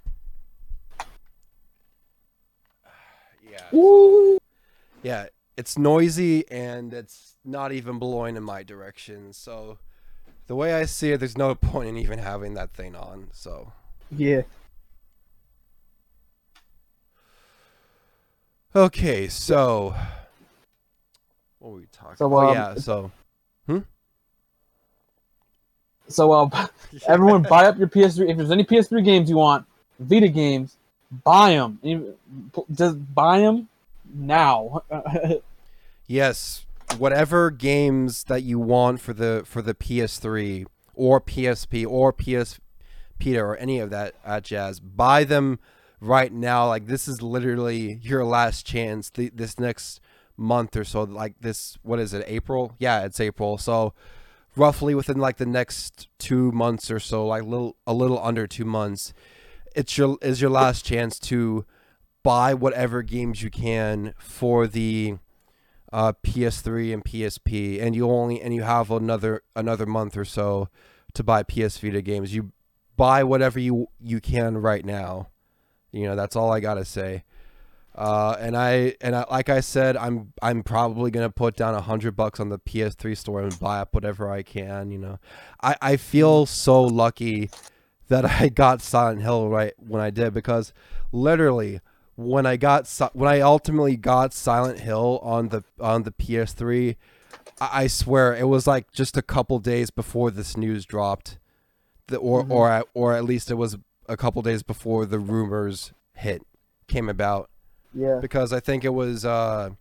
Yeah. 3.48 3.62
Woo! 3.72 4.38
Yeah. 5.04 5.28
It's 5.58 5.78
noisy 5.78 6.50
and 6.52 6.94
it's 6.94 7.38
not 7.46 7.72
even 7.72 7.98
blowing 7.98 8.36
in 8.36 8.44
my 8.44 8.64
direction. 8.64 9.32
So 9.32 9.78
the 10.48 10.56
way 10.56 10.74
I 10.74 10.86
see 10.86 11.12
it, 11.12 11.20
there's 11.20 11.38
no 11.38 11.56
point 11.56 11.90
in 11.90 11.98
even 11.98 12.20
having 12.20 12.54
that 12.56 12.74
thing 12.74 12.96
on. 12.96 13.30
So 13.32 13.72
Yeah. 14.12 14.42
okay, 18.76 19.28
so 19.28 19.96
what 21.60 21.72
were 21.72 21.78
we 21.80 21.88
talking? 21.92 22.18
So, 22.18 22.34
oh 22.34 22.40
um, 22.40 22.54
yeah, 22.54 22.76
so 22.76 23.12
hmm. 23.68 23.80
So, 26.08 26.32
uh, 26.32 26.68
everyone 27.08 27.44
buy 27.44 27.66
up 27.66 27.78
your 27.78 27.88
PS3. 27.88 28.30
If 28.30 28.38
there's 28.38 28.52
any 28.52 28.64
PS3 28.64 29.04
games 29.04 29.30
you 29.30 29.38
want, 29.38 29.66
Vita 30.00 30.28
games, 30.28 30.78
buy 31.24 31.52
them. 31.52 31.80
Just 32.72 33.16
buy 33.16 33.40
them 33.40 33.68
now. 34.16 34.84
Yes, 36.08 36.66
whatever 36.98 37.50
games 37.50 38.26
that 38.26 38.44
you 38.44 38.60
want 38.60 39.02
for 39.02 39.14
the 39.14 39.44
for 39.46 39.62
the 39.62 39.74
PS3 39.74 40.66
or 40.94 41.20
PSP 41.20 41.86
or 41.88 42.14
PS 42.14 42.60
Vita 43.20 43.40
or 43.40 43.58
any 43.58 43.80
of 43.80 43.90
that 43.90 44.16
uh, 44.26 44.40
jazz, 44.40 44.80
buy 44.80 45.24
them 45.24 45.60
right 46.00 46.32
now. 46.32 46.68
Like 46.68 46.88
this 46.88 47.08
is 47.08 47.22
literally 47.22 48.00
your 48.02 48.24
last 48.24 48.66
chance. 48.66 49.10
The, 49.10 49.30
this 49.34 49.60
next 49.60 50.00
month 50.38 50.76
or 50.76 50.84
so, 50.84 51.04
like 51.04 51.36
this, 51.42 51.78
what 51.82 52.00
is 52.00 52.14
it? 52.14 52.24
April? 52.28 52.76
Yeah, 52.80 53.04
it's 53.04 53.20
April. 53.20 53.58
So 53.58 53.94
roughly 54.56 54.96
within 54.96 55.18
like 55.18 55.38
the 55.38 55.46
next 55.46 56.08
two 56.20 56.52
months 56.52 56.92
or 56.92 57.00
so, 57.00 57.26
like 57.26 57.44
little 57.44 57.78
a 57.88 57.94
little 57.94 58.20
under 58.20 58.48
two 58.48 58.66
months, 58.66 59.14
it's 59.76 59.98
your 59.98 60.18
is 60.22 60.42
your 60.42 60.52
last 60.52 60.86
chance 60.86 61.20
to 61.20 61.66
buy 62.26 62.56
whatever 62.56 63.04
games 63.04 63.44
you 63.44 63.52
can 63.52 64.16
for 64.18 64.66
the 64.66 65.16
uh, 65.94 66.12
PS3 66.26 66.92
and 66.92 67.06
PSP, 67.06 67.80
and 67.80 67.96
you 67.96 68.10
only 68.10 68.42
and 68.42 68.54
you 68.54 68.64
have 68.64 68.90
another 68.90 69.44
another 69.56 69.86
month 69.86 70.18
or 70.18 70.26
so 70.26 70.68
to 71.14 71.24
buy 71.24 71.44
PS 71.44 71.78
Vita 71.78 72.02
games. 72.02 72.34
You 72.34 72.52
buy 72.98 73.24
whatever 73.24 73.60
you 73.60 73.90
you 74.02 74.20
can 74.20 74.58
right 74.58 74.84
now. 74.84 75.28
You 75.92 76.08
know 76.08 76.16
that's 76.16 76.36
all 76.36 76.52
I 76.52 76.60
gotta 76.60 76.84
say. 76.84 77.24
Uh, 77.94 78.36
and 78.40 78.58
I 78.58 78.96
and 79.02 79.16
I, 79.16 79.26
like 79.30 79.50
I 79.50 79.60
said, 79.60 79.96
I'm 79.96 80.34
I'm 80.42 80.64
probably 80.64 81.12
gonna 81.12 81.30
put 81.30 81.56
down 81.56 81.76
a 81.76 81.82
hundred 81.82 82.16
bucks 82.16 82.40
on 82.40 82.50
the 82.50 82.58
PS3 82.58 83.16
store 83.16 83.42
and 83.42 83.58
buy 83.60 83.82
up 83.82 83.94
whatever 83.94 84.32
I 84.32 84.42
can. 84.42 84.90
You 84.90 84.98
know, 84.98 85.20
I 85.62 85.76
I 85.80 85.98
feel 85.98 86.48
so 86.48 86.82
lucky 86.82 87.52
that 88.08 88.26
I 88.42 88.50
got 88.50 88.82
Silent 88.82 89.22
Hill 89.22 89.48
right 89.48 89.76
when 89.78 90.02
I 90.02 90.10
did 90.10 90.34
because 90.34 90.74
literally 91.12 91.82
when 92.16 92.46
I 92.46 92.58
got 92.58 92.88
when 93.14 93.30
I 93.30 93.42
ultimately 93.42 93.98
got 93.98 94.34
Silent 94.34 94.80
Hill 94.80 95.20
on 95.22 95.50
the 95.50 95.64
on 95.80 96.04
the 96.04 96.12
PS3, 96.12 96.96
I, 97.60 97.84
I 97.84 97.88
swear 97.88 98.36
it 98.36 98.48
was 98.48 98.68
like 98.68 98.92
just 98.92 99.18
a 99.18 99.22
couple 99.22 99.60
days 99.60 99.90
before 99.92 100.32
this 100.32 100.56
news 100.58 100.86
dropped, 100.86 101.38
the, 102.08 102.18
or 102.18 102.44
Mhm. 102.44 102.52
or 102.52 102.70
at, 102.72 102.86
or 102.94 103.14
at 103.14 103.24
least 103.26 103.52
it 103.52 103.56
was 103.56 103.78
a 104.08 104.16
couple 104.18 104.42
days 104.42 104.64
before 104.64 105.06
the 105.06 105.20
rumors 105.20 105.92
hit 106.14 106.44
came 106.88 107.10
about 107.10 107.50
yeah. 107.94 108.20
because 108.22 108.54
I 108.54 108.60
think 108.60 108.86
it 108.86 108.94
was 108.94 109.26
uh, 109.26 109.72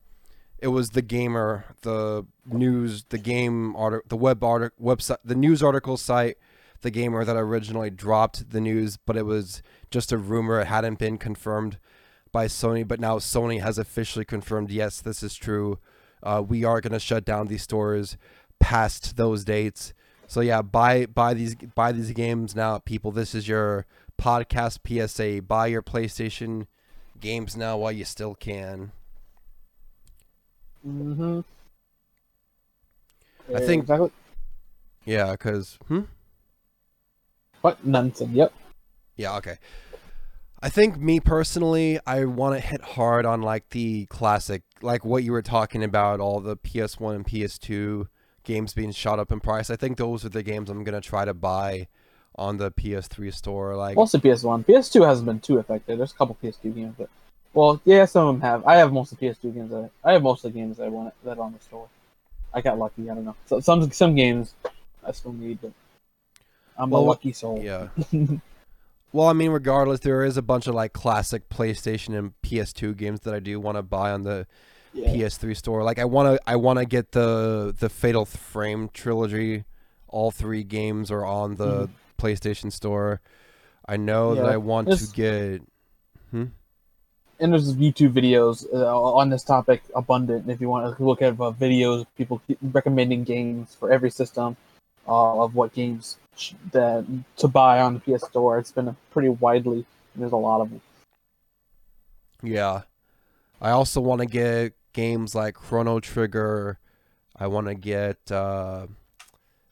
it 0.59 0.69
was 0.69 0.91
the 0.91 1.03
gamer, 1.03 1.65
the 1.83 2.27
news, 2.47 3.05
the 3.11 3.19
game 3.19 3.77
article, 3.77 4.07
the 4.09 4.17
web 4.17 4.43
article, 4.43 4.85
website, 4.85 5.19
the 5.25 5.35
news 5.35 5.63
article 5.63 5.97
site 5.97 6.37
the 6.81 6.91
gamer 6.91 7.25
that 7.25 7.35
originally 7.35 7.89
dropped 7.89 8.51
the 8.51 8.61
news, 8.61 8.99
but 8.99 9.17
it 9.17 9.25
was 9.25 9.63
just 9.91 10.13
a 10.13 10.19
rumor. 10.19 10.61
It 10.61 10.67
hadn't 10.67 10.99
been 10.99 11.17
confirmed 11.17 11.79
by 12.35 12.47
Sony, 12.47 12.87
but 12.87 12.99
now 12.99 13.19
Sony 13.19 13.63
has 13.63 13.79
officially 13.79 14.25
confirmed 14.25 14.71
yes, 14.73 15.01
this 15.01 15.23
is 15.23 15.37
true. 15.37 15.79
Uh, 16.21 16.43
we 16.47 16.65
are 16.65 16.81
going 16.81 16.93
to 16.93 16.99
shut 16.99 17.25
down 17.25 17.47
these 17.47 17.63
stores 17.63 18.19
past 18.59 19.17
those 19.17 19.45
dates. 19.45 19.95
So 20.27 20.41
yeah, 20.41 20.61
buy 20.61 21.07
buy 21.07 21.35
these 21.35 21.55
buy 21.55 21.93
these 21.93 22.11
games 22.11 22.57
now, 22.57 22.79
people. 22.79 23.13
This 23.13 23.35
is 23.37 23.47
your 23.47 23.87
podcast 24.21 24.81
PSA. 24.85 25.43
Buy 25.43 25.69
your 25.69 25.83
PlayStation 25.83 26.67
games 27.21 27.57
now 27.57 27.77
while 27.77 27.93
you 27.93 28.05
still 28.05 28.35
can. 28.35 28.91
Mm-hmm. 30.87 31.41
I 33.55 33.61
think- 33.61 33.83
exactly. 33.83 34.11
Yeah, 35.05 35.33
because 35.33 35.79
hmm? 35.87 36.01
What 37.61 37.87
nonsense? 37.87 38.33
Yep. 38.33 38.53
Yeah, 39.17 39.37
okay. 39.37 39.59
I 40.65 40.71
think 40.71 40.97
me 40.97 41.21
personally, 41.21 42.01
I 42.07 42.25
want 42.25 42.59
to 42.59 42.67
hit 42.67 42.81
hard 42.81 43.27
on 43.27 43.43
like 43.43 43.69
the 43.69 44.07
classic, 44.07 44.63
like 44.81 45.05
what 45.05 45.23
you 45.23 45.33
were 45.33 45.43
talking 45.43 45.85
about, 45.85 46.21
all 46.21 46.41
the 46.41 46.57
PS1 46.57 47.17
and 47.17 47.27
PS2 47.27 48.07
games 48.45 48.73
being 48.73 48.91
shot 48.91 49.19
up 49.19 49.31
in 49.31 49.41
price. 49.41 49.69
I 49.69 49.77
think 49.77 49.99
those 49.99 50.25
are 50.25 50.31
the 50.31 50.43
games 50.43 50.71
I'm 50.71 50.83
gonna 50.83 51.03
try 51.03 51.27
to 51.27 51.35
buy 51.35 51.89
on 52.37 52.57
the 52.57 52.71
PS3 52.71 53.35
store. 53.35 53.77
Like, 53.77 53.97
Mostly 53.97 54.21
PS1. 54.21 54.65
PS2 54.65 55.07
hasn't 55.07 55.27
been 55.27 55.41
too 55.41 55.59
affected. 55.59 55.99
There's 55.99 56.13
a 56.13 56.15
couple 56.15 56.39
PS2 56.43 56.75
games, 56.75 56.95
but 56.97 57.11
well, 57.53 57.83
yeah, 57.85 58.07
some 58.07 58.29
of 58.29 58.35
them 58.37 58.41
have. 58.41 58.65
I 58.65 58.77
have 58.77 58.91
most 58.91 59.13
of 59.13 59.19
the 59.19 59.27
PS2 59.27 59.55
games. 59.55 59.71
That 59.71 59.91
I 60.03 60.15
have 60.15 60.23
most 60.23 60.47
of 60.47 60.55
the 60.55 60.59
games 60.59 60.81
I 60.81 60.89
want 60.89 61.13
that 61.25 61.39
on 61.39 61.53
the 61.53 61.61
store. 61.61 61.89
I 62.55 62.63
got 62.63 62.79
lucky. 62.79 63.11
I 63.11 63.15
don't 63.15 63.27
know. 63.27 63.37
So, 63.45 63.61
some 63.61 63.91
some 63.93 64.15
games 64.15 64.55
I 65.07 65.13
still 65.13 65.35
need, 65.35 65.59
but 65.61 65.73
I'm 66.79 66.89
Well, 66.89 67.03
a 67.03 67.05
lucky 67.05 67.35
soul. 67.35 67.61
yeah. 67.63 67.89
well, 69.15 69.29
I 69.29 69.33
mean, 69.33 69.51
regardless, 69.53 70.01
there 70.01 70.25
is 70.25 70.37
a 70.37 70.43
bunch 70.43 70.67
of 70.67 70.75
like 70.75 70.93
classic 70.93 71.49
PlayStation 71.49 72.19
and 72.19 72.33
PS2 72.43 72.97
games 72.97 73.21
that 73.21 73.33
I 73.33 73.39
do 73.39 73.61
want 73.61 73.77
to 73.79 73.83
buy 73.83 74.11
on 74.11 74.25
the 74.25 74.47
Yeah. 74.93 75.09
PS3 75.15 75.57
store. 75.57 75.83
Like 75.85 75.99
I 76.01 76.05
want 76.05 76.37
to 76.37 76.41
I 76.51 76.57
want 76.57 76.81
to 76.81 76.85
get 76.85 77.13
the 77.13 77.75
the 77.79 77.89
Fatal 77.89 78.25
Frame 78.27 78.91
trilogy. 78.93 79.65
All 80.09 80.31
three 80.33 80.65
games 80.65 81.11
are 81.11 81.25
on 81.25 81.55
the 81.57 81.89
PlayStation 82.19 82.71
store. 82.73 83.21
I 83.89 83.97
know 83.97 84.35
that 84.35 84.43
Mm-hmm. 84.43 84.53
I 84.53 84.57
want 84.57 84.89
this- 84.89 85.09
to 85.11 85.15
get 85.17 85.63
Hmm? 86.31 86.45
and 87.41 87.53
there's 87.53 87.75
YouTube 87.77 88.13
videos 88.13 88.67
uh, 88.73 89.01
on 89.21 89.31
this 89.31 89.43
topic 89.45 89.83
abundant. 89.95 90.49
If 90.49 90.61
you 90.61 90.69
want 90.69 90.97
to 90.97 91.05
look 91.05 91.21
at 91.23 91.35
uh, 91.35 91.53
videos, 91.53 92.07
people 92.17 92.41
recommending 92.63 93.25
games 93.25 93.77
for 93.79 93.93
every 93.93 94.11
system 94.11 94.57
uh, 95.07 95.43
of 95.43 95.55
what 95.55 95.73
games 95.73 96.17
that 96.73 97.05
to 97.39 97.49
buy 97.49 97.81
on 97.81 97.95
the 97.95 98.01
PS 98.19 98.27
Store. 98.27 98.59
It's 98.59 98.73
been 98.73 98.97
pretty 99.11 99.29
widely. 99.29 99.85
There's 100.17 100.33
a 100.33 100.37
lot 100.37 100.61
of 100.61 100.71
them. 100.71 100.81
yeah. 102.43 102.83
I 103.61 103.71
also 103.71 104.01
want 104.01 104.21
to 104.21 104.27
get 104.27 104.75
games 104.93 105.35
like 105.35 105.55
Chrono 105.55 106.01
Trigger. 106.01 106.79
I 107.37 107.47
want 107.47 107.67
to 107.69 107.75
get 107.75 108.31
uh 108.31 108.87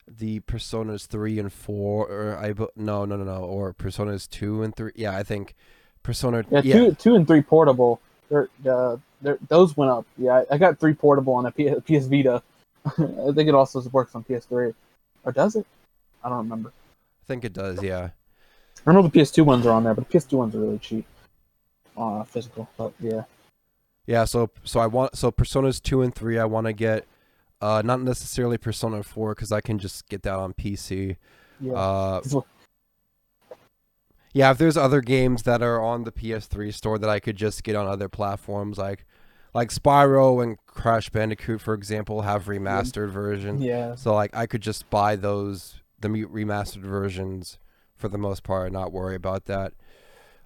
the 0.08 0.40
Personas 0.40 1.06
3 1.06 1.38
and 1.38 1.52
4 1.52 2.06
or 2.08 2.36
I 2.36 2.52
no, 2.76 3.04
no, 3.04 3.16
no, 3.16 3.24
no, 3.24 3.44
or 3.44 3.72
Personas 3.72 4.28
2 4.28 4.62
and 4.62 4.74
3. 4.74 4.92
Yeah, 4.94 5.16
I 5.16 5.22
think 5.22 5.54
Persona 6.02 6.44
Yeah, 6.50 6.62
yeah. 6.64 6.74
two 6.74 6.94
two 6.94 7.14
and 7.14 7.26
three 7.26 7.42
portable. 7.42 8.00
They're, 8.28 8.48
uh, 8.68 8.96
they're, 9.20 9.38
those 9.48 9.76
went 9.76 9.90
up. 9.90 10.06
Yeah, 10.18 10.42
I 10.50 10.54
I 10.54 10.58
got 10.58 10.80
three 10.80 10.94
portable 10.94 11.34
on 11.34 11.46
a 11.46 11.50
P- 11.52 11.74
PS 11.86 12.06
Vita. 12.06 12.42
I 12.86 13.32
think 13.34 13.48
it 13.48 13.54
also 13.54 13.80
works 13.90 14.14
on 14.14 14.24
PS3, 14.24 14.74
or 15.24 15.32
does 15.32 15.54
it? 15.56 15.66
I 16.24 16.28
don't 16.28 16.38
remember. 16.38 16.70
I 16.70 17.26
think 17.26 17.44
it 17.44 17.52
does, 17.52 17.82
yeah. 17.82 18.10
I 18.86 18.92
know 18.92 19.02
the 19.02 19.10
PS2 19.10 19.44
ones 19.44 19.64
are 19.66 19.72
on 19.72 19.84
there, 19.84 19.94
but 19.94 20.08
the 20.08 20.18
PS2 20.18 20.32
ones 20.32 20.54
are 20.54 20.60
really 20.60 20.78
cheap. 20.78 21.06
Uh, 21.96 22.24
physical, 22.24 22.68
but 22.76 22.92
yeah. 23.00 23.24
Yeah, 24.06 24.24
so 24.24 24.50
so 24.64 24.80
I 24.80 24.86
want 24.86 25.16
so 25.16 25.30
Personas 25.30 25.80
2 25.80 26.02
and 26.02 26.14
3 26.14 26.38
I 26.38 26.44
want 26.44 26.66
to 26.66 26.72
get 26.72 27.06
uh 27.60 27.82
not 27.84 28.00
necessarily 28.00 28.58
Persona 28.58 29.02
4 29.02 29.34
cuz 29.34 29.52
I 29.52 29.60
can 29.60 29.78
just 29.78 30.08
get 30.08 30.22
that 30.22 30.34
on 30.34 30.54
PC. 30.54 31.16
Yeah. 31.60 31.74
Uh 31.74 32.20
yeah, 34.32 34.50
if 34.50 34.58
there's 34.58 34.76
other 34.76 35.02
games 35.02 35.42
that 35.42 35.62
are 35.62 35.80
on 35.80 36.04
the 36.04 36.12
PS3 36.12 36.72
store 36.72 36.98
that 36.98 37.10
I 37.10 37.20
could 37.20 37.36
just 37.36 37.62
get 37.62 37.76
on 37.76 37.86
other 37.86 38.08
platforms 38.08 38.78
like 38.78 39.04
like 39.54 39.68
Spyro 39.68 40.42
and 40.42 40.56
Crash 40.66 41.10
Bandicoot 41.10 41.60
for 41.60 41.74
example 41.74 42.22
have 42.22 42.46
remastered 42.46 43.10
versions. 43.10 43.62
yeah. 43.62 43.94
So 43.94 44.14
like 44.14 44.34
I 44.34 44.46
could 44.46 44.62
just 44.62 44.88
buy 44.90 45.14
those 45.14 45.81
the 46.02 46.08
remastered 46.08 46.82
versions 46.82 47.58
for 47.96 48.08
the 48.08 48.18
most 48.18 48.42
part 48.42 48.72
not 48.72 48.92
worry 48.92 49.14
about 49.14 49.46
that. 49.46 49.72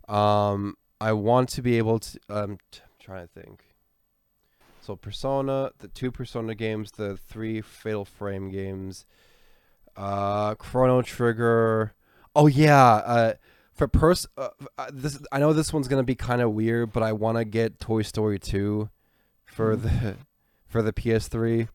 Um 0.09 0.77
I 1.01 1.13
want 1.13 1.49
to 1.51 1.63
be 1.63 1.79
able 1.79 1.99
to 1.99 2.19
um 2.29 2.59
t- 2.71 2.81
I'm 2.85 2.91
trying 2.99 3.27
to 3.27 3.41
think. 3.41 3.65
So 4.81 4.95
Persona, 4.95 5.73
the 5.79 5.89
two 5.89 6.13
Persona 6.13 6.55
games, 6.55 6.93
the 6.93 7.17
three 7.17 7.61
Fatal 7.61 8.05
Frame 8.05 8.51
games, 8.51 9.05
uh 9.97 10.55
Chrono 10.55 11.03
Trigger. 11.03 11.95
Oh 12.35 12.47
yeah, 12.47 12.85
uh 12.85 13.33
for 13.73 13.89
pers 13.89 14.27
uh, 14.39 14.49
uh, 14.79 14.91
this 14.93 15.21
I 15.31 15.39
know 15.39 15.53
this 15.53 15.73
one's 15.73 15.87
going 15.89 16.01
to 16.03 16.07
be 16.07 16.15
kind 16.15 16.41
of 16.41 16.53
weird, 16.53 16.93
but 16.93 17.03
I 17.03 17.13
want 17.13 17.37
to 17.37 17.45
get 17.45 17.79
Toy 17.79 18.03
Story 18.03 18.39
2 18.39 18.89
for 19.45 19.77
the 19.77 20.17
for 20.67 20.83
the 20.83 20.93
PS3. 20.93 21.69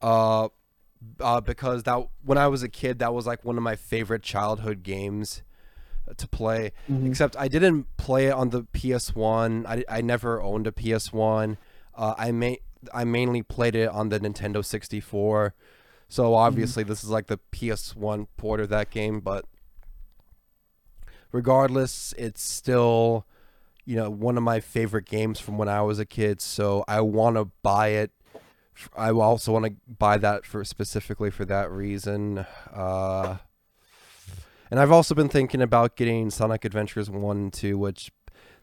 Uh 0.00 0.48
uh, 1.20 1.40
because 1.40 1.82
that 1.84 2.08
when 2.24 2.38
I 2.38 2.46
was 2.48 2.62
a 2.62 2.68
kid, 2.68 2.98
that 3.00 3.12
was 3.14 3.26
like 3.26 3.44
one 3.44 3.56
of 3.56 3.62
my 3.62 3.76
favorite 3.76 4.22
childhood 4.22 4.82
games 4.82 5.42
to 6.16 6.28
play. 6.28 6.72
Mhm. 6.90 7.08
Except 7.08 7.36
I 7.38 7.48
didn't 7.48 7.86
play 7.96 8.26
it 8.26 8.32
on 8.32 8.50
the 8.50 8.62
PS1. 8.64 9.66
I, 9.66 9.84
I 9.88 10.00
never 10.00 10.42
owned 10.42 10.66
a 10.66 10.72
PS1. 10.72 11.56
Uh, 11.94 12.14
I 12.18 12.32
may 12.32 12.58
I 12.92 13.04
mainly 13.04 13.42
played 13.42 13.74
it 13.76 13.88
on 13.88 14.08
the 14.08 14.18
Nintendo 14.18 14.64
64. 14.64 15.54
So 16.08 16.34
obviously 16.34 16.82
this 16.82 17.02
is 17.04 17.10
like 17.10 17.28
the 17.28 17.38
PS1 17.52 18.26
port 18.36 18.60
of 18.60 18.68
that 18.70 18.90
game, 18.90 19.20
but 19.20 19.44
regardless, 21.30 22.12
it's 22.18 22.42
still 22.42 23.26
you 23.84 23.96
know 23.96 24.10
one 24.10 24.36
of 24.36 24.42
my 24.42 24.60
favorite 24.60 25.06
games 25.06 25.40
from 25.40 25.58
when 25.58 25.68
I 25.68 25.82
was 25.82 25.98
a 25.98 26.04
kid. 26.06 26.40
So 26.40 26.84
I 26.88 27.00
want 27.00 27.36
to 27.36 27.46
buy 27.62 27.88
it. 27.88 28.10
I 28.96 29.10
also 29.10 29.52
want 29.52 29.66
to 29.66 29.72
buy 29.86 30.18
that 30.18 30.44
for 30.44 30.64
specifically 30.64 31.30
for 31.30 31.44
that 31.44 31.70
reason. 31.70 32.46
Uh, 32.72 33.36
and 34.70 34.80
I've 34.80 34.92
also 34.92 35.14
been 35.14 35.28
thinking 35.28 35.60
about 35.60 35.96
getting 35.96 36.30
Sonic 36.30 36.64
Adventures 36.64 37.10
one 37.10 37.36
and 37.36 37.52
two, 37.52 37.76
which 37.78 38.10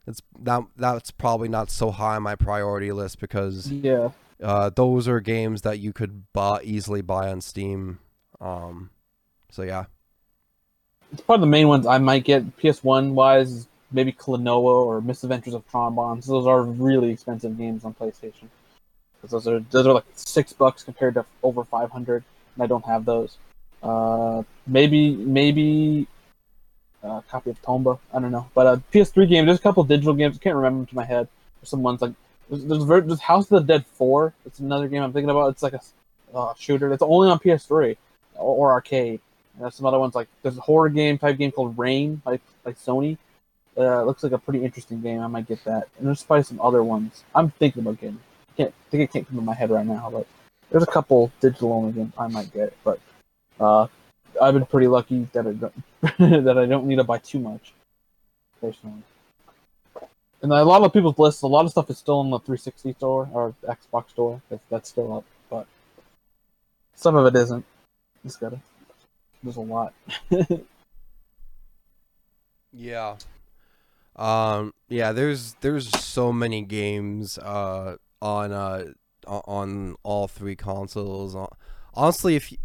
that's 0.06 0.22
that 0.40 0.64
that's 0.76 1.12
probably 1.12 1.48
not 1.50 1.70
so 1.70 1.92
high 1.92 2.16
on 2.16 2.24
my 2.24 2.36
priority 2.36 2.92
list 2.92 3.20
because 3.20 3.72
Yeah. 3.72 4.10
uh, 4.42 4.72
those 4.72 5.08
are 5.08 5.20
games 5.20 5.62
that 5.62 5.80
you 5.80 5.94
could 5.94 6.32
buy 6.34 6.62
easily 6.64 7.02
buy 7.02 7.30
on 7.30 7.42
Steam. 7.42 8.00
Um, 8.42 8.90
so 9.52 9.62
yeah, 9.64 9.86
It's 11.12 11.22
part 11.22 11.38
of 11.38 11.42
the 11.42 11.48
main 11.48 11.68
ones 11.68 11.86
I 11.86 11.98
might 12.00 12.24
get 12.24 12.58
PS1 12.58 13.14
wise, 13.14 13.68
maybe 13.92 14.12
Klonoa 14.12 14.64
or 14.86 15.02
Misadventures 15.02 15.54
of 15.54 15.68
Tron 15.70 15.94
Bonne. 15.96 16.22
So 16.22 16.32
those 16.34 16.48
are 16.48 16.64
really 16.64 17.12
expensive 17.12 17.58
games 17.58 17.84
on 17.86 17.94
PlayStation. 17.94 18.48
'Cause 19.22 19.32
those 19.32 19.48
are 19.48 19.60
those 19.60 19.86
are 19.86 19.94
like 19.94 20.06
six 20.14 20.54
bucks 20.54 20.84
compared 20.84 21.16
to 21.16 21.26
over 21.44 21.64
five 21.64 21.92
hundred, 21.92 22.24
and 22.56 22.64
I 22.64 22.68
don't 22.68 22.86
have 22.86 23.06
those. 23.06 23.38
Uh, 23.84 24.44
maybe 24.66 25.16
maybe 25.16 26.08
a 27.04 27.22
copy 27.30 27.50
of 27.50 27.62
Tomba. 27.62 28.00
I 28.14 28.20
don't 28.20 28.32
know, 28.32 28.50
but 28.54 28.68
a 28.68 28.82
PS3 28.92 29.28
game. 29.28 29.46
There's 29.46 29.60
a 29.60 29.62
couple 29.62 29.84
digital 29.84 30.14
games. 30.14 30.38
I 30.38 30.40
can't 30.40 30.56
remember 30.56 30.80
them 30.80 30.86
to 30.88 30.96
my 30.96 31.06
head. 31.06 31.28
There's 31.60 31.70
some 31.70 31.84
ones 31.84 32.02
like 32.02 32.14
there's 32.50 32.66
there's, 32.66 32.86
there's 32.86 33.20
House 33.20 33.52
of 33.52 33.66
the 33.66 33.74
Dead 33.74 33.86
Four. 33.86 34.34
It's 34.46 34.60
another 34.60 34.88
game 34.88 35.04
I'm 35.04 35.14
thinking 35.14 35.30
about. 35.30 35.50
It's 35.50 35.64
like 35.64 35.74
a 35.74 35.82
uh, 36.34 36.54
shooter. 36.58 36.92
It's 36.94 37.04
only 37.04 37.30
on 37.30 37.40
PS3 37.40 37.98
or, 38.36 38.56
or 38.56 38.72
arcade. 38.72 39.20
And 39.54 39.64
there's 39.64 39.76
some 39.76 39.86
other 39.86 40.00
ones 40.00 40.16
like 40.16 40.28
there's 40.42 40.58
a 40.58 40.62
horror 40.62 40.90
game 40.90 41.18
type 41.18 41.38
game 41.38 41.52
called 41.52 41.78
Rain, 41.78 42.22
by 42.24 42.40
like 42.66 42.78
Sony. 42.78 43.18
Uh, 43.78 44.04
looks 44.04 44.24
like 44.24 44.34
a 44.34 44.38
pretty 44.38 44.64
interesting 44.64 45.00
game. 45.02 45.22
I 45.22 45.28
might 45.28 45.48
get 45.48 45.64
that. 45.64 45.88
And 45.98 46.08
there's 46.08 46.24
probably 46.24 46.44
some 46.44 46.60
other 46.62 46.84
ones 46.84 47.24
I'm 47.34 47.52
thinking 47.52 47.82
about 47.82 48.00
getting. 48.02 48.20
Can't 48.60 48.74
think 48.92 49.04
it 49.04 49.14
can't 49.14 49.26
come 49.26 49.40
in 49.40 49.46
my 49.46 49.54
head 49.54 49.70
right 49.70 49.86
now, 49.86 50.10
but 50.12 50.28
there's 50.70 50.84
a 50.84 50.88
couple 50.88 51.32
digital 51.40 51.72
only 51.72 51.94
games 51.94 52.12
I 52.18 52.28
might 52.28 52.54
get. 52.54 52.74
But 52.84 53.00
uh, 53.58 53.88
I've 54.42 54.54
been 54.54 54.66
pretty 54.66 54.88
lucky 54.88 55.30
that 55.32 55.48
I 55.48 55.54
don't 55.54 55.74
that 56.46 56.58
I 56.58 56.66
don't 56.66 56.86
need 56.86 56.98
to 56.98 57.06
buy 57.06 57.20
too 57.20 57.40
much 57.40 57.72
personally. 58.60 59.02
And 60.42 60.52
a 60.52 60.66
lot 60.66 60.82
of 60.82 60.92
people's 60.92 61.18
lists, 61.18 61.42
a 61.42 61.48
lot 61.48 61.64
of 61.64 61.72
stuff 61.72 61.90
is 61.90 61.98
still 61.98 62.20
in 62.20 62.32
the 62.32 62.40
360 62.40 62.94
store 62.94 63.30
or 63.32 63.56
Xbox 63.64 64.10
store. 64.10 64.42
If 64.52 64.60
that's 64.70 64.90
still 64.90 65.18
up, 65.18 65.24
but 65.50 65.66
some 66.96 67.16
of 67.16 67.34
it 67.34 67.40
isn't. 67.40 67.64
It's 68.26 68.36
gotta. 68.36 68.60
There's 69.42 69.56
a 69.56 69.62
lot. 69.62 69.94
yeah, 72.74 73.16
um, 74.18 74.74
yeah. 74.90 75.14
There's 75.14 75.54
there's 75.62 75.98
so 75.98 76.34
many 76.34 76.62
games 76.62 77.38
uh 77.38 77.96
on 78.22 78.52
uh 78.52 78.86
on 79.28 79.96
all 80.04 80.28
three 80.28 80.56
consoles. 80.56 81.36
Honestly, 81.94 82.36
if 82.36 82.52
you, 82.52 82.58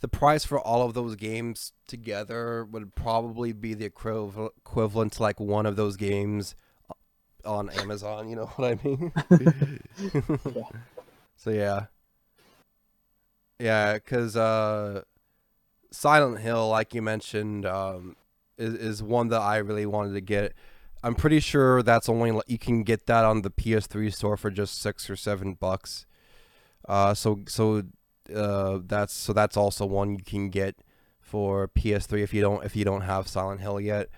the 0.00 0.08
price 0.08 0.44
for 0.44 0.60
all 0.60 0.82
of 0.82 0.94
those 0.94 1.16
games 1.16 1.72
together 1.86 2.64
would 2.64 2.94
probably 2.94 3.52
be 3.52 3.74
the 3.74 3.84
equivalent 3.84 4.52
equivalent 4.58 5.12
to 5.14 5.22
like 5.22 5.40
one 5.40 5.66
of 5.66 5.76
those 5.76 5.96
games 5.96 6.54
on 7.44 7.70
Amazon. 7.70 8.28
You 8.28 8.36
know 8.36 8.46
what 8.56 8.72
I 8.72 8.84
mean? 8.84 9.12
Yeah. 9.40 10.62
So 11.36 11.50
yeah, 11.50 11.86
yeah, 13.58 13.94
because 13.94 14.36
uh, 14.36 15.02
Silent 15.90 16.40
Hill, 16.40 16.68
like 16.68 16.94
you 16.94 17.02
mentioned, 17.02 17.66
um, 17.66 18.16
is 18.56 18.74
is 18.74 19.02
one 19.02 19.28
that 19.28 19.40
I 19.40 19.58
really 19.58 19.86
wanted 19.86 20.14
to 20.14 20.20
get. 20.20 20.54
I'm 21.02 21.14
pretty 21.14 21.40
sure 21.40 21.82
that's 21.82 22.08
only 22.08 22.40
you 22.46 22.58
can 22.58 22.82
get 22.82 23.06
that 23.06 23.24
on 23.24 23.42
the 23.42 23.50
PS3 23.50 24.12
store 24.12 24.36
for 24.36 24.50
just 24.50 24.80
six 24.80 25.08
or 25.08 25.16
seven 25.16 25.54
bucks. 25.54 26.06
Uh, 26.88 27.14
so 27.14 27.40
so 27.46 27.82
uh, 28.34 28.78
that's 28.84 29.12
so 29.14 29.32
that's 29.32 29.56
also 29.56 29.86
one 29.86 30.12
you 30.16 30.22
can 30.24 30.50
get 30.50 30.76
for 31.20 31.68
PS3 31.68 32.22
if 32.22 32.32
you 32.34 32.40
don't 32.40 32.64
if 32.64 32.74
you 32.74 32.84
don't 32.84 33.02
have 33.02 33.28
Silent 33.28 33.60
Hill 33.60 33.80
yet. 33.80 34.08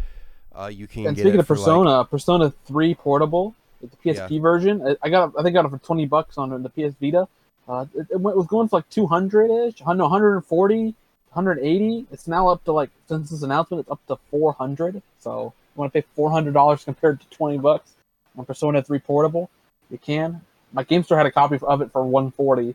Uh, 0.52 0.66
you 0.72 0.86
can 0.86 1.06
And 1.06 1.16
get 1.16 1.22
speaking 1.22 1.38
it 1.38 1.40
of 1.40 1.46
for, 1.46 1.54
like- 1.54 1.60
Persona, 1.64 2.04
Persona 2.04 2.52
Three 2.66 2.94
Portable, 2.94 3.54
the 3.80 3.88
PSP 3.88 4.30
Yeah. 4.36 4.40
version, 4.40 4.96
I- 5.02 5.08
got 5.10 5.32
I 5.38 5.42
think 5.42 5.56
I 5.56 5.62
got 5.62 5.66
it 5.66 5.70
for 5.70 5.78
twenty 5.78 6.06
bucks 6.06 6.38
on 6.38 6.62
the 6.62 6.68
PS 6.68 6.94
Vita. 7.00 7.28
Uh, 7.68 7.86
it, 7.94 8.06
it 8.12 8.20
went- 8.20 8.36
was 8.36 8.46
going 8.46 8.68
for 8.68 8.78
like 8.78 8.88
two 8.90 9.06
hundred 9.06 9.50
ish, 9.50 9.80
no, 9.80 9.94
140, 10.08 10.94
180. 11.32 12.06
It's 12.10 12.26
now 12.26 12.48
up 12.48 12.64
to 12.64 12.72
like 12.72 12.90
since 13.08 13.30
this 13.30 13.42
announcement, 13.42 13.82
it's 13.82 13.90
up 13.90 14.00
to 14.08 14.16
four 14.30 14.52
hundred. 14.54 15.02
So 15.18 15.52
you 15.74 15.80
want 15.80 15.92
to 15.92 16.02
pay 16.02 16.06
four 16.14 16.30
hundred 16.30 16.54
dollars 16.54 16.84
compared 16.84 17.20
to 17.20 17.28
twenty 17.30 17.58
bucks 17.58 17.92
on 18.36 18.44
Persona 18.44 18.82
Three 18.82 18.98
Portable, 18.98 19.50
you 19.90 19.98
can. 19.98 20.40
My 20.72 20.84
game 20.84 21.02
store 21.02 21.16
had 21.18 21.26
a 21.26 21.32
copy 21.32 21.58
of 21.62 21.80
it 21.82 21.92
for 21.92 22.04
one 22.04 22.30
forty. 22.30 22.74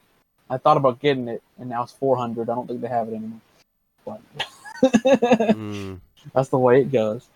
I 0.49 0.57
thought 0.57 0.77
about 0.77 0.99
getting 0.99 1.27
it, 1.27 1.41
and 1.59 1.69
now 1.69 1.83
it's 1.83 1.91
four 1.93 2.17
hundred. 2.17 2.49
I 2.49 2.55
don't 2.55 2.67
think 2.67 2.81
they 2.81 2.87
have 2.87 3.07
it 3.07 3.15
anymore. 3.15 3.41
But 4.05 4.21
Mm. 4.83 5.99
that's 6.33 6.49
the 6.49 6.59
way 6.59 6.81
it 6.81 6.91
goes. 6.91 7.27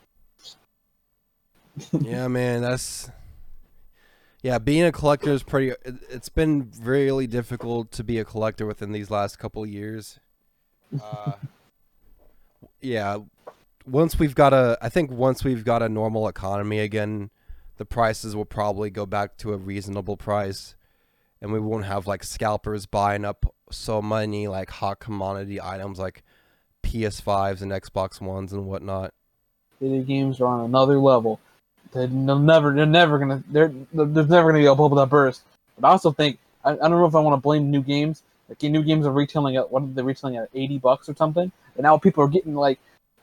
yeah, 2.01 2.27
man, 2.27 2.61
that's 2.61 3.09
yeah. 4.41 4.59
Being 4.59 4.83
a 4.83 4.91
collector 4.91 5.31
is 5.31 5.43
pretty. 5.43 5.69
It, 5.69 5.95
it's 6.09 6.29
been 6.29 6.71
really 6.81 7.25
difficult 7.27 7.91
to 7.93 8.03
be 8.03 8.19
a 8.19 8.25
collector 8.25 8.65
within 8.65 8.91
these 8.91 9.09
last 9.09 9.39
couple 9.39 9.63
of 9.63 9.69
years. 9.69 10.19
Uh, 11.03 11.33
yeah, 12.81 13.19
once 13.91 14.19
we've 14.19 14.35
got 14.35 14.53
a, 14.53 14.77
I 14.81 14.89
think 14.89 15.11
once 15.11 15.43
we've 15.43 15.65
got 15.65 15.81
a 15.81 15.89
normal 15.89 16.27
economy 16.27 16.79
again, 16.79 17.29
the 17.77 17.85
prices 17.85 18.35
will 18.35 18.45
probably 18.45 18.89
go 18.89 19.05
back 19.05 19.37
to 19.37 19.53
a 19.53 19.57
reasonable 19.57 20.17
price, 20.17 20.75
and 21.41 21.51
we 21.51 21.59
won't 21.59 21.85
have 21.85 22.07
like 22.07 22.23
scalpers 22.23 22.85
buying 22.85 23.25
up 23.25 23.53
so 23.71 24.01
many 24.01 24.47
like 24.47 24.69
hot 24.69 24.99
commodity 24.99 25.61
items 25.61 25.99
like 25.99 26.23
PS5s 26.83 27.61
and 27.61 27.71
Xbox 27.71 28.19
Ones 28.21 28.53
and 28.53 28.65
whatnot. 28.65 29.13
video 29.79 30.03
games 30.03 30.41
are 30.41 30.47
on 30.47 30.65
another 30.65 30.99
level. 30.99 31.39
They're 31.91 32.07
never, 32.07 32.73
they're 32.73 32.85
never 32.85 33.17
gonna, 33.17 33.43
they're, 33.49 33.73
there's 33.93 34.29
never 34.29 34.51
gonna 34.51 34.61
be 34.61 34.65
a 34.65 34.75
bubble 34.75 34.97
that 34.97 35.09
burst. 35.09 35.43
But 35.77 35.87
I 35.87 35.91
also 35.91 36.11
think, 36.11 36.37
I, 36.63 36.71
I 36.71 36.75
don't 36.75 36.91
know 36.91 37.05
if 37.05 37.15
I 37.15 37.19
want 37.19 37.35
to 37.35 37.41
blame 37.41 37.71
new 37.71 37.81
games. 37.81 38.23
Like 38.47 38.61
new 38.63 38.83
games 38.83 39.05
are 39.05 39.11
retailing 39.11 39.57
at 39.57 39.71
what 39.71 39.83
are 39.83 39.87
they 39.87 40.01
retailing 40.01 40.37
at 40.37 40.49
eighty 40.53 40.79
bucks 40.79 41.07
or 41.07 41.15
something, 41.15 41.51
and 41.75 41.83
now 41.83 41.97
people 41.97 42.23
are 42.23 42.27
getting 42.27 42.55
like, 42.55 42.79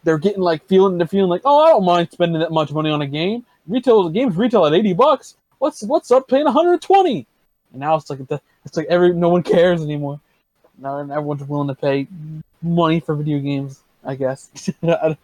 they're 0.06 0.18
getting 0.18 0.40
like 0.40 0.64
feeling, 0.68 0.98
they're 0.98 1.06
feeling 1.08 1.28
like, 1.28 1.42
oh, 1.44 1.64
I 1.64 1.70
don't 1.70 1.84
mind 1.84 2.08
spending 2.12 2.40
that 2.40 2.52
much 2.52 2.70
money 2.70 2.90
on 2.90 3.02
a 3.02 3.08
game. 3.08 3.44
Retail 3.66 4.04
the 4.04 4.10
games 4.10 4.36
retail 4.36 4.64
at 4.64 4.72
eighty 4.72 4.92
bucks. 4.92 5.36
What's 5.58 5.82
what's 5.82 6.12
up 6.12 6.28
paying 6.28 6.44
one 6.44 6.54
hundred 6.54 6.80
twenty? 6.80 7.26
And 7.72 7.80
now 7.80 7.96
it's 7.96 8.08
like 8.08 8.20
it's 8.64 8.76
like 8.76 8.86
every 8.86 9.12
no 9.12 9.28
one 9.28 9.42
cares 9.42 9.82
anymore. 9.82 10.20
Now 10.78 11.00
everyone's 11.00 11.42
willing 11.42 11.66
to 11.68 11.74
pay 11.74 12.06
money 12.62 13.00
for 13.00 13.16
video 13.16 13.40
games. 13.40 13.82
I 14.04 14.14
guess. 14.14 14.70
I, 14.84 15.16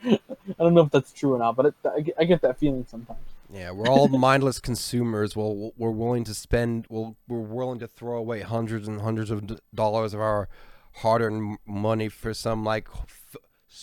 don't 0.59 0.75
know 0.75 0.81
if 0.81 0.91
that's 0.91 1.13
true 1.13 1.35
or 1.35 1.39
not, 1.39 1.55
but 1.55 1.67
it, 1.67 1.75
I, 2.19 2.25
get, 2.25 2.43
that 2.43 2.59
feeling 2.59 2.85
sometimes. 2.91 3.21
Yeah, 3.53 3.71
we're 3.71 3.87
all 3.87 4.09
mindless 4.29 4.59
consumers. 4.59 5.37
Well, 5.37 5.73
we're 5.79 5.91
willing 5.91 6.25
to 6.25 6.35
spend. 6.35 6.87
We'll, 6.89 7.15
we're 7.29 7.39
willing 7.39 7.79
to 7.79 7.87
throw 7.87 8.17
away 8.17 8.41
hundreds 8.41 8.89
and 8.89 9.01
hundreds 9.01 9.31
of 9.31 9.61
dollars 9.73 10.15
of 10.15 10.21
our 10.21 10.49
hard-earned 10.97 11.59
money 11.65 12.09
for 12.09 12.35
some 12.35 12.65
like 12.65 12.89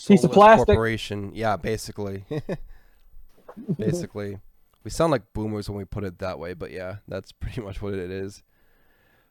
Piece 0.06 0.24
of 0.24 0.32
plastic. 0.32 0.66
corporation. 0.66 1.32
Yeah, 1.34 1.56
basically. 1.56 2.24
basically, 3.78 4.38
we 4.84 4.90
sound 4.90 5.10
like 5.10 5.32
boomers 5.32 5.68
when 5.68 5.76
we 5.78 5.84
put 5.84 6.04
it 6.04 6.18
that 6.18 6.38
way, 6.38 6.54
but 6.54 6.70
yeah, 6.70 6.96
that's 7.08 7.32
pretty 7.32 7.60
much 7.60 7.82
what 7.82 7.94
it 7.94 8.10
is. 8.10 8.42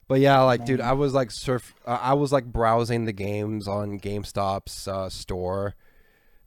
But 0.08 0.22
yeah, 0.22 0.42
like, 0.42 0.66
dude, 0.66 0.82
I 0.82 0.94
was 0.94 1.14
like 1.14 1.32
surf. 1.32 1.76
Uh, 1.86 2.00
I 2.02 2.14
was 2.14 2.32
like 2.32 2.46
browsing 2.46 3.06
the 3.06 3.14
games 3.14 3.68
on 3.68 4.00
GameStop's 4.00 4.88
uh, 4.88 5.08
store 5.10 5.76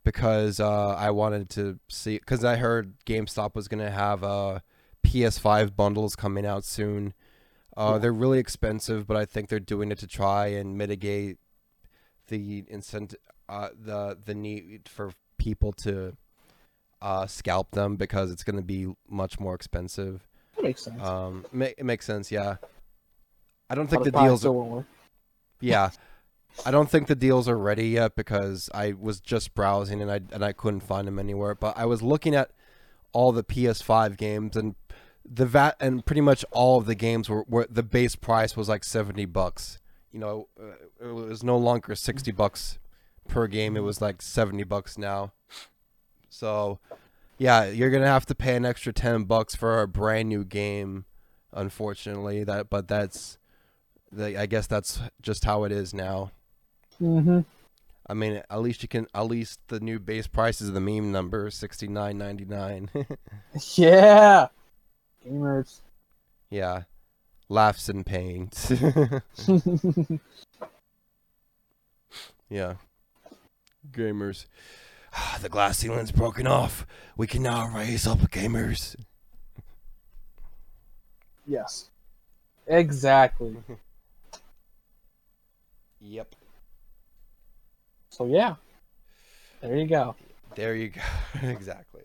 because 0.03 0.59
uh, 0.59 0.95
I 0.95 1.11
wanted 1.11 1.49
to 1.51 1.79
see 1.87 2.17
because 2.17 2.43
I 2.43 2.57
heard 2.57 2.93
GameStop 3.05 3.55
was 3.55 3.69
gonna 3.69 3.89
have 3.89 4.23
uh, 4.23 4.59
PS5 5.05 5.75
bundles 5.75 6.15
coming 6.15 6.45
out 6.45 6.65
soon. 6.65 7.13
Uh, 7.75 7.97
they're 7.97 8.13
really 8.13 8.37
expensive, 8.37 9.07
but 9.07 9.17
I 9.17 9.25
think 9.25 9.49
they're 9.49 9.59
doing 9.59 9.91
it 9.91 9.97
to 9.99 10.07
try 10.07 10.47
and 10.47 10.77
mitigate 10.77 11.37
the 12.27 12.65
incentive, 12.67 13.19
uh, 13.49 13.69
the 13.79 14.17
the 14.25 14.33
need 14.33 14.87
for 14.87 15.11
people 15.37 15.73
to 15.73 16.15
uh, 17.01 17.27
scalp 17.27 17.71
them 17.71 17.95
because 17.95 18.31
it's 18.31 18.43
gonna 18.43 18.61
be 18.61 18.87
much 19.09 19.39
more 19.39 19.55
expensive. 19.55 20.27
That 20.55 20.63
makes 20.63 20.83
sense. 20.83 21.01
Um, 21.01 21.45
ma- 21.51 21.65
it 21.77 21.85
makes 21.85 22.05
sense, 22.05 22.31
yeah. 22.31 22.57
I 23.69 23.75
don't 23.75 23.89
think 23.89 24.03
the 24.03 24.11
deals 24.11 24.45
work. 24.45 24.85
yeah. 25.59 25.89
I 26.65 26.71
don't 26.71 26.89
think 26.89 27.07
the 27.07 27.15
deals 27.15 27.49
are 27.49 27.57
ready 27.57 27.87
yet 27.87 28.15
because 28.15 28.69
I 28.75 28.93
was 28.93 29.19
just 29.19 29.55
browsing 29.55 30.01
and 30.03 30.11
I 30.11 30.21
and 30.31 30.45
I 30.45 30.53
couldn't 30.53 30.81
find 30.81 31.07
them 31.07 31.17
anywhere. 31.17 31.55
But 31.55 31.75
I 31.77 31.85
was 31.85 32.03
looking 32.03 32.35
at 32.35 32.51
all 33.11 33.31
the 33.31 33.43
PS5 33.43 34.17
games 34.17 34.55
and 34.55 34.75
the 35.25 35.45
VAT 35.45 35.75
and 35.79 36.05
pretty 36.05 36.21
much 36.21 36.45
all 36.51 36.77
of 36.77 36.85
the 36.85 36.95
games 36.95 37.29
were, 37.29 37.43
were 37.47 37.67
the 37.69 37.83
base 37.83 38.15
price 38.15 38.55
was 38.55 38.69
like 38.69 38.83
70 38.83 39.25
bucks. 39.25 39.79
You 40.11 40.19
know, 40.19 40.47
uh, 40.59 41.07
it 41.07 41.13
was 41.13 41.43
no 41.43 41.57
longer 41.57 41.95
60 41.95 42.31
bucks 42.31 42.77
per 43.27 43.47
game. 43.47 43.75
It 43.77 43.81
was 43.81 44.01
like 44.01 44.21
70 44.21 44.63
bucks 44.63 44.97
now. 44.97 45.33
So, 46.29 46.79
yeah, 47.37 47.65
you're 47.65 47.89
going 47.89 48.03
to 48.03 48.09
have 48.09 48.25
to 48.27 48.35
pay 48.35 48.55
an 48.55 48.65
extra 48.65 48.93
10 48.93 49.23
bucks 49.25 49.55
for 49.55 49.81
a 49.81 49.87
brand 49.87 50.29
new 50.29 50.43
game 50.43 51.05
unfortunately 51.55 52.43
that 52.43 52.69
but 52.69 52.87
that's 52.87 53.37
the, 54.11 54.39
I 54.39 54.45
guess 54.45 54.67
that's 54.67 54.99
just 55.21 55.45
how 55.45 55.63
it 55.63 55.71
is 55.71 55.93
now. 55.93 56.31
Mm-hmm. 57.01 57.39
I 58.07 58.13
mean, 58.13 58.43
at 58.49 58.61
least 58.61 58.83
you 58.83 58.87
can. 58.87 59.07
At 59.15 59.25
least 59.25 59.59
the 59.69 59.79
new 59.79 59.97
base 59.97 60.27
price 60.27 60.61
is 60.61 60.71
the 60.73 60.81
meme 60.81 61.11
number, 61.11 61.49
sixty 61.49 61.87
nine 61.87 62.17
ninety 62.17 62.45
nine. 62.45 62.89
Yeah. 63.75 64.47
Gamers. 65.25 65.79
yeah, 66.49 66.83
laughs 67.47 67.87
and 67.87 68.05
pain. 68.05 68.51
yeah, 72.49 72.75
gamers. 73.93 74.45
The 75.41 75.49
glass 75.49 75.77
ceiling's 75.77 76.11
broken 76.11 76.47
off. 76.47 76.87
We 77.15 77.27
can 77.27 77.43
now 77.43 77.67
raise 77.67 78.07
up 78.07 78.19
gamers. 78.31 78.95
yes. 81.45 81.89
Exactly. 82.67 83.57
Yep. 86.05 86.35
So 88.09 88.25
yeah. 88.25 88.55
There 89.61 89.77
you 89.77 89.87
go. 89.87 90.15
There 90.55 90.75
you 90.75 90.89
go. 90.89 91.01
exactly. 91.47 92.03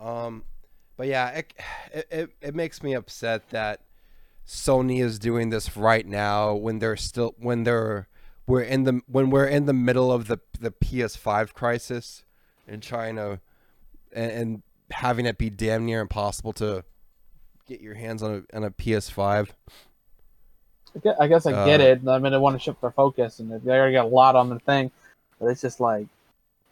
Um, 0.00 0.44
but 0.96 1.06
yeah, 1.06 1.28
it 1.28 1.52
it 2.10 2.30
it 2.40 2.54
makes 2.54 2.82
me 2.82 2.94
upset 2.94 3.50
that 3.50 3.80
Sony 4.46 5.02
is 5.02 5.18
doing 5.18 5.50
this 5.50 5.76
right 5.76 6.06
now 6.06 6.54
when 6.54 6.78
they're 6.78 6.96
still 6.96 7.34
when 7.38 7.64
they're 7.64 8.08
we're 8.46 8.62
in 8.62 8.84
the 8.84 9.00
when 9.06 9.30
we're 9.30 9.46
in 9.46 9.66
the 9.66 9.72
middle 9.72 10.12
of 10.12 10.26
the 10.28 10.38
the 10.60 10.70
PS5 10.70 11.52
crisis 11.54 12.24
in 12.66 12.80
China, 12.80 13.40
and, 14.12 14.30
and 14.30 14.62
having 14.90 15.26
it 15.26 15.38
be 15.38 15.50
damn 15.50 15.86
near 15.86 16.00
impossible 16.00 16.52
to 16.54 16.84
get 17.66 17.80
your 17.80 17.94
hands 17.94 18.22
on 18.22 18.46
a 18.52 18.56
on 18.56 18.64
a 18.64 18.70
PS5. 18.70 19.50
I 21.18 21.26
guess 21.26 21.46
I, 21.46 21.64
get 21.64 21.80
Uh, 21.80 21.84
it. 21.84 22.08
I 22.08 22.18
mean, 22.18 22.32
they 22.32 22.38
want 22.38 22.54
to 22.54 22.60
shift 22.60 22.80
their 22.80 22.90
focus, 22.90 23.38
and 23.38 23.50
they 23.50 23.70
already 23.70 23.94
got 23.94 24.04
a 24.04 24.08
lot 24.08 24.36
on 24.36 24.50
the 24.50 24.58
thing. 24.58 24.90
But 25.40 25.46
it's 25.46 25.62
just 25.62 25.80
like, 25.80 26.06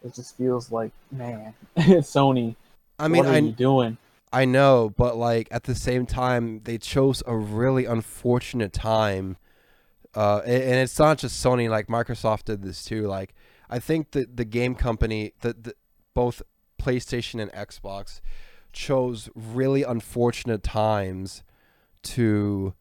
it 0.04 0.14
just 0.14 0.36
feels 0.36 0.70
like, 0.70 0.92
man, 1.10 1.54
Sony. 1.76 2.54
I 2.98 3.08
mean, 3.08 3.24
what 3.24 3.32
are 3.32 3.34
I 3.34 3.38
you 3.38 3.52
doing? 3.52 3.96
I 4.32 4.44
know, 4.44 4.92
but 4.96 5.16
like 5.16 5.48
at 5.50 5.64
the 5.64 5.74
same 5.74 6.06
time, 6.06 6.60
they 6.64 6.78
chose 6.78 7.22
a 7.26 7.36
really 7.36 7.86
unfortunate 7.86 8.72
time. 8.72 9.38
Uh, 10.14 10.38
and 10.44 10.74
it's 10.74 10.98
not 10.98 11.18
just 11.18 11.42
Sony. 11.44 11.68
Like 11.68 11.86
Microsoft 11.86 12.44
did 12.44 12.62
this 12.62 12.84
too. 12.84 13.06
Like 13.06 13.34
I 13.68 13.78
think 13.78 14.12
that 14.12 14.36
the 14.36 14.44
game 14.44 14.74
company, 14.74 15.32
the, 15.40 15.52
the 15.52 15.74
both 16.14 16.42
PlayStation 16.80 17.40
and 17.40 17.52
Xbox, 17.52 18.20
chose 18.72 19.28
really 19.34 19.82
unfortunate 19.82 20.62
times 20.62 21.42
to 22.02 22.74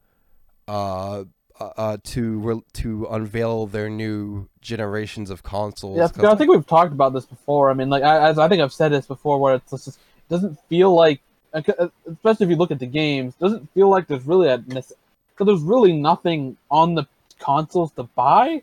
uh, 0.66 1.24
uh, 1.60 1.70
uh, 1.76 1.96
to 2.02 2.38
re- 2.38 2.62
to 2.72 3.06
unveil 3.10 3.66
their 3.66 3.90
new 3.90 4.48
generations 4.60 5.30
of 5.30 5.42
consoles. 5.42 5.98
Yeah, 5.98 6.30
I 6.30 6.34
think 6.34 6.50
we've 6.50 6.66
talked 6.66 6.92
about 6.92 7.12
this 7.12 7.26
before. 7.26 7.70
I 7.70 7.74
mean, 7.74 7.90
like, 7.90 8.02
I, 8.02 8.28
as 8.28 8.38
I 8.38 8.48
think 8.48 8.62
I've 8.62 8.72
said 8.72 8.92
this 8.92 9.06
before, 9.06 9.38
where 9.38 9.56
it's 9.56 9.70
just 9.70 9.88
it 9.88 9.96
doesn't 10.28 10.58
feel 10.68 10.94
like, 10.94 11.20
especially 11.52 12.46
if 12.46 12.50
you 12.50 12.56
look 12.56 12.70
at 12.70 12.78
the 12.78 12.86
games, 12.86 13.34
it 13.38 13.44
doesn't 13.44 13.72
feel 13.74 13.88
like 13.88 14.06
there's 14.06 14.24
really 14.24 14.48
a 14.48 14.58
because 14.58 14.94
there's 15.38 15.60
really 15.60 15.92
nothing 15.92 16.56
on 16.70 16.94
the 16.94 17.06
consoles 17.40 17.90
to 17.92 18.04
buy 18.04 18.62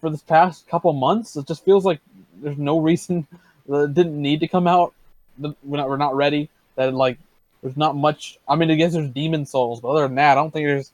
for 0.00 0.10
this 0.10 0.22
past 0.22 0.68
couple 0.68 0.92
months. 0.92 1.36
It 1.36 1.46
just 1.46 1.64
feels 1.64 1.84
like 1.84 2.00
there's 2.40 2.58
no 2.58 2.78
reason 2.78 3.26
that 3.68 3.84
it 3.84 3.94
didn't 3.94 4.20
need 4.20 4.40
to 4.40 4.48
come 4.48 4.66
out. 4.66 4.94
We're 5.38 5.54
not, 5.64 5.88
we're 5.88 5.96
not 5.96 6.14
ready. 6.14 6.48
That 6.76 6.94
like 6.94 7.18
there's 7.62 7.76
not 7.76 7.96
much. 7.96 8.38
I 8.48 8.56
mean, 8.56 8.70
I 8.70 8.74
guess 8.74 8.92
there's 8.92 9.10
Demon 9.10 9.46
Souls, 9.46 9.80
but 9.80 9.88
other 9.88 10.02
than 10.02 10.16
that, 10.16 10.32
I 10.32 10.34
don't 10.34 10.52
think 10.52 10.66
there's 10.66 10.92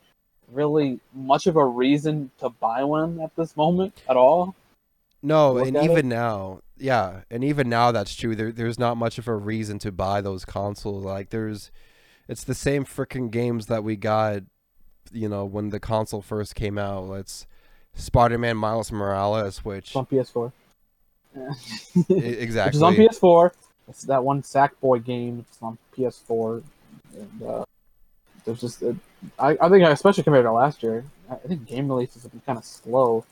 really 0.53 1.01
much 1.15 1.47
of 1.47 1.57
a 1.57 1.65
reason 1.65 2.31
to 2.39 2.49
buy 2.49 2.85
one 2.85 3.21
at 3.21 3.35
this 3.37 3.57
moment 3.57 4.01
at 4.09 4.17
all. 4.17 4.55
No, 5.23 5.59
and 5.59 5.77
at 5.77 5.85
it. 5.85 5.91
even 5.91 6.09
now, 6.09 6.61
yeah, 6.79 7.23
and 7.31 7.43
even 7.43 7.69
now 7.69 7.91
that's 7.93 8.15
true. 8.15 8.37
There, 8.37 8.53
there's 8.53 8.79
not 8.79 8.97
much 8.97 9.19
of 9.19 9.29
a 9.29 9.35
reason 9.35 9.79
to 9.81 9.93
buy 9.93 10.21
those 10.21 10.45
consoles. 10.45 11.05
Like, 11.05 11.31
there's, 11.31 11.71
it's 12.29 12.45
the 12.45 12.55
same 12.55 12.85
freaking 12.85 13.31
games 13.31 13.67
that 13.67 13.83
we 13.83 13.97
got, 13.97 14.43
you 15.13 15.29
know, 15.29 15.45
when 15.45 15.71
the 15.71 15.81
console 15.81 16.23
first 16.23 16.55
came 16.55 16.79
out. 16.79 17.13
It's 17.15 17.47
Spider-Man 17.95 18.57
Miles 18.57 18.93
Morales, 18.93 19.65
which 19.65 19.89
It's 19.89 19.97
on 19.97 20.07
PS4. 20.07 20.53
e- 21.37 21.41
Which 22.09 22.39
exactly, 22.39 22.79
is 22.79 22.83
on 22.83 22.95
PS4. 22.95 23.51
It's 23.89 24.03
that 24.05 24.23
one 24.23 24.43
Sackboy 24.43 25.05
game. 25.05 25.45
It's 25.49 25.59
on 25.63 25.79
PS4. 25.97 26.63
And 27.15 27.43
uh, 27.43 27.65
there's 28.45 28.61
just, 28.61 28.83
uh, 28.83 28.93
I, 29.39 29.57
I 29.61 29.69
think, 29.69 29.85
especially 29.85 30.25
compared 30.25 30.45
to 30.45 30.53
last 30.53 30.83
year, 30.83 31.05
I 31.31 31.37
think 31.37 31.67
game 31.67 31.89
releases 31.89 32.23
have 32.23 32.33
been 32.33 32.43
kind 32.45 32.59
of 32.59 32.65
slow. 32.65 33.25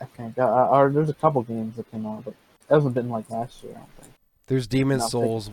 I 0.00 0.06
think, 0.06 0.38
uh, 0.38 0.42
uh, 0.42 0.68
or 0.70 0.90
there's 0.90 1.10
a 1.10 1.14
couple 1.14 1.42
games 1.42 1.76
that 1.76 1.90
came 1.90 2.06
out, 2.06 2.24
but 2.24 2.30
it 2.30 2.74
hasn't 2.74 2.94
been 2.94 3.10
like 3.10 3.28
last 3.28 3.62
year. 3.62 3.72
I 3.72 3.78
don't 3.78 3.96
think. 4.00 4.14
There's 4.46 4.66
Demon. 4.66 5.00
Souls. 5.00 5.50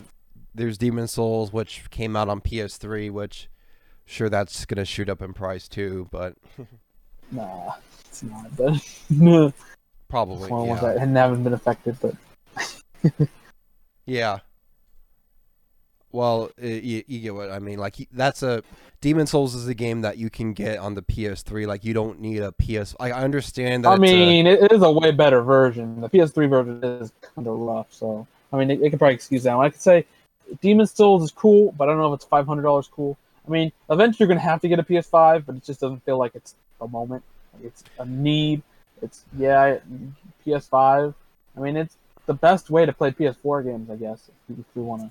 There's 0.54 0.78
Demon 0.78 1.06
Souls, 1.06 1.52
which 1.52 1.88
came 1.90 2.16
out 2.16 2.28
on 2.28 2.40
PS3, 2.40 3.10
which 3.10 3.48
sure 4.08 4.28
that's 4.28 4.64
gonna 4.64 4.84
shoot 4.84 5.08
up 5.08 5.22
in 5.22 5.32
price 5.32 5.68
too, 5.68 6.08
but 6.10 6.34
Nah, 7.30 7.74
it's 8.00 8.22
not. 8.22 8.56
But 8.56 8.80
probably 10.08 10.50
one 10.50 10.60
of 10.60 10.66
the 10.66 10.70
ones 10.70 10.82
yeah. 10.82 11.04
that 11.04 11.16
haven't 11.16 11.44
been 11.44 11.52
affected. 11.52 11.96
But 12.00 13.28
Yeah. 14.06 14.38
Well, 16.10 16.50
you, 16.60 17.04
you 17.06 17.20
get 17.20 17.34
what 17.34 17.50
I 17.50 17.58
mean. 17.58 17.78
Like 17.78 18.08
that's 18.10 18.42
a 18.42 18.62
Demon 19.02 19.26
Souls 19.26 19.54
is 19.54 19.68
a 19.68 19.74
game 19.74 20.00
that 20.00 20.16
you 20.16 20.30
can 20.30 20.54
get 20.54 20.78
on 20.78 20.94
the 20.94 21.02
PS3. 21.02 21.66
Like 21.66 21.84
you 21.84 21.92
don't 21.92 22.18
need 22.18 22.38
a 22.40 22.50
PS. 22.52 22.94
I 22.98 23.10
I 23.10 23.22
understand 23.22 23.84
that. 23.84 23.90
I 23.90 23.92
it's 23.92 23.98
a- 24.00 24.02
mean, 24.02 24.46
it, 24.46 24.62
it 24.62 24.72
is 24.72 24.82
a 24.82 24.90
way 24.90 25.10
better 25.10 25.42
version. 25.42 26.00
The 26.00 26.08
PS3 26.08 26.48
version 26.48 26.82
is 26.82 27.12
kind 27.34 27.46
of 27.46 27.58
rough, 27.58 27.92
so 27.92 28.26
I 28.52 28.56
mean, 28.56 28.68
they, 28.68 28.76
they 28.76 28.88
could 28.88 28.98
probably 28.98 29.14
excuse 29.14 29.42
that. 29.42 29.54
one. 29.54 29.66
I 29.66 29.68
could 29.68 29.82
say 29.82 30.06
Demon 30.62 30.86
Souls 30.86 31.22
is 31.22 31.30
cool, 31.30 31.72
but 31.72 31.88
I 31.88 31.92
don't 31.92 32.00
know 32.00 32.14
if 32.14 32.16
it's 32.16 32.24
five 32.24 32.46
hundred 32.46 32.62
dollars 32.62 32.88
cool. 32.90 33.18
I 33.48 33.50
mean, 33.50 33.72
eventually 33.90 34.26
you're 34.26 34.28
gonna 34.28 34.48
have 34.48 34.60
to 34.60 34.68
get 34.68 34.78
a 34.78 34.82
PS5, 34.82 35.46
but 35.46 35.56
it 35.56 35.64
just 35.64 35.80
doesn't 35.80 36.04
feel 36.04 36.18
like 36.18 36.34
it's 36.34 36.54
a 36.80 36.88
moment. 36.88 37.24
It's 37.62 37.82
a 37.98 38.04
need. 38.04 38.62
It's 39.00 39.24
yeah, 39.36 39.78
PS5. 40.46 41.14
I 41.56 41.60
mean, 41.60 41.76
it's 41.76 41.96
the 42.26 42.34
best 42.34 42.70
way 42.70 42.84
to 42.84 42.92
play 42.92 43.10
PS4 43.10 43.64
games, 43.64 43.90
I 43.90 43.96
guess, 43.96 44.28
if 44.28 44.56
you, 44.56 44.64
if 44.68 44.76
you 44.76 44.82
want 44.82 45.10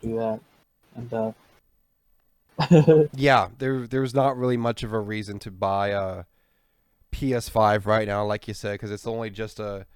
to 0.00 0.06
do 0.06 0.16
that. 0.16 0.40
And 0.94 1.12
uh, 1.12 3.08
yeah, 3.16 3.48
there 3.58 3.86
there's 3.86 4.14
not 4.14 4.36
really 4.36 4.56
much 4.56 4.82
of 4.82 4.92
a 4.92 5.00
reason 5.00 5.38
to 5.40 5.50
buy 5.50 5.88
a 5.88 6.24
PS5 7.12 7.86
right 7.86 8.06
now, 8.06 8.24
like 8.24 8.46
you 8.48 8.54
said, 8.54 8.72
because 8.72 8.90
it's 8.90 9.06
only 9.06 9.30
just 9.30 9.58
a 9.58 9.86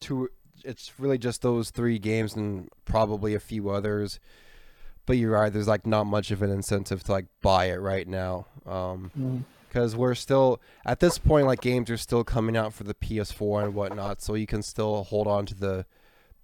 two. 0.00 0.28
It's 0.62 0.92
really 0.98 1.16
just 1.16 1.42
those 1.42 1.70
three 1.70 1.98
games 1.98 2.34
and 2.36 2.68
probably 2.84 3.34
a 3.34 3.40
few 3.40 3.70
others. 3.70 4.20
But 5.10 5.18
you're 5.18 5.32
right. 5.32 5.52
There's 5.52 5.66
like 5.66 5.88
not 5.88 6.04
much 6.04 6.30
of 6.30 6.40
an 6.40 6.50
incentive 6.50 7.02
to 7.02 7.10
like 7.10 7.26
buy 7.42 7.64
it 7.64 7.78
right 7.78 8.06
now. 8.06 8.46
Um, 8.64 9.10
mm, 9.18 9.42
because 9.66 9.96
we're 9.96 10.14
still 10.14 10.60
at 10.86 11.00
this 11.00 11.18
point 11.18 11.48
like 11.48 11.60
games 11.60 11.90
are 11.90 11.96
still 11.96 12.22
coming 12.22 12.56
out 12.56 12.72
for 12.72 12.84
the 12.84 12.94
ps4 12.94 13.64
and 13.64 13.74
whatnot 13.74 14.22
so 14.22 14.34
you 14.34 14.46
can 14.46 14.62
still 14.62 15.02
hold 15.04 15.26
on 15.26 15.46
to 15.46 15.54
the 15.54 15.84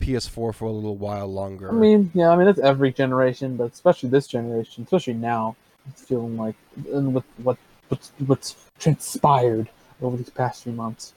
ps4 0.01 0.53
for 0.53 0.65
a 0.65 0.71
little 0.71 0.97
while 0.97 1.29
longer 1.29 1.71
I 1.71 1.75
mean, 1.75 2.11
yeah, 2.13 2.31
I 2.31 2.37
mean 2.37 2.47
that's 2.47 2.59
every 2.59 2.93
generation, 2.93 3.57
but 3.57 3.73
especially 3.73 4.09
this 4.09 4.27
generation, 4.27 4.83
especially 4.83 5.15
now, 5.15 5.55
it's 5.89 6.03
feeling 6.03 6.37
like 6.37 6.57
and 6.93 7.15
with 7.15 7.25
what 7.39 7.59
what's 7.89 8.11
what's 8.27 8.57
transpired 8.81 9.69
over 10.03 10.17
these 10.17 10.31
past 10.31 10.65
few 10.65 10.73
months, 10.73 11.15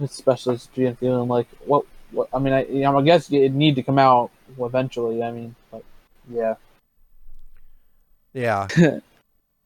especially 0.00 0.54
it's 0.54 0.66
feeling 0.66 1.28
like 1.28 1.46
what 1.64 1.84
what 2.10 2.28
I 2.34 2.40
mean, 2.40 2.54
I, 2.54 2.64
you 2.64 2.80
know, 2.80 2.98
I 2.98 3.02
guess 3.02 3.30
it 3.30 3.52
need 3.52 3.76
to 3.76 3.84
come 3.84 4.00
out 4.00 4.32
eventually. 4.58 5.22
I 5.22 5.30
mean, 5.30 5.54
but 5.70 5.84
yeah, 6.28 6.54
yeah 8.38 8.66
and 8.76 9.02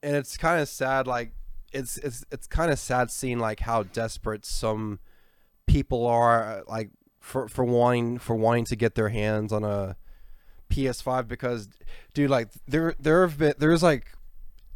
it's 0.03 0.37
kind 0.37 0.61
of 0.61 0.69
sad 0.69 1.07
like 1.07 1.33
it's 1.73 1.97
it's 1.99 2.25
it's 2.31 2.47
kind 2.47 2.71
of 2.71 2.79
sad 2.79 3.11
seeing 3.11 3.39
like 3.39 3.61
how 3.61 3.83
desperate 3.83 4.45
some 4.45 4.99
people 5.67 6.07
are 6.07 6.63
like 6.69 6.91
for 7.21 7.49
for 7.49 7.65
wanting 7.65 8.19
for 8.19 8.35
wanting 8.35 8.65
to 8.65 8.77
get 8.77 8.95
their 8.95 9.09
hands 9.11 9.53
on 9.53 9.65
a 9.65 9.97
PS5 10.71 11.29
because 11.29 11.69
dude 12.15 12.31
like 12.31 12.49
there 12.67 12.95
there 12.99 13.23
have 13.23 13.39
been 13.39 13.55
there's 13.59 13.83
like 13.83 14.13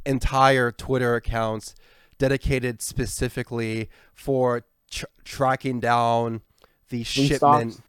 entire 0.05 0.71
Twitter 0.71 1.15
accounts 1.17 1.75
dedicated 2.19 2.81
specifically 2.81 3.89
for 4.15 4.65
tr- 4.91 5.07
tracking 5.25 5.81
down 5.81 6.43
the 6.91 7.03
shipment 7.03 7.81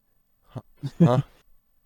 huh? 0.99 1.21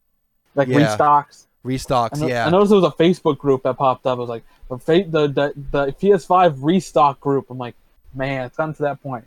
like 0.55 0.67
Yeah. 0.67 0.95
restocks. 0.97 1.47
I, 1.63 1.67
restocks 1.67 2.27
yeah 2.27 2.45
I 2.45 2.49
noticed 2.49 2.69
there 2.71 2.79
was 2.79 2.91
a 2.91 2.95
Facebook 2.95 3.37
group 3.37 3.63
that 3.63 3.77
popped 3.77 4.05
up. 4.05 4.17
It 4.17 4.21
was 4.21 4.29
like 4.29 4.43
the 4.69 4.77
fa- 4.77 5.05
the 5.07 5.27
the, 5.27 5.53
the 5.71 5.85
PS5 5.93 6.55
restock 6.59 7.19
group. 7.19 7.49
I'm 7.49 7.57
like, 7.57 7.75
man, 8.13 8.45
it's 8.45 8.57
gotten 8.57 8.73
to 8.75 8.81
that 8.83 9.01
point. 9.03 9.25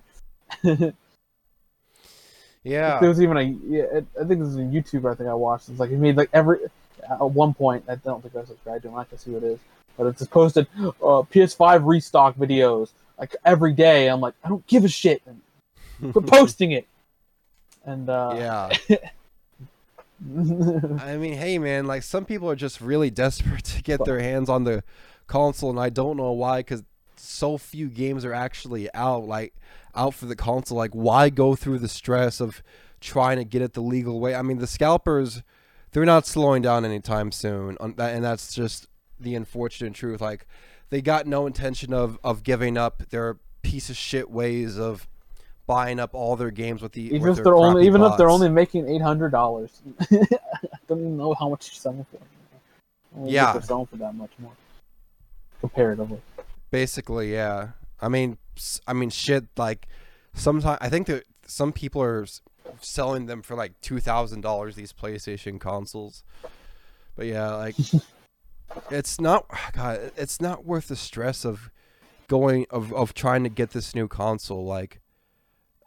yeah 2.64 2.98
There 3.00 3.08
was 3.08 3.20
even 3.20 3.36
a 3.36 3.42
yeah, 3.42 3.82
it- 3.92 4.06
I 4.20 4.24
think 4.24 4.40
this 4.40 4.48
is 4.48 4.56
a 4.56 4.60
YouTuber 4.60 5.12
I 5.12 5.14
think 5.14 5.28
I 5.28 5.34
watched. 5.34 5.68
It's 5.68 5.78
like 5.80 5.90
he 5.90 5.96
made 5.96 6.16
like 6.16 6.30
every 6.32 6.58
at 7.08 7.20
one 7.20 7.54
point 7.54 7.84
I 7.88 7.96
don't 7.96 8.22
think 8.22 8.34
I 8.36 8.44
subscribed 8.44 8.82
to 8.82 8.88
him. 8.88 8.96
I 8.96 9.04
to 9.04 9.18
see 9.18 9.30
what 9.30 9.42
it 9.42 9.46
is, 9.52 9.58
but 9.96 10.06
it's 10.06 10.18
just 10.20 10.30
posted 10.30 10.66
uh, 10.78 11.22
PS5 11.30 11.86
restock 11.86 12.36
videos 12.36 12.90
like 13.18 13.36
every 13.44 13.72
day. 13.72 14.08
I'm 14.08 14.20
like 14.20 14.34
I 14.42 14.48
don't 14.48 14.66
give 14.66 14.84
a 14.84 14.88
shit. 14.88 15.22
Quit 16.12 16.26
posting 16.26 16.72
it. 16.72 16.86
And 17.84 18.08
uh, 18.08 18.34
yeah 18.88 18.96
I 21.02 21.16
mean, 21.16 21.34
hey 21.34 21.58
man, 21.58 21.86
like 21.86 22.02
some 22.02 22.24
people 22.24 22.48
are 22.50 22.56
just 22.56 22.80
really 22.80 23.10
desperate 23.10 23.64
to 23.64 23.82
get 23.82 24.04
their 24.04 24.20
hands 24.20 24.48
on 24.48 24.64
the 24.64 24.82
console, 25.26 25.70
and 25.70 25.80
I 25.80 25.90
don't 25.90 26.16
know 26.16 26.32
why, 26.32 26.60
because 26.60 26.82
so 27.16 27.58
few 27.58 27.88
games 27.88 28.24
are 28.24 28.32
actually 28.32 28.92
out, 28.94 29.26
like 29.26 29.54
out 29.94 30.14
for 30.14 30.26
the 30.26 30.36
console. 30.36 30.78
Like, 30.78 30.92
why 30.92 31.28
go 31.28 31.54
through 31.54 31.78
the 31.78 31.88
stress 31.88 32.40
of 32.40 32.62
trying 33.00 33.36
to 33.36 33.44
get 33.44 33.62
it 33.62 33.74
the 33.74 33.82
legal 33.82 34.18
way? 34.20 34.34
I 34.34 34.42
mean, 34.42 34.58
the 34.58 34.66
scalpers, 34.66 35.42
they're 35.92 36.04
not 36.04 36.26
slowing 36.26 36.62
down 36.62 36.84
anytime 36.84 37.30
soon, 37.30 37.76
and 37.80 37.96
that's 37.96 38.54
just 38.54 38.88
the 39.20 39.34
unfortunate 39.34 39.94
truth. 39.94 40.20
Like, 40.20 40.46
they 40.90 41.02
got 41.02 41.26
no 41.26 41.46
intention 41.46 41.92
of 41.92 42.18
of 42.24 42.42
giving 42.42 42.78
up 42.78 43.10
their 43.10 43.38
piece 43.62 43.90
of 43.90 43.96
shit 43.96 44.30
ways 44.30 44.78
of 44.78 45.06
buying 45.66 45.98
up 45.98 46.14
all 46.14 46.36
their 46.36 46.50
games 46.50 46.82
with 46.82 46.92
the 46.92 47.02
even 47.02 47.22
with 47.22 47.38
if 47.38 47.44
they're 47.44 47.54
only 47.54 47.86
even 47.86 48.02
if 48.02 48.16
they're 48.16 48.30
only 48.30 48.48
making 48.48 48.88
eight 48.88 49.02
hundred 49.02 49.30
dollars, 49.30 49.82
I 50.00 50.16
don't 50.88 51.00
even 51.00 51.16
know 51.16 51.34
how 51.34 51.48
much 51.48 51.68
you're 51.68 51.74
selling 51.74 52.06
for. 52.10 52.16
I 52.16 52.20
don't 53.16 53.24
think 53.24 53.34
Yeah. 53.34 53.52
they're 53.52 53.62
selling 53.62 53.86
for 53.86 53.96
that 53.96 54.14
much 54.14 54.30
more 54.38 54.52
comparatively. 55.60 56.20
Basically, 56.70 57.32
yeah. 57.32 57.68
I 58.00 58.08
mean, 58.08 58.36
I 58.86 58.92
mean, 58.92 59.10
shit. 59.10 59.44
Like, 59.56 59.86
sometimes 60.34 60.78
I 60.80 60.88
think 60.88 61.06
that 61.06 61.24
some 61.46 61.72
people 61.72 62.02
are 62.02 62.26
selling 62.80 63.26
them 63.26 63.42
for 63.42 63.54
like 63.54 63.80
two 63.80 64.00
thousand 64.00 64.40
dollars. 64.42 64.74
These 64.76 64.92
PlayStation 64.92 65.58
consoles, 65.60 66.24
but 67.16 67.26
yeah, 67.26 67.54
like, 67.54 67.76
it's 68.90 69.20
not. 69.20 69.46
God, 69.72 70.12
it's 70.16 70.40
not 70.40 70.64
worth 70.66 70.88
the 70.88 70.96
stress 70.96 71.44
of 71.44 71.70
going 72.28 72.66
of 72.70 72.92
of 72.92 73.14
trying 73.14 73.44
to 73.44 73.48
get 73.50 73.70
this 73.70 73.94
new 73.94 74.08
console. 74.08 74.64
Like, 74.66 75.00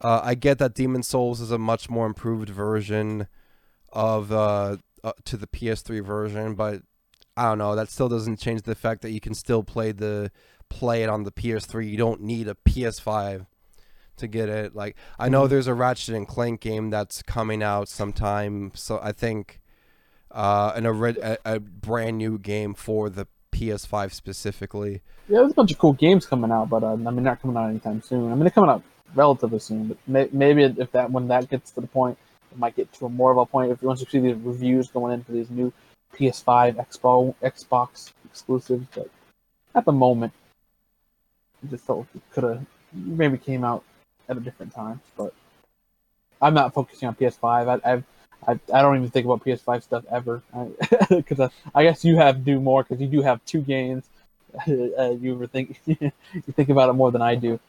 uh, 0.01 0.21
I 0.23 0.35
get 0.35 0.59
that 0.59 0.73
Demon 0.73 1.03
Souls 1.03 1.41
is 1.41 1.51
a 1.51 1.57
much 1.57 1.89
more 1.89 2.05
improved 2.05 2.49
version 2.49 3.27
of 3.91 4.31
uh, 4.31 4.77
uh 5.03 5.11
to 5.25 5.37
the 5.37 5.47
PS3 5.47 6.03
version, 6.03 6.55
but 6.55 6.81
I 7.35 7.43
don't 7.43 7.57
know. 7.57 7.75
That 7.75 7.89
still 7.89 8.09
doesn't 8.09 8.39
change 8.39 8.63
the 8.63 8.75
fact 8.75 9.01
that 9.03 9.11
you 9.11 9.19
can 9.19 9.33
still 9.33 9.63
play 9.63 9.91
the 9.91 10.31
play 10.69 11.03
it 11.03 11.09
on 11.09 11.23
the 11.23 11.31
PS3. 11.31 11.89
You 11.89 11.97
don't 11.97 12.21
need 12.21 12.47
a 12.47 12.55
PS5 12.55 13.45
to 14.17 14.27
get 14.27 14.49
it. 14.49 14.75
Like 14.75 14.95
I 15.17 15.29
know 15.29 15.45
Mhm. 15.45 15.49
there's 15.49 15.67
a 15.67 15.73
Ratchet 15.73 16.15
and 16.15 16.27
Clank 16.27 16.61
game 16.61 16.89
that's 16.89 17.21
coming 17.21 17.63
out 17.63 17.87
sometime. 17.87 18.71
So 18.73 18.99
I 19.01 19.11
think 19.11 19.61
uh, 20.31 20.73
an 20.75 20.85
a, 20.85 21.37
a 21.45 21.59
brand 21.59 22.17
new 22.17 22.37
game 22.37 22.73
for 22.73 23.09
the 23.09 23.27
PS5 23.51 24.13
specifically. 24.13 25.01
Yeah, 25.29 25.39
there's 25.39 25.51
a 25.51 25.55
bunch 25.55 25.71
of 25.71 25.77
cool 25.77 25.93
games 25.93 26.25
coming 26.25 26.51
out, 26.51 26.69
but 26.69 26.83
uh, 26.83 26.93
I 26.93 26.95
mean, 26.95 27.23
not 27.23 27.41
coming 27.41 27.57
out 27.57 27.69
anytime 27.69 28.01
soon. 28.01 28.25
I 28.31 28.35
mean, 28.35 28.41
they're 28.41 28.49
coming 28.49 28.69
out 28.69 28.83
relatively 29.15 29.59
soon, 29.59 29.87
but 29.87 29.97
may- 30.07 30.29
maybe 30.31 30.63
if 30.63 30.91
that 30.91 31.11
when 31.11 31.27
that 31.29 31.49
gets 31.49 31.71
to 31.71 31.81
the 31.81 31.87
point, 31.87 32.17
it 32.51 32.57
might 32.57 32.75
get 32.75 32.91
to 32.93 33.05
a 33.05 33.09
more 33.09 33.31
of 33.31 33.37
a 33.37 33.45
point 33.45 33.71
if 33.71 33.81
you 33.81 33.95
see 33.95 34.19
these 34.19 34.35
reviews 34.35 34.89
going 34.89 35.13
in 35.13 35.23
for 35.23 35.31
these 35.31 35.49
new 35.49 35.71
PS5, 36.13 36.75
Expo, 36.75 37.35
Xbox 37.43 38.11
exclusives. 38.25 38.87
But 38.93 39.09
at 39.75 39.85
the 39.85 39.91
moment, 39.91 40.33
I 41.63 41.67
just 41.67 41.85
felt 41.85 41.99
like 41.99 42.07
it 42.15 42.21
could 42.31 42.43
have 42.43 42.65
maybe 42.93 43.37
came 43.37 43.63
out 43.63 43.83
at 44.29 44.37
a 44.37 44.39
different 44.39 44.73
time. 44.73 45.01
But 45.15 45.33
I'm 46.41 46.53
not 46.53 46.73
focusing 46.73 47.07
on 47.07 47.15
PS5. 47.15 47.81
I, 47.83 47.91
I've 47.91 48.03
I, 48.45 48.59
I 48.73 48.81
don't 48.81 48.95
even 48.97 49.09
think 49.09 49.25
about 49.25 49.43
PS5 49.43 49.83
stuff 49.83 50.03
ever 50.11 50.41
because 51.09 51.39
I, 51.39 51.49
I, 51.73 51.83
guess 51.83 52.05
you 52.05 52.17
have 52.17 52.35
to 52.35 52.41
do 52.41 52.59
more 52.59 52.83
because 52.83 53.01
you 53.01 53.07
do 53.07 53.21
have 53.21 53.43
two 53.45 53.61
games. 53.61 54.05
Uh, 54.67 55.11
you 55.19 55.35
ever 55.35 55.45
think 55.45 55.79
you 55.85 56.11
think 56.53 56.69
about 56.69 56.89
it 56.89 56.93
more 56.93 57.11
than 57.11 57.21
I 57.21 57.35
do. 57.35 57.59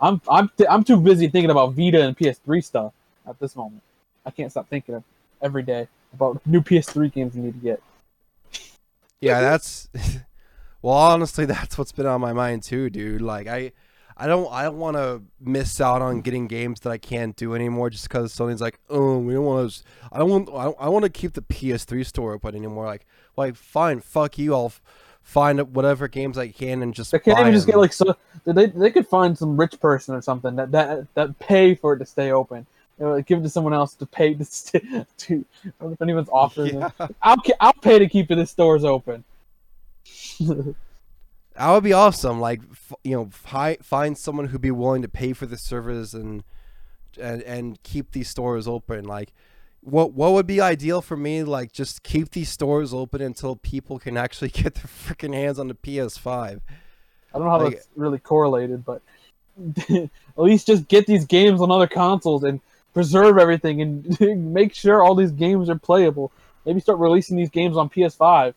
I'm 0.00 0.20
I'm 0.28 0.50
I'm 0.68 0.84
too 0.84 0.96
busy 0.96 1.28
thinking 1.28 1.50
about 1.50 1.72
Vita 1.72 2.02
and 2.02 2.16
PS3 2.16 2.64
stuff 2.64 2.92
at 3.26 3.38
this 3.38 3.56
moment. 3.56 3.82
I 4.24 4.30
can't 4.30 4.50
stop 4.50 4.68
thinking 4.68 4.94
of 4.94 5.04
every 5.42 5.62
day 5.62 5.88
about 6.12 6.40
new 6.46 6.60
PS3 6.60 7.12
games 7.12 7.36
you 7.36 7.42
need 7.42 7.54
to 7.54 7.60
get. 7.60 7.82
Yeah, 9.20 9.40
that's 9.40 9.88
well, 10.82 10.94
honestly, 10.94 11.44
that's 11.44 11.76
what's 11.76 11.92
been 11.92 12.06
on 12.06 12.20
my 12.20 12.32
mind 12.32 12.62
too, 12.62 12.90
dude. 12.90 13.20
Like 13.20 13.46
I 13.46 13.72
I 14.16 14.26
don't 14.26 14.52
I 14.52 14.64
don't 14.64 14.78
want 14.78 14.96
to 14.96 15.22
miss 15.40 15.80
out 15.80 16.02
on 16.02 16.20
getting 16.22 16.48
games 16.48 16.80
that 16.80 16.90
I 16.90 16.98
can't 16.98 17.36
do 17.36 17.54
anymore 17.54 17.88
just 17.90 18.08
because 18.08 18.34
Sony's 18.34 18.60
like, 18.60 18.80
oh, 18.90 19.18
we 19.18 19.32
don't 19.34 19.44
want 19.44 19.70
to. 19.70 19.82
I 20.10 20.18
don't 20.18 20.28
want. 20.28 20.48
I, 20.50 20.86
I 20.86 20.88
want 20.88 21.04
to 21.04 21.10
keep 21.10 21.34
the 21.34 21.42
PS3 21.42 22.04
store 22.04 22.32
open 22.34 22.56
anymore. 22.56 22.86
Like, 22.86 23.06
like 23.36 23.54
fine, 23.54 24.00
fuck 24.00 24.36
you. 24.36 24.54
I'll 24.54 24.66
f- 24.66 24.82
find 25.28 25.60
whatever 25.74 26.08
games 26.08 26.38
I 26.38 26.48
can 26.48 26.82
and 26.82 26.94
just. 26.94 27.12
They 27.12 27.18
can't 27.18 27.38
even 27.38 27.52
just 27.52 27.66
get 27.66 27.76
like 27.76 27.92
so. 27.92 28.16
They 28.46 28.66
they 28.66 28.90
could 28.90 29.06
find 29.06 29.36
some 29.36 29.58
rich 29.58 29.78
person 29.78 30.14
or 30.14 30.22
something 30.22 30.56
that 30.56 30.70
that 30.72 31.06
that 31.14 31.38
pay 31.38 31.74
for 31.74 31.92
it 31.92 31.98
to 31.98 32.06
stay 32.06 32.32
open. 32.32 32.66
You 32.98 33.04
know, 33.04 33.12
like, 33.12 33.26
give 33.26 33.38
it 33.38 33.42
to 33.42 33.50
someone 33.50 33.74
else 33.74 33.94
to 33.96 34.06
pay 34.06 34.32
to 34.34 34.44
stay, 34.44 34.80
to. 35.18 35.44
I 35.64 35.70
don't 35.80 35.90
know 35.90 35.92
if 35.92 36.02
anyone's 36.02 36.30
offering. 36.30 36.80
Yeah. 36.80 36.90
it. 36.98 37.14
I'll 37.22 37.36
I'll 37.60 37.74
pay 37.74 37.98
to 37.98 38.08
keep 38.08 38.28
the 38.28 38.46
stores 38.46 38.84
open. 38.84 39.24
That 41.58 41.72
would 41.72 41.82
be 41.82 41.92
awesome. 41.92 42.38
Like, 42.38 42.60
f- 42.70 42.92
you 43.02 43.16
know, 43.16 43.30
fi- 43.32 43.78
find 43.82 44.16
someone 44.16 44.46
who'd 44.46 44.60
be 44.60 44.70
willing 44.70 45.02
to 45.02 45.08
pay 45.08 45.32
for 45.32 45.44
the 45.44 45.56
servers 45.56 46.14
and 46.14 46.44
and 47.20 47.42
and 47.42 47.82
keep 47.82 48.12
these 48.12 48.30
stores 48.30 48.68
open. 48.68 49.04
Like, 49.06 49.32
what 49.80 50.12
what 50.12 50.32
would 50.32 50.46
be 50.46 50.60
ideal 50.60 51.00
for 51.00 51.16
me? 51.16 51.42
Like, 51.44 51.72
just 51.72 52.02
keep 52.02 52.30
these 52.30 52.48
stores 52.50 52.92
open 52.92 53.20
until 53.22 53.56
people 53.56 53.98
can 53.98 54.16
actually 54.16 54.48
get 54.62 54.74
their 54.74 54.84
freaking 54.84 55.34
hands 55.34 55.58
on 55.58 55.68
the 55.68 55.74
PS5. 55.74 56.30
I 56.30 56.60
don't 57.38 57.44
know 57.44 57.50
how 57.50 57.60
Like- 57.62 57.74
that's 57.76 57.88
really 57.96 58.18
correlated, 58.18 58.84
but 58.84 59.02
at 59.90 60.08
least 60.36 60.66
just 60.66 60.88
get 60.88 61.06
these 61.06 61.24
games 61.24 61.60
on 61.60 61.70
other 61.70 61.86
consoles 61.86 62.44
and 62.44 62.60
preserve 62.94 63.38
everything 63.38 63.80
and 63.82 64.20
make 64.52 64.74
sure 64.74 65.02
all 65.02 65.14
these 65.14 65.32
games 65.32 65.68
are 65.68 65.78
playable. 65.78 66.32
Maybe 66.64 66.80
start 66.80 66.98
releasing 66.98 67.36
these 67.36 67.50
games 67.50 67.76
on 67.76 67.88
PS5. 67.88 68.54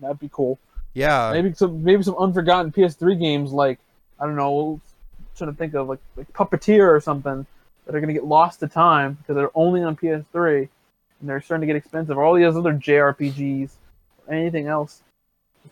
That'd 0.00 0.18
be 0.18 0.30
cool. 0.32 0.58
Yeah, 0.94 1.32
Maybe 1.32 1.52
some 1.54 1.82
maybe 1.82 2.02
some 2.04 2.14
unforgotten 2.16 2.70
PS3 2.70 3.18
games 3.18 3.52
like 3.52 3.78
I 4.20 4.26
don't 4.26 4.36
know, 4.36 4.80
trying 5.36 5.50
to 5.50 5.56
think 5.56 5.74
of 5.74 5.88
like, 5.88 5.98
like 6.16 6.32
Puppeteer 6.32 6.88
or 6.94 7.00
something 7.00 7.46
that 7.86 7.94
are 7.94 8.00
gonna 8.00 8.12
get 8.12 8.24
lost 8.24 8.60
to 8.60 8.68
time 8.68 9.14
because 9.14 9.36
they're 9.36 9.50
only 9.54 9.82
on 9.82 9.96
PS3 9.96 10.68
and 11.20 11.28
they're 11.28 11.40
starting 11.40 11.66
to 11.66 11.72
get 11.72 11.76
expensive. 11.76 12.18
All 12.18 12.34
these 12.34 12.46
other 12.46 12.72
JRPGs, 12.72 13.70
or 14.26 14.34
anything 14.34 14.66
else, 14.66 15.02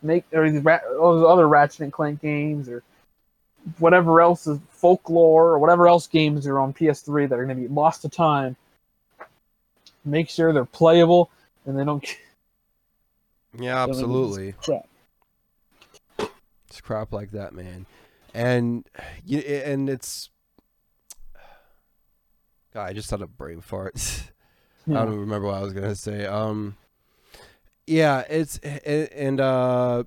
make 0.02 0.24
or 0.32 0.50
these 0.50 0.64
all 0.66 1.16
those 1.16 1.26
other 1.28 1.48
Ratchet 1.48 1.80
and 1.80 1.92
Clank 1.92 2.20
games 2.20 2.68
or 2.68 2.82
whatever 3.78 4.20
else 4.20 4.46
is 4.46 4.58
folklore 4.70 5.48
or 5.48 5.58
whatever 5.58 5.86
else 5.88 6.06
games 6.06 6.46
are 6.46 6.58
on 6.58 6.72
PS3 6.72 7.28
that 7.28 7.38
are 7.38 7.44
gonna 7.44 7.54
be 7.54 7.68
lost 7.68 8.02
to 8.02 8.08
time. 8.08 8.56
Make 10.04 10.28
sure 10.28 10.52
they're 10.52 10.64
playable 10.64 11.30
and 11.64 11.78
they 11.78 11.84
don't. 11.84 12.04
yeah, 13.58 13.82
absolutely. 13.88 14.52
Crap. 14.52 14.88
It's 16.68 16.80
crap 16.80 17.12
like 17.12 17.32
that, 17.32 17.52
man. 17.52 17.86
And 18.34 18.88
you 19.26 19.40
and 19.40 19.90
it's 19.90 20.30
God, 22.72 22.88
I 22.88 22.92
just 22.92 23.10
had 23.10 23.22
a 23.22 23.26
brain 23.26 23.60
fart. 23.60 23.94
I 24.88 24.92
don't 24.92 25.18
remember 25.18 25.48
what 25.48 25.56
I 25.56 25.62
was 25.62 25.72
gonna 25.72 25.94
say. 25.94 26.26
Um, 26.26 26.76
yeah, 27.86 28.20
it's 28.28 28.58
and, 28.58 29.12
and 29.12 29.40
uh, 29.40 30.04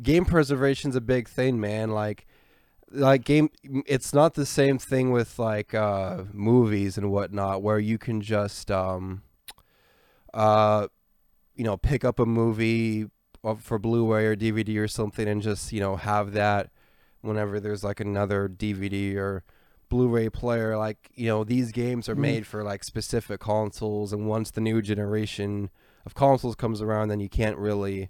game 0.00 0.24
preservation's 0.24 0.96
a 0.96 1.00
big 1.00 1.28
thing, 1.28 1.60
man. 1.60 1.90
Like, 1.90 2.26
like 2.90 3.24
game, 3.24 3.50
it's 3.86 4.14
not 4.14 4.34
the 4.34 4.46
same 4.46 4.78
thing 4.78 5.10
with 5.10 5.38
like 5.38 5.74
uh 5.74 6.24
movies 6.32 6.96
and 6.96 7.10
whatnot, 7.10 7.62
where 7.62 7.78
you 7.78 7.98
can 7.98 8.20
just 8.20 8.70
um, 8.70 9.22
uh, 10.32 10.86
you 11.54 11.64
know, 11.64 11.76
pick 11.76 12.04
up 12.04 12.18
a 12.18 12.26
movie 12.26 13.06
for 13.58 13.78
Blu-ray 13.78 14.24
or 14.24 14.36
DVD 14.36 14.78
or 14.78 14.88
something, 14.88 15.26
and 15.28 15.42
just 15.42 15.72
you 15.72 15.80
know 15.80 15.96
have 15.96 16.32
that 16.32 16.70
whenever 17.20 17.60
there's 17.60 17.84
like 17.84 18.00
another 18.00 18.48
DVD 18.48 19.16
or 19.16 19.44
Blu-ray 19.92 20.30
player. 20.30 20.78
Like 20.78 21.10
you 21.14 21.26
know, 21.28 21.44
these 21.44 21.70
games 21.70 22.08
are 22.08 22.14
Mhm. 22.16 22.18
made 22.30 22.46
for 22.46 22.64
like 22.64 22.82
specific 22.82 23.40
consoles, 23.40 24.10
and 24.14 24.26
once 24.26 24.50
the 24.50 24.62
new 24.62 24.80
generation 24.80 25.68
of 26.06 26.14
consoles 26.14 26.54
comes 26.54 26.80
around, 26.80 27.08
then 27.08 27.20
you 27.20 27.28
can't 27.28 27.58
really, 27.58 28.08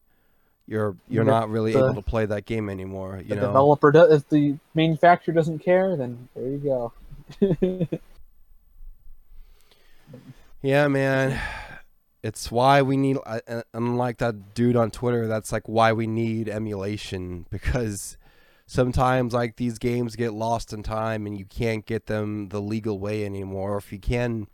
you're 0.66 0.96
you're 1.08 1.24
not 1.24 1.50
really 1.50 1.72
the- 1.72 1.80
able 1.80 1.94
to 1.94 2.02
play 2.02 2.24
that 2.24 2.44
game 2.46 2.68
anymore. 2.70 3.16
You 3.18 3.30
the 3.30 3.34
know, 3.34 3.46
developer 3.48 3.90
does 3.90 4.12
if 4.12 4.28
the 4.28 4.58
manufacturer 4.74 5.34
doesn't 5.34 5.58
care 5.58 5.96
then 5.96 6.28
there 6.36 6.48
you 6.48 6.58
go 6.58 6.92
yeah, 10.62 10.86
man. 10.88 11.38
It's 12.22 12.52
why 12.52 12.82
we 12.82 12.96
need, 12.96 13.16
uh, 13.26 13.40
uh, 13.48 13.62
unlike 13.74 14.18
that 14.18 14.54
dude 14.54 14.76
on 14.76 14.92
Twitter, 14.92 15.26
that's 15.26 15.50
like 15.50 15.68
why 15.68 15.92
we 15.92 16.06
need 16.06 16.48
emulation 16.48 17.46
because 17.50 18.16
sometimes 18.66 19.32
like 19.34 19.56
these 19.56 19.78
games 19.78 20.16
get 20.16 20.32
lost 20.32 20.72
in 20.72 20.82
time 20.82 21.26
and 21.26 21.38
you 21.38 21.44
can't 21.44 21.84
get 21.86 22.06
them 22.06 22.48
the 22.48 22.60
legal 22.60 22.98
way 22.98 23.24
anymore. 23.24 23.76
If 23.76 23.92
you 23.92 23.98
can 23.98 24.46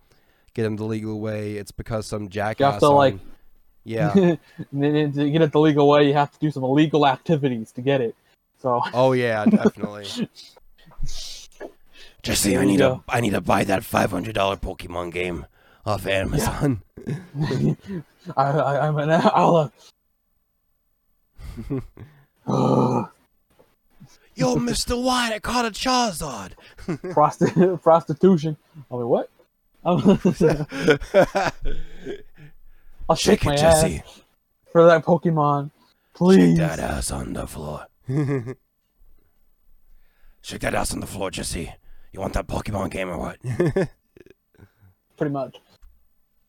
get 0.54 0.62
them 0.64 0.76
the 0.76 0.84
legal 0.84 1.20
way, 1.20 1.54
it's 1.56 1.70
because 1.72 2.06
some 2.06 2.28
jackass. 2.28 2.58
You 2.60 2.66
have 2.72 2.80
to, 2.80 2.88
like- 2.88 3.18
yeah. 3.84 4.12
to 4.12 4.38
get 4.72 5.42
it 5.42 5.52
the 5.52 5.60
legal 5.60 5.88
way 5.88 6.06
you 6.06 6.14
have 6.14 6.30
to 6.32 6.38
do 6.38 6.50
some 6.50 6.64
illegal 6.64 7.06
activities 7.06 7.72
to 7.72 7.80
get 7.80 8.00
it 8.00 8.14
so 8.60 8.82
Oh 8.92 9.12
yeah, 9.12 9.44
definitely. 9.46 10.06
Jesse, 12.22 12.56
I 12.58 12.64
need 12.64 12.80
Yeah. 12.80 12.88
to 12.88 13.00
I 13.08 13.20
need 13.20 13.30
to 13.30 13.40
buy 13.40 13.64
that 13.64 13.84
five 13.84 14.10
hundred 14.10 14.34
dollar 14.34 14.56
Pokemon 14.56 15.12
game 15.12 15.46
off 15.86 16.06
Amazon. 16.06 16.82
I, 18.36 18.42
I, 18.42 18.86
i'm 18.88 18.98
an 18.98 19.08
i'll 19.10 19.70
uh, 22.48 23.04
Yo, 24.38 24.54
Mister 24.56 24.96
White, 24.96 25.32
I 25.34 25.38
caught 25.40 25.66
a 25.66 25.70
Charizard. 25.70 26.52
Prosti- 26.86 27.82
prostitution 27.82 28.56
i 28.90 28.94
mean 28.94 29.08
what 29.08 29.28
I'll, 29.84 30.16
shake 33.16 33.40
Shake 33.40 33.44
my 33.44 33.54
it, 33.54 33.62
ass 33.62 33.82
Jesse. 33.82 34.02
for 34.72 34.86
that 34.86 35.04
pokemon 35.04 35.70
please 36.14 36.56
Shake 36.56 36.56
that 36.58 36.78
ass 36.78 37.10
on 37.10 37.32
the 37.32 37.46
floor. 37.46 37.86
Shake 40.42 40.60
that 40.62 40.74
ass 40.74 40.92
on 40.94 41.00
the 41.00 41.06
floor, 41.06 41.30
Jesse. 41.30 41.72
You 42.12 42.20
want 42.20 42.32
that 42.34 42.46
Pokemon 42.46 42.90
game 42.90 43.08
or 43.10 43.18
what? 43.18 43.38
pretty 45.16 45.32
much. 45.32 45.56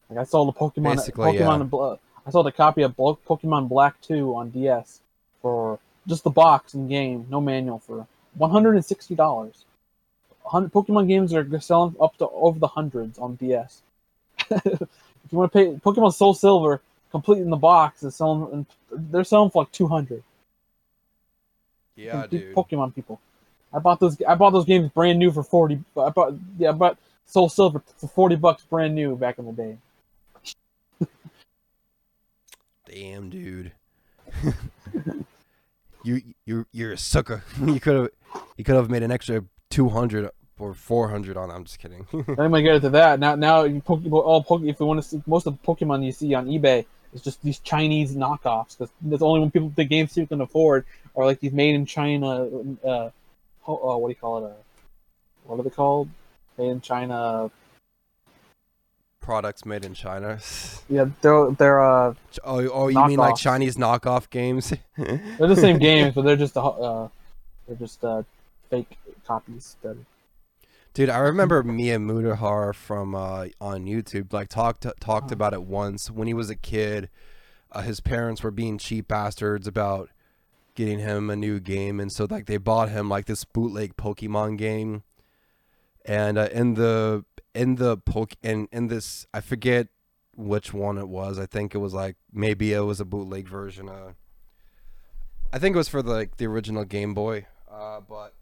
Like 0.10 0.20
I 0.20 0.24
saw 0.24 0.46
the 0.46 0.54
Pokemon, 0.54 0.96
Basically, 0.96 1.38
Pokemon 1.38 1.70
yeah. 1.72 1.96
I 2.26 2.32
saw 2.32 2.44
the 2.44 2.52
copy 2.52 2.82
of 2.84 2.96
Pokemon 2.96 3.68
Black 3.70 4.00
Two 4.02 4.36
on 4.36 4.50
DS 4.52 5.02
for 5.42 5.80
just 6.08 6.24
the 6.24 6.30
box 6.30 6.74
and 6.74 6.90
game, 6.90 7.26
no 7.30 7.42
manual, 7.42 7.80
for 7.80 8.08
one 8.36 8.52
hundred 8.52 8.76
and 8.76 8.86
sixty 8.86 9.16
dollars. 9.16 9.66
Pokemon 10.46 11.08
games 11.08 11.34
are 11.34 11.60
selling 11.60 11.96
up 12.02 12.18
to 12.18 12.28
over 12.30 12.58
the 12.58 12.68
hundreds 12.68 13.20
on 13.20 13.36
DS. 13.36 13.82
if 14.50 14.82
you 15.32 15.38
want 15.38 15.52
to 15.52 15.58
pay, 15.58 15.66
Pokemon 15.76 16.14
Soul 16.14 16.34
Silver, 16.34 16.82
complete 17.12 17.40
in 17.40 17.50
the 17.50 17.58
box, 17.58 18.04
is 18.04 18.16
selling. 18.16 18.66
They're 18.92 19.24
selling 19.24 19.52
for 19.52 19.64
like 19.64 19.72
two 19.72 19.88
hundred. 19.88 20.24
yeah, 21.96 22.26
Big 22.28 22.54
Pokemon 22.54 22.96
people. 22.96 23.20
I 23.72 23.80
bought 23.80 24.00
those. 24.00 24.20
I 24.28 24.36
bought 24.36 24.52
those 24.52 24.66
games 24.66 24.90
brand 24.90 25.20
new 25.20 25.32
for 25.32 25.44
forty. 25.44 25.80
I 25.96 26.10
bought 26.10 26.34
yeah, 26.58 26.70
I 26.70 26.74
bought 26.74 26.98
Soul 27.26 27.50
Silver 27.50 27.84
for 27.98 28.08
forty 28.08 28.36
bucks 28.36 28.64
brand 28.64 28.96
new 28.96 29.16
back 29.16 29.38
in 29.38 29.46
the 29.46 29.52
day. 29.52 29.78
Damn, 32.86 33.30
dude. 33.30 33.72
you 36.04 36.22
you 36.46 36.66
you're 36.72 36.94
a 36.94 36.98
sucker. 36.98 37.44
you 37.66 37.80
could 37.80 37.96
have 37.96 38.10
you 38.58 38.64
could 38.64 38.76
have 38.76 38.90
made 38.90 39.04
an 39.04 39.12
extra 39.12 39.44
two 39.70 39.90
hundred 39.90 40.30
or 40.58 40.74
four 40.74 41.10
hundred 41.10 41.38
on. 41.38 41.52
I'm 41.52 41.64
just 41.64 41.80
kidding. 41.80 42.06
I'm 42.14 42.36
gonna 42.36 42.62
get 42.62 42.76
into 42.76 42.90
that 42.92 43.20
now. 43.20 43.36
Now, 43.36 43.64
you 43.64 43.82
Poke, 43.82 44.02
all 44.12 44.44
Poke, 44.44 44.64
if 44.64 44.80
you 44.80 44.86
want 44.86 45.02
to 45.02 45.08
see 45.08 45.22
most 45.26 45.48
of 45.48 45.58
the 45.60 45.66
Pokemon 45.66 46.06
you 46.06 46.12
see 46.12 46.34
on 46.34 46.48
eBay 46.48 46.86
It's 47.14 47.24
just 47.24 47.42
these 47.42 47.60
Chinese 47.60 48.16
knockoffs 48.16 48.78
because 48.78 48.92
that's 49.02 49.22
only 49.22 49.40
when 49.40 49.52
people 49.52 49.72
the 49.76 49.86
games 49.86 50.14
people 50.14 50.28
can 50.28 50.42
afford 50.42 50.86
are 51.16 51.26
like 51.26 51.40
these 51.40 51.54
made 51.54 51.76
in 51.76 51.86
China. 51.86 52.48
Uh, 52.84 53.10
uh, 53.68 53.98
what 53.98 54.08
do 54.08 54.12
you 54.12 54.16
call 54.16 54.46
it? 54.46 54.50
Uh, 54.50 54.54
what 55.46 55.60
are 55.60 55.64
they 55.64 55.70
called? 55.70 56.10
Made 56.58 56.70
in 56.70 56.82
China. 56.82 57.52
Products 59.30 59.64
made 59.64 59.86
in 59.86 59.94
China. 59.94 60.40
Yeah, 60.90 61.06
they're 61.22 61.52
they're 61.52 61.80
uh 61.80 62.16
Oh, 62.44 62.68
oh 62.70 62.88
you 62.88 63.06
mean 63.06 63.20
like 63.20 63.36
Chinese 63.36 63.78
knockoff 63.78 64.28
games? 64.32 64.74
they're 64.98 65.48
the 65.48 65.56
same 65.56 65.78
games, 65.78 66.16
but 66.16 66.24
they're 66.24 66.36
just 66.36 66.58
uh 66.58 67.08
they're 67.68 67.76
just 67.78 68.04
uh 68.04 68.24
fake 68.72 68.98
copies. 69.28 69.76
That 69.84 69.98
Dude, 70.96 71.12
I 71.12 71.20
remember 71.20 71.62
Mia 71.62 71.98
Mudahar 72.00 72.74
from 72.74 73.14
uh, 73.14 73.50
on 73.62 73.86
YouTube 73.86 74.34
like 74.34 74.50
talked 74.50 74.88
talked 75.00 75.32
Oh. 75.32 75.34
about 75.34 75.54
it 75.54 75.62
once 75.62 76.10
when 76.10 76.28
he 76.28 76.34
was 76.34 76.50
a 76.50 76.56
kid. 76.56 77.10
Uh, 77.72 77.82
his 77.82 78.00
parents 78.00 78.42
were 78.42 78.50
being 78.50 78.80
cheap 78.80 79.08
bastards 79.08 79.68
about 79.68 80.10
getting 80.74 80.98
him 80.98 81.30
a 81.30 81.36
new 81.36 81.60
game, 81.60 82.00
and 82.00 82.12
so 82.12 82.26
like 82.28 82.48
they 82.48 82.58
bought 82.58 82.90
him 82.90 83.08
like 83.10 83.28
this 83.28 83.44
bootleg 83.46 83.96
Pokemon 83.96 84.58
game. 84.58 85.04
And 86.06 86.38
uh, 86.38 86.50
in 86.52 86.76
the 86.76 87.26
in 87.54 87.76
the 87.76 87.98
poke 87.98 88.34
in 88.42 88.68
in 88.72 88.88
this 88.88 89.28
I 89.34 89.42
forget 89.42 89.88
which 90.36 90.74
one 90.74 90.98
it 90.98 91.10
was. 91.10 91.38
I 91.38 91.46
think 91.46 91.76
it 91.76 91.80
was 91.80 91.94
like 91.94 92.16
maybe 92.32 92.74
it 92.74 92.82
was 92.82 93.00
a 93.00 93.06
bootleg 93.06 93.48
version. 93.48 93.90
Uh, 93.90 94.14
I 95.52 95.60
think 95.60 95.76
it 95.76 95.78
was 95.78 95.90
for 95.90 96.02
the 96.02 96.12
like 96.12 96.38
the 96.38 96.48
original 96.48 96.86
Game 96.86 97.14
Boy. 97.14 97.48
Uh, 97.70 98.00
but 98.02 98.34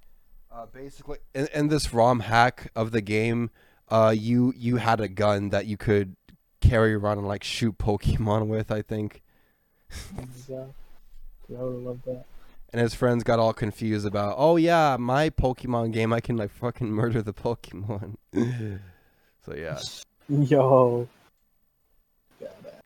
uh, 0.52 0.66
basically, 0.68 1.18
in, 1.34 1.48
in 1.54 1.68
this 1.68 1.94
ROM 1.94 2.22
hack 2.22 2.72
of 2.76 2.92
the 2.92 3.02
game, 3.02 3.50
uh, 3.90 4.14
you 4.16 4.54
you 4.56 4.78
had 4.78 5.00
a 5.00 5.08
gun 5.08 5.50
that 5.50 5.66
you 5.66 5.78
could 5.78 6.16
carry 6.62 6.94
around 6.94 7.18
and 7.18 7.28
like 7.28 7.44
shoot 7.44 7.78
Pokemon 7.78 8.48
with. 8.54 8.72
I 8.72 8.82
think, 8.82 9.22
yeah, 10.48 10.66
I 11.50 11.64
would 11.64 11.84
love 11.84 12.00
that. 12.06 12.26
And 12.72 12.82
his 12.82 12.94
friends 12.94 13.24
got 13.24 13.40
all 13.40 13.54
confused 13.54 14.06
about, 14.06 14.36
oh 14.38 14.58
yeah, 14.58 14.98
my 15.00 15.30
Pokemon 15.30 15.94
game, 15.94 16.12
I 16.14 16.20
can 16.20 16.38
like 16.38 16.52
fucking 16.52 16.90
murder 16.90 17.22
the 17.22 17.34
Pokemon. 17.34 18.16
so 19.46 19.56
yeah, 19.56 19.80
Yo, 20.30 21.08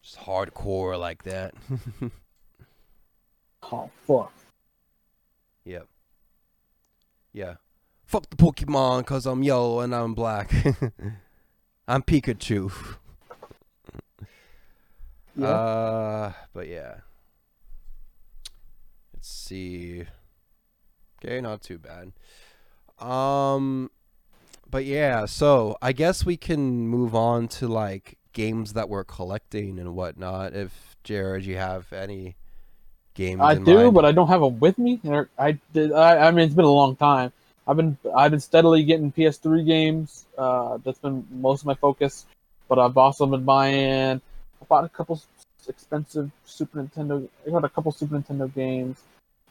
just 0.02 0.20
hardcore 0.20 1.00
like 1.00 1.24
that. 1.24 1.54
oh 3.72 3.90
fuck. 4.08 4.34
Yep. 5.66 5.88
Yeah. 7.34 7.56
Fuck 8.06 8.30
the 8.30 8.36
Pokemon 8.36 9.06
cause 9.06 9.26
I'm 9.26 9.44
yellow 9.44 9.80
and 9.80 9.96
I'm 9.96 10.14
black. 10.14 10.52
I'm 11.88 12.04
Pikachu. 12.04 12.72
Yeah. 15.36 15.48
Uh, 15.48 16.34
but 16.54 16.68
yeah. 16.68 16.96
Let's 19.22 19.30
see. 19.30 20.06
Okay, 21.24 21.42
not 21.42 21.62
too 21.62 21.78
bad. 21.78 22.12
Um, 23.08 23.92
but 24.68 24.84
yeah, 24.84 25.28
so 25.28 25.78
I 25.80 25.92
guess 25.92 26.26
we 26.26 26.38
can 26.38 26.88
move 26.88 27.14
on 27.14 27.48
to 27.50 27.68
like 27.68 28.18
games 28.34 28.74
that 28.74 28.90
we're 28.90 29.04
collecting 29.04 29.78
and 29.78 29.94
whatnot. 29.94 30.56
If 30.56 30.96
Jared, 31.04 31.46
you 31.46 31.58
have 31.58 31.94
any 31.94 32.36
games? 33.14 33.42
I 33.44 33.54
do, 33.54 33.76
mind. 33.76 33.94
but 33.94 34.06
I 34.06 34.12
don't 34.12 34.28
have 34.28 34.42
them 34.42 34.60
with 34.60 34.80
me. 34.80 35.00
I 35.38 35.60
did. 35.72 35.92
I, 35.92 36.28
I 36.28 36.32
mean, 36.32 36.46
it's 36.46 36.56
been 36.56 36.66
a 36.66 36.72
long 36.72 36.96
time. 36.96 37.32
I've 37.68 37.78
been 37.78 38.00
I've 38.16 38.32
been 38.32 38.40
steadily 38.40 38.82
getting 38.82 39.12
PS3 39.12 39.64
games. 39.68 40.26
Uh, 40.36 40.80
that's 40.84 40.98
been 40.98 41.28
most 41.30 41.60
of 41.60 41.68
my 41.68 41.76
focus. 41.76 42.26
But 42.68 42.80
I've 42.80 42.98
also 42.98 43.28
been 43.28 43.44
buying. 43.44 44.20
I 44.20 44.66
bought 44.68 44.84
a 44.84 44.90
couple 44.90 45.22
expensive 45.68 46.32
Super 46.46 46.84
Nintendo. 46.84 47.28
I 47.46 47.52
got 47.52 47.64
a 47.64 47.70
couple 47.70 47.92
Super 47.92 48.18
Nintendo 48.18 48.54
games. 48.54 49.02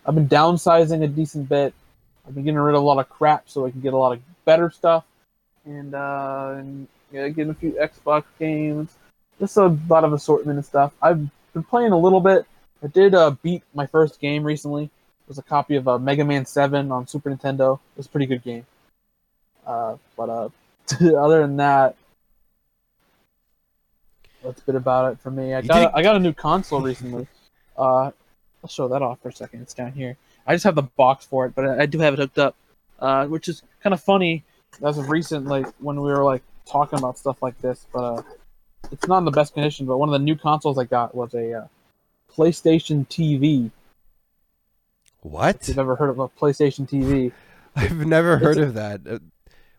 I've 0.05 0.15
been 0.15 0.29
downsizing 0.29 1.03
a 1.03 1.09
decent 1.09 1.49
bit. 1.49 1.75
I've 2.27 2.35
been 2.35 2.45
getting 2.45 2.59
rid 2.59 2.75
of 2.75 2.83
a 2.83 2.85
lot 2.85 2.99
of 2.99 3.09
crap 3.09 3.49
so 3.49 3.67
I 3.67 3.71
can 3.71 3.81
get 3.81 3.93
a 3.93 3.97
lot 3.97 4.13
of 4.13 4.21
better 4.45 4.71
stuff. 4.71 5.05
And 5.65 5.95
uh, 5.95 6.55
and 6.57 6.89
yeah, 7.13 7.29
getting 7.29 7.51
a 7.51 7.55
few 7.55 7.73
Xbox 7.73 8.25
games. 8.39 8.91
Just 9.39 9.57
a 9.57 9.67
lot 9.89 10.05
of 10.05 10.13
assortment 10.13 10.57
and 10.57 10.65
stuff. 10.65 10.93
I've 11.01 11.29
been 11.53 11.65
playing 11.65 11.93
a 11.93 11.99
little 11.99 12.21
bit. 12.21 12.47
I 12.83 12.87
did 12.87 13.15
uh, 13.15 13.33
beat 13.43 13.63
my 13.75 13.87
first 13.87 14.21
game 14.21 14.45
recently. 14.45 14.85
It 14.85 15.29
was 15.29 15.39
a 15.39 15.43
copy 15.43 15.77
of 15.77 15.87
uh, 15.89 15.99
Mega 15.99 16.25
Man 16.25 16.45
7 16.45 16.91
on 16.91 17.07
Super 17.07 17.31
Nintendo. 17.31 17.77
It 17.77 17.99
was 17.99 18.07
a 18.07 18.09
pretty 18.11 18.27
good 18.27 18.43
game. 18.43 18.67
Uh, 19.67 19.97
but 20.17 20.29
uh, 20.29 20.49
other 21.19 21.43
than 21.43 21.57
that, 21.57 21.97
that's 24.45 24.61
a 24.61 24.65
bit 24.65 24.75
about 24.75 25.13
it 25.13 25.21
for 25.21 25.31
me. 25.31 25.55
I 25.55 25.61
You 25.61 25.69
got 25.69 25.79
did- 25.81 25.91
I 25.95 26.03
got 26.03 26.17
a 26.17 26.21
new 26.21 26.33
console 26.33 26.81
recently. 26.81 27.27
Uh, 27.79 28.11
I'll 28.63 28.69
show 28.69 28.89
that 28.89 29.01
off 29.01 29.21
for 29.23 29.31
a 29.31 29.33
second. 29.33 29.63
It's 29.63 29.73
down 29.73 29.93
here. 29.93 30.19
I 30.47 30.55
just 30.55 30.65
have 30.65 30.75
the 30.75 30.83
box 30.83 31.25
for 31.25 31.47
it, 31.47 31.55
but 31.55 31.65
I, 31.67 31.83
I 31.85 31.87
do 31.87 31.99
have 32.01 32.13
it 32.13 32.19
hooked 32.19 32.39
up, 32.39 32.55
uh, 32.99 33.25
which 33.27 33.49
is 33.49 33.63
kind 33.83 33.95
of 33.95 34.03
funny 34.03 34.45
as 34.85 34.99
of 34.99 35.09
recent, 35.09 35.47
like 35.47 35.67
when 35.79 35.97
we 36.03 36.11
were 36.13 36.23
like 36.23 36.43
talking 36.67 36.99
about 36.99 37.17
stuff 37.17 37.41
like 37.41 37.59
this. 37.63 37.87
But 37.91 38.01
uh, 38.19 38.23
it's 38.93 39.09
not 39.09 39.19
in 39.19 39.25
the 39.25 39.31
best 39.31 39.55
condition. 39.55 39.87
But 39.87 39.97
one 39.97 40.11
of 40.11 40.13
the 40.13 40.19
new 40.19 40.37
consoles 40.37 40.77
I 40.77 40.85
got 40.85 41.15
was 41.15 41.33
a 41.33 41.53
uh, 41.55 41.67
PlayStation 42.37 43.07
TV. 43.09 43.71
what? 45.23 45.57
If 45.63 45.69
you've 45.69 45.79
ever 45.79 45.97
heard 45.97 46.11
of 46.11 46.19
a 46.19 46.29
PlayStation 46.29 46.87
TV, 46.89 47.33
I've 47.77 48.07
never 48.07 48.37
heard 48.39 48.59
a- 48.59 48.63
of 48.65 48.75
that. 48.75 49.01
Uh, 49.09 49.19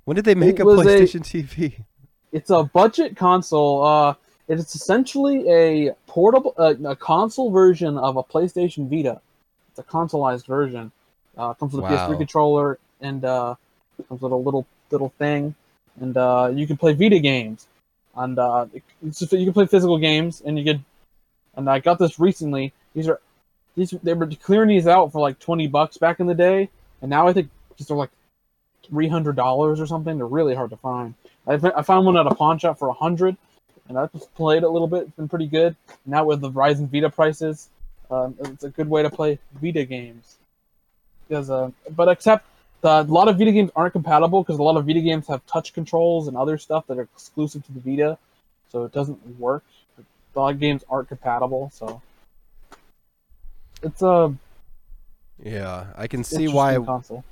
when 0.05 0.15
did 0.15 0.25
they 0.25 0.33
make 0.35 0.59
a 0.59 0.65
was 0.65 0.79
a- 0.85 0.89
PlayStation 0.89 1.21
TV? 1.21 1.83
it's 2.31 2.49
a 2.49 2.63
budget 2.63 3.15
console. 3.15 3.83
Uh, 3.85 4.13
it's 4.59 4.75
essentially 4.75 5.49
a 5.49 5.93
portable, 6.07 6.53
uh, 6.57 6.75
a 6.85 6.95
console 6.95 7.51
version 7.51 7.97
of 7.97 8.17
a 8.17 8.23
PlayStation 8.23 8.89
Vita. 8.89 9.21
It's 9.69 9.79
a 9.79 9.83
consoleized 9.83 10.45
version. 10.45 10.91
Uh, 11.37 11.53
comes 11.53 11.73
with 11.73 11.85
a 11.85 11.87
Wow. 11.87 12.09
PS3 12.09 12.17
controller 12.17 12.79
and 12.99 13.23
uh, 13.23 13.55
comes 14.09 14.21
with 14.21 14.31
a 14.31 14.35
little 14.35 14.65
little 14.91 15.09
thing, 15.17 15.55
and 15.99 16.17
uh, 16.17 16.51
you 16.53 16.67
can 16.67 16.75
play 16.77 16.93
Vita 16.93 17.19
games. 17.19 17.67
And 18.15 18.37
uh, 18.37 18.65
it's 19.05 19.19
just, 19.19 19.31
you 19.31 19.45
can 19.45 19.53
play 19.53 19.65
physical 19.67 19.97
games, 19.97 20.41
and 20.45 20.57
you 20.57 20.63
get. 20.65 20.79
And 21.55 21.69
I 21.69 21.79
got 21.79 21.99
this 21.99 22.19
recently. 22.19 22.73
These 22.93 23.07
are 23.07 23.19
these 23.75 23.91
they 24.03 24.13
were 24.13 24.27
clearing 24.27 24.69
these 24.69 24.87
out 24.87 25.11
for 25.11 25.21
like 25.21 25.39
twenty 25.39 25.67
bucks 25.67 25.97
back 25.97 26.19
in 26.19 26.27
the 26.27 26.35
day, 26.35 26.69
and 27.01 27.09
now 27.09 27.27
I 27.27 27.33
think 27.33 27.49
these 27.77 27.89
are 27.89 27.95
like 27.97 28.09
three 28.85 29.07
hundred 29.07 29.35
dollars 29.37 29.79
or 29.79 29.87
something. 29.87 30.17
They're 30.17 30.27
really 30.27 30.55
hard 30.55 30.71
to 30.71 30.77
find. 30.77 31.13
I, 31.47 31.53
I 31.53 31.81
found 31.81 32.05
one 32.05 32.17
at 32.17 32.27
a 32.27 32.35
pawn 32.35 32.59
shop 32.59 32.77
for 32.77 32.89
a 32.89 32.93
hundred, 32.93 33.37
and 33.91 33.99
I 33.99 34.07
just 34.07 34.33
played 34.35 34.63
a 34.63 34.69
little 34.69 34.87
bit. 34.87 35.03
It's 35.03 35.15
been 35.17 35.27
pretty 35.27 35.47
good. 35.47 35.75
Now 36.05 36.23
with 36.23 36.39
the 36.39 36.49
rising 36.49 36.87
Vita 36.87 37.09
prices, 37.09 37.67
um, 38.09 38.35
it's 38.39 38.63
a 38.63 38.69
good 38.69 38.89
way 38.89 39.03
to 39.03 39.09
play 39.09 39.37
Vita 39.61 39.83
games. 39.83 40.37
Because, 41.27 41.49
uh, 41.49 41.71
but 41.93 42.07
except 42.07 42.45
uh, 42.83 43.03
a 43.07 43.11
lot 43.11 43.27
of 43.27 43.37
Vita 43.37 43.51
games 43.51 43.69
aren't 43.75 43.91
compatible 43.91 44.43
because 44.43 44.59
a 44.59 44.63
lot 44.63 44.77
of 44.77 44.85
Vita 44.85 45.01
games 45.01 45.27
have 45.27 45.45
touch 45.45 45.73
controls 45.73 46.29
and 46.29 46.37
other 46.37 46.57
stuff 46.57 46.87
that 46.87 46.97
are 46.97 47.03
exclusive 47.03 47.65
to 47.65 47.73
the 47.73 47.81
Vita, 47.81 48.17
so 48.69 48.85
it 48.85 48.93
doesn't 48.93 49.39
work. 49.39 49.63
A 49.99 50.39
lot 50.39 50.53
of 50.53 50.59
games 50.61 50.85
aren't 50.89 51.09
compatible, 51.09 51.69
so 51.73 52.01
it's 53.83 54.01
a 54.01 54.33
Yeah, 55.43 55.87
I 55.97 56.07
can 56.07 56.23
see 56.23 56.47
why. 56.47 56.77
console. 56.77 57.25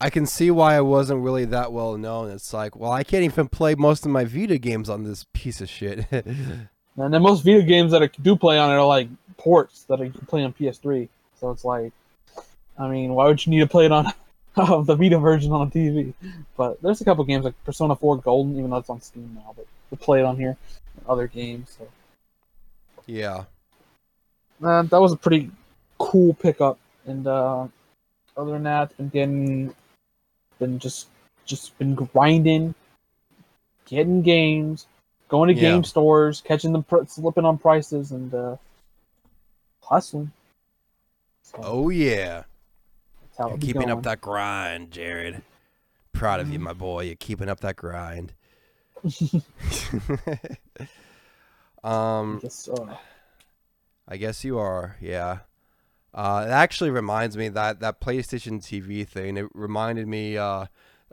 I 0.00 0.10
can 0.10 0.26
see 0.26 0.50
why 0.50 0.76
I 0.76 0.82
wasn't 0.82 1.22
really 1.22 1.46
that 1.46 1.72
well 1.72 1.96
known. 1.96 2.30
It's 2.30 2.52
like, 2.52 2.76
well, 2.76 2.92
I 2.92 3.02
can't 3.02 3.24
even 3.24 3.48
play 3.48 3.74
most 3.74 4.04
of 4.04 4.10
my 4.10 4.24
Vita 4.24 4.58
games 4.58 4.90
on 4.90 5.04
this 5.04 5.26
piece 5.32 5.60
of 5.60 5.68
shit. 5.68 6.06
And 6.98 7.12
then 7.12 7.22
most 7.22 7.44
Vita 7.44 7.62
games 7.62 7.92
that 7.92 8.02
I 8.02 8.06
do 8.22 8.36
play 8.36 8.58
on 8.58 8.70
it 8.70 8.74
are 8.74 8.86
like 8.86 9.08
ports 9.36 9.84
that 9.84 10.00
I 10.00 10.08
can 10.08 10.26
play 10.26 10.42
on 10.44 10.52
PS3. 10.54 11.08
So 11.38 11.50
it's 11.50 11.64
like, 11.64 11.92
I 12.78 12.88
mean, 12.88 13.12
why 13.12 13.26
would 13.26 13.44
you 13.44 13.50
need 13.50 13.60
to 13.60 13.66
play 13.66 13.84
it 13.84 13.92
on 13.92 14.12
the 14.56 14.96
Vita 14.96 15.18
version 15.18 15.52
on 15.52 15.70
TV? 15.70 16.14
But 16.56 16.80
there's 16.80 17.00
a 17.00 17.04
couple 17.04 17.24
games 17.24 17.44
like 17.44 17.54
Persona 17.64 17.96
4 17.96 18.18
Golden, 18.18 18.56
even 18.58 18.70
though 18.70 18.78
it's 18.78 18.88
on 18.90 19.00
Steam 19.02 19.30
now, 19.34 19.52
but 19.54 19.66
to 19.90 19.96
play 19.96 20.20
it 20.20 20.24
on 20.24 20.36
here, 20.36 20.56
and 20.96 21.06
other 21.06 21.26
games. 21.26 21.76
So 21.78 21.86
yeah. 23.06 23.44
uh, 24.62 24.82
that 24.82 25.00
was 25.00 25.12
a 25.12 25.16
pretty 25.16 25.50
cool 25.98 26.34
pickup. 26.34 26.78
And 27.06 27.26
uh, 27.26 27.68
other 28.36 28.52
than 28.52 28.64
that, 28.64 28.96
been 28.96 29.08
getting, 29.10 29.74
been 30.58 30.78
just, 30.78 31.08
just 31.44 31.76
been 31.78 31.94
grinding, 31.94 32.74
getting 33.86 34.22
games, 34.22 34.86
going 35.28 35.48
to 35.48 35.54
Yeah. 35.54 35.72
game 35.72 35.84
stores, 35.84 36.42
catching 36.44 36.72
them 36.72 36.82
pr- 36.84 37.04
slipping 37.06 37.44
on 37.44 37.58
prices, 37.58 38.10
and 38.12 38.32
uh, 38.34 38.56
hustling. 39.82 40.32
So 41.42 41.58
Oh 41.62 41.88
yeah. 41.90 42.44
that's 43.22 43.38
how 43.38 43.48
You're 43.50 43.58
keeping 43.58 43.82
going. 43.82 43.90
up 43.90 44.02
that 44.04 44.20
grind, 44.20 44.90
Jared. 44.90 45.42
Proud 46.12 46.40
of 46.40 46.50
you, 46.50 46.58
my 46.58 46.72
boy. 46.72 47.04
You're 47.04 47.14
keeping 47.16 47.48
up 47.48 47.60
that 47.60 47.76
grind. 47.76 48.32
um, 51.84 52.36
I 52.36 52.38
guess, 52.42 52.68
uh, 52.68 52.96
I 54.08 54.16
guess 54.16 54.44
you 54.44 54.58
are. 54.58 54.96
Yeah. 55.00 55.38
Uh, 56.16 56.46
it 56.48 56.50
actually 56.50 56.88
reminds 56.88 57.36
me 57.36 57.50
that 57.50 57.80
that 57.80 58.00
PlayStation 58.00 58.58
TV 58.58 59.06
thing. 59.06 59.36
It 59.36 59.46
reminded 59.52 60.08
me. 60.08 60.38
Uh, 60.38 60.64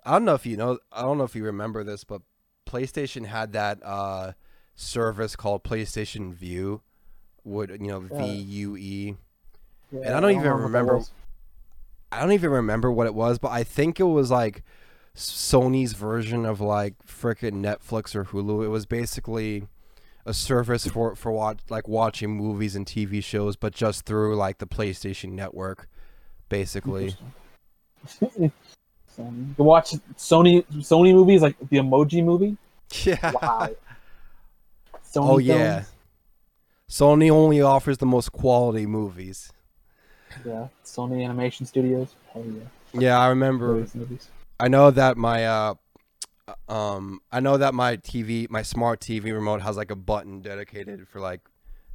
I 0.05 0.11
don't 0.13 0.23
know 0.23 0.33
if 0.33 0.45
you 0.45 0.55
know. 0.55 0.79
I 0.93 1.01
don't 1.01 1.17
know 1.17 1.25
if 1.25 1.35
you 1.35 1.43
remember 1.43 1.83
this, 1.83 2.05
but 2.05 2.21
PlayStation 2.65 3.25
had 3.25 3.51
that 3.51 3.79
uh, 3.83 4.31
service 4.75 5.35
called 5.35 5.63
PlayStation 5.65 6.33
Vue. 6.33 6.81
Would 7.43 7.71
you 7.71 7.87
know 7.87 8.05
Yeah. 8.09 8.17
V 8.17 8.31
U 8.31 8.77
E? 8.77 9.15
Yeah, 9.91 9.99
And 10.05 10.15
I 10.15 10.19
don't 10.21 10.31
even 10.31 10.43
what 10.43 10.57
that 10.57 10.63
remember-. 10.63 11.01
I 12.13 12.21
don't 12.21 12.31
even 12.31 12.51
remember 12.51 12.89
what 12.91 13.05
it 13.05 13.13
was, 13.13 13.39
but 13.39 13.51
I 13.51 13.63
think 13.63 13.99
it 13.99 14.03
was 14.03 14.31
like 14.31 14.63
Sony's 15.15 15.93
version 15.93 16.45
of 16.45 16.61
like 16.61 16.95
freaking 17.05 17.61
Netflix 17.61 18.15
or 18.15 18.23
Hulu. 18.25 18.63
It 18.63 18.69
was 18.69 18.85
basically 18.85 19.67
a 20.25 20.33
service 20.33 20.87
for 20.87 21.15
for 21.15 21.31
watch 21.31 21.59
like 21.69 21.87
watching 21.87 22.31
movies 22.31 22.75
and 22.75 22.85
TV 22.85 23.23
shows, 23.23 23.55
but 23.55 23.73
just 23.73 24.05
through 24.05 24.35
like 24.35 24.57
the 24.59 24.67
PlayStation 24.67 25.31
Network, 25.31 25.87
basically. 26.49 27.15
Sony. 28.07 28.51
You 29.17 29.63
watch 29.63 29.91
Sony 30.17 30.65
Sony 30.77 31.13
movies 31.13 31.41
like 31.41 31.57
the 31.59 31.77
Emoji 31.77 32.23
Movie. 32.23 32.57
Yeah. 33.03 33.31
Wow. 33.31 33.69
Sony 35.13 35.29
Oh, 35.29 35.37
yeah. 35.37 35.81
films. 35.81 35.87
Sony 36.89 37.31
only 37.31 37.61
offers 37.61 37.97
the 37.97 38.05
most 38.05 38.31
quality 38.31 38.85
movies. 38.85 39.51
Yeah. 40.45 40.67
Sony 40.83 41.23
Animation 41.23 41.65
Studios. 41.65 42.15
Hell 42.33 42.43
yeah. 42.45 42.99
Yeah, 42.99 43.19
I 43.19 43.27
remember. 43.27 43.85
I 44.59 44.67
know 44.67 44.91
that 44.91 45.17
my 45.17 45.45
uh 45.45 45.73
um 46.67 47.21
I 47.31 47.39
know 47.39 47.57
that 47.57 47.73
my 47.73 47.97
TV 47.97 48.49
my 48.49 48.61
smart 48.61 48.99
TV 48.99 49.33
remote 49.33 49.61
has 49.61 49.77
like 49.77 49.91
a 49.91 49.95
button 49.95 50.41
dedicated 50.41 51.07
for 51.07 51.19
like 51.19 51.41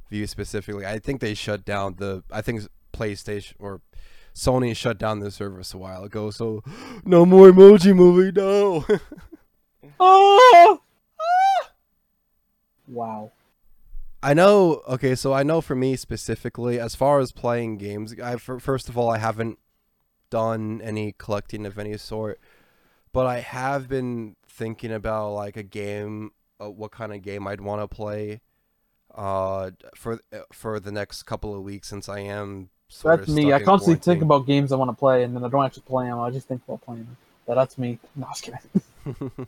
Vue 0.09 0.25
specifically. 0.25 0.85
I 0.85 0.99
think 0.99 1.21
they 1.21 1.33
shut 1.33 1.65
down 1.65 1.95
the 1.97 2.23
I 2.31 2.41
think 2.41 2.63
PlayStation 2.93 3.53
or 3.59 3.81
Sony 4.33 4.75
shut 4.75 4.97
down 4.97 5.19
the 5.19 5.31
service 5.31 5.73
a 5.73 5.77
while 5.77 6.03
ago. 6.03 6.31
So 6.31 6.63
no 7.05 7.25
more 7.25 7.51
emoji 7.51 7.95
movie, 7.95 8.31
no. 8.31 8.85
Oh! 9.99 10.81
Wow. 12.89 13.31
I 14.21 14.33
know. 14.33 14.81
Okay, 14.87 15.15
so 15.15 15.31
I 15.31 15.43
know 15.43 15.61
for 15.61 15.75
me 15.75 15.95
specifically, 15.95 16.79
as 16.79 16.95
far 16.95 17.19
as 17.19 17.31
playing 17.31 17.77
games, 17.77 18.19
I 18.19 18.35
fir- 18.37 18.59
first 18.59 18.89
of 18.89 18.97
all 18.97 19.09
I 19.09 19.19
haven't 19.19 19.59
done 20.29 20.81
any 20.83 21.13
collecting 21.17 21.65
of 21.65 21.77
any 21.77 21.95
sort, 21.97 22.39
but 23.13 23.25
I 23.25 23.39
have 23.39 23.87
been 23.87 24.35
thinking 24.49 24.91
about 24.91 25.33
like 25.33 25.57
a 25.57 25.63
game, 25.63 26.31
uh, 26.59 26.69
what 26.69 26.91
kind 26.91 27.13
of 27.13 27.21
game 27.21 27.47
I'd 27.47 27.61
want 27.61 27.81
to 27.81 27.87
play, 27.87 28.41
uh, 29.15 29.71
for 29.95 30.19
uh, 30.33 30.39
for 30.51 30.79
the 30.79 30.91
next 30.91 31.23
couple 31.23 31.55
of 31.55 31.63
weeks 31.63 31.87
since 31.87 32.09
I 32.09 32.19
am. 32.19 32.69
That's 33.03 33.27
me. 33.27 33.53
I 33.53 33.61
constantly 33.61 34.01
think 34.01 34.23
about 34.23 34.47
games 34.47 34.71
I 34.71 34.75
want 34.75 34.89
to 34.89 34.95
play, 34.95 35.23
and 35.23 35.35
then 35.35 35.43
I 35.43 35.49
don't 35.49 35.63
actually 35.63 35.83
play 35.83 36.07
them. 36.07 36.19
I 36.19 36.31
just 36.31 36.47
think 36.47 36.61
about 36.67 36.81
playing 36.81 37.03
them. 37.03 37.17
Yeah, 37.47 37.55
that's 37.55 37.77
me. 37.77 37.99
No, 38.15 38.25
I 38.25 38.29
was 38.29 38.41
kidding. 38.41 39.31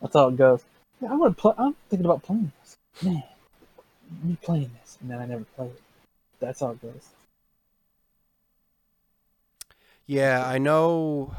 That's 0.00 0.14
how 0.14 0.28
it 0.28 0.36
goes. 0.36 0.62
Yeah, 1.00 1.12
I 1.12 1.16
would 1.16 1.36
play. 1.36 1.54
I'm 1.56 1.74
thinking 1.88 2.04
about 2.04 2.22
playing 2.22 2.52
this. 2.60 2.76
Man, 3.02 3.22
me 4.22 4.36
playing 4.42 4.70
this, 4.80 4.98
and 5.00 5.10
then 5.10 5.18
I 5.18 5.24
never 5.24 5.44
play 5.56 5.66
it. 5.66 5.80
That's 6.40 6.60
how 6.60 6.72
it 6.72 6.82
goes. 6.82 7.08
Yeah, 10.06 10.46
I 10.46 10.58
know. 10.58 11.34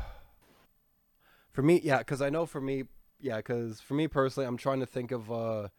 For 1.55 1.61
me, 1.61 1.79
yeah, 1.81 1.99
because 1.99 2.21
I 2.21 2.29
know 2.29 2.45
for 2.45 2.59
me, 2.59 2.83
yeah, 3.21 3.37
because 3.37 3.79
for 3.79 3.93
me 3.93 4.09
personally, 4.09 4.45
I'm 4.45 4.57
trying 4.57 4.81
to 4.81 4.85
think 4.85 5.11
of 5.13 5.31
a 5.31 5.71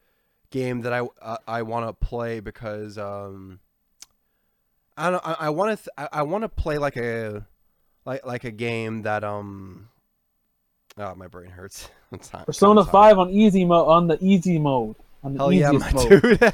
game 0.49 0.81
that 0.81 0.91
I 0.91 1.01
uh, 1.21 1.37
I 1.47 1.61
want 1.61 1.85
to 1.85 1.93
play 1.93 2.39
because 2.39 2.97
um, 2.97 3.59
I 4.97 5.11
don't 5.11 5.21
I, 5.23 5.35
I 5.41 5.49
want 5.51 5.77
to 5.77 5.83
th- 5.83 5.93
I, 5.95 6.19
I 6.19 6.21
want 6.23 6.41
to 6.45 6.49
play 6.49 6.79
like 6.79 6.97
a 6.97 7.45
like 8.05 8.25
like 8.25 8.43
a 8.43 8.49
game 8.49 9.03
that 9.03 9.23
um. 9.23 9.89
Oh, 10.97 11.13
my 11.13 11.27
brain 11.27 11.51
hurts. 11.51 11.91
Persona. 12.47 12.83
Five 12.83 13.19
on 13.19 13.29
easy 13.29 13.63
mode. 13.63 13.87
On 13.87 14.07
the 14.07 14.17
easy 14.19 14.57
mode. 14.57 14.95
On 15.23 15.33
the 15.33 15.37
Hell 15.37 15.53
yeah, 15.53 15.73
my 15.73 15.91
mode. 15.91 16.09
dude. 16.09 16.53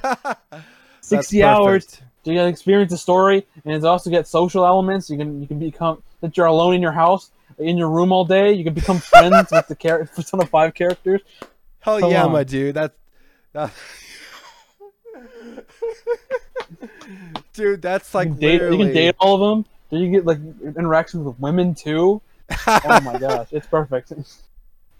Sixty 1.02 1.44
hours. 1.44 1.86
perfect. 1.86 2.04
You 2.26 2.34
can 2.34 2.48
experience 2.48 2.92
the 2.92 2.98
story, 2.98 3.48
and 3.64 3.74
it 3.74 3.86
also 3.86 4.10
get 4.10 4.28
social 4.28 4.66
elements. 4.66 5.10
You 5.10 5.18
can 5.18 5.40
you 5.40 5.48
can 5.48 5.60
become 5.60 6.04
that 6.20 6.36
you're 6.36 6.46
alone 6.46 6.74
in 6.74 6.82
your 6.82 6.92
house, 6.92 7.32
in 7.60 7.78
your 7.78 7.89
room 7.89 8.12
all 8.12 8.26
day. 8.26 8.54
You 8.54 8.64
can 8.64 8.74
become 8.74 8.99
friends 8.99 9.51
with 9.51 9.68
the 9.68 9.76
char- 9.76 10.06
Persona 10.16 10.45
Five 10.45 10.74
characters. 10.74 11.22
Hell 11.80 11.99
Come 11.99 12.12
yeah, 12.12 12.26
on. 12.26 12.32
my 12.32 12.43
dude. 12.43 12.76
That's 12.76 12.95
that. 13.54 13.72
dude, 17.54 17.82
that's 17.82 18.14
like 18.14 18.28
you, 18.28 18.34
can 18.34 18.39
date, 18.39 18.62
you 18.62 18.78
can 18.78 18.93
date 18.93 19.16
all 19.20 19.36
of 19.36 19.41
them. 19.41 19.66
Then 19.89 19.99
you 20.01 20.12
get 20.12 20.26
like 20.26 20.39
interactions 20.64 21.26
with 21.26 21.39
women 21.39 21.76
too. 21.76 22.22
Oh 22.68 23.01
my 23.01 23.18
gosh, 23.18 23.47
it's 23.51 23.66
perfect. 23.66 24.14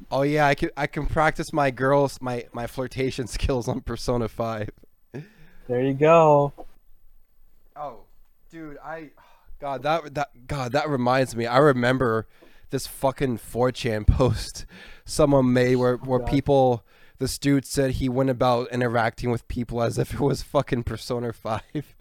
oh 0.10 0.24
yeah, 0.24 0.48
I 0.48 0.56
can 0.56 0.72
I 0.76 0.88
can 0.88 1.06
practice 1.06 1.54
my 1.54 1.72
girls 1.72 2.20
my 2.22 2.46
my 2.52 2.68
flirtation 2.68 3.28
skills 3.28 3.68
on 3.68 3.82
Persona 3.82 4.28
Five. 4.28 4.70
There 5.68 5.82
you 5.82 5.94
go. 5.94 6.52
Oh, 7.76 8.00
dude, 8.52 8.78
I 8.84 9.12
God 9.64 9.84
that 9.84 10.14
that 10.16 10.46
God 10.46 10.74
that 10.74 10.90
reminds 10.90 11.38
me. 11.38 11.46
I 11.46 11.58
remember 11.58 12.28
this 12.70 12.86
fucking 12.86 13.38
4chan 13.38 14.06
post 14.20 14.66
someone 15.06 15.54
made 15.54 15.78
where 15.78 15.96
where 15.96 16.20
God. 16.20 16.28
people 16.28 16.86
this 17.18 17.38
dude 17.38 17.66
said 17.66 17.92
he 17.92 18.10
went 18.10 18.30
about 18.30 18.70
interacting 18.74 19.32
with 19.32 19.48
people 19.48 19.82
as 19.82 19.98
if 19.98 20.16
it 20.16 20.20
was 20.20 20.42
fucking 20.42 20.84
Persona 20.84 21.32
5. 21.32 21.62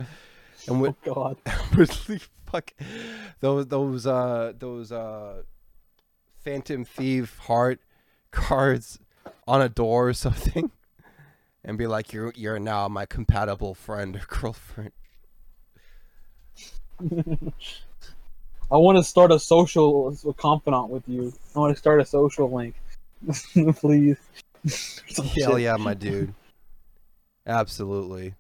And 0.68 0.80
what 0.80 0.96
Oh 1.06 1.14
god. 1.14 1.36
really 1.76 2.20
fuck 2.46 2.72
those 3.38 3.66
those 3.68 4.06
uh 4.06 4.52
those 4.58 4.90
uh 4.90 5.42
phantom 6.44 6.84
thief 6.84 7.38
heart 7.46 7.80
cards 8.32 8.98
on 9.46 9.62
a 9.62 9.68
door 9.68 10.08
or 10.08 10.12
something 10.12 10.72
and 11.64 11.78
be 11.78 11.86
like 11.86 12.12
you're 12.12 12.32
you're 12.36 12.58
now 12.58 12.88
my 12.88 13.06
compatible 13.06 13.74
friend 13.74 14.16
or 14.16 14.22
girlfriend 14.28 14.92
I 18.70 18.76
want 18.76 18.98
to 18.98 19.04
start 19.04 19.32
a 19.32 19.38
social 19.38 20.16
confidant 20.36 20.88
with 20.88 21.02
you. 21.06 21.32
I 21.54 21.58
want 21.58 21.74
to 21.74 21.78
start 21.78 22.00
a 22.00 22.04
social 22.04 22.50
link. 22.50 22.74
Please. 23.76 24.16
Hell 25.36 25.58
yeah 25.58 25.76
my 25.76 25.92
dude 25.92 26.32
absolutely 27.48 28.34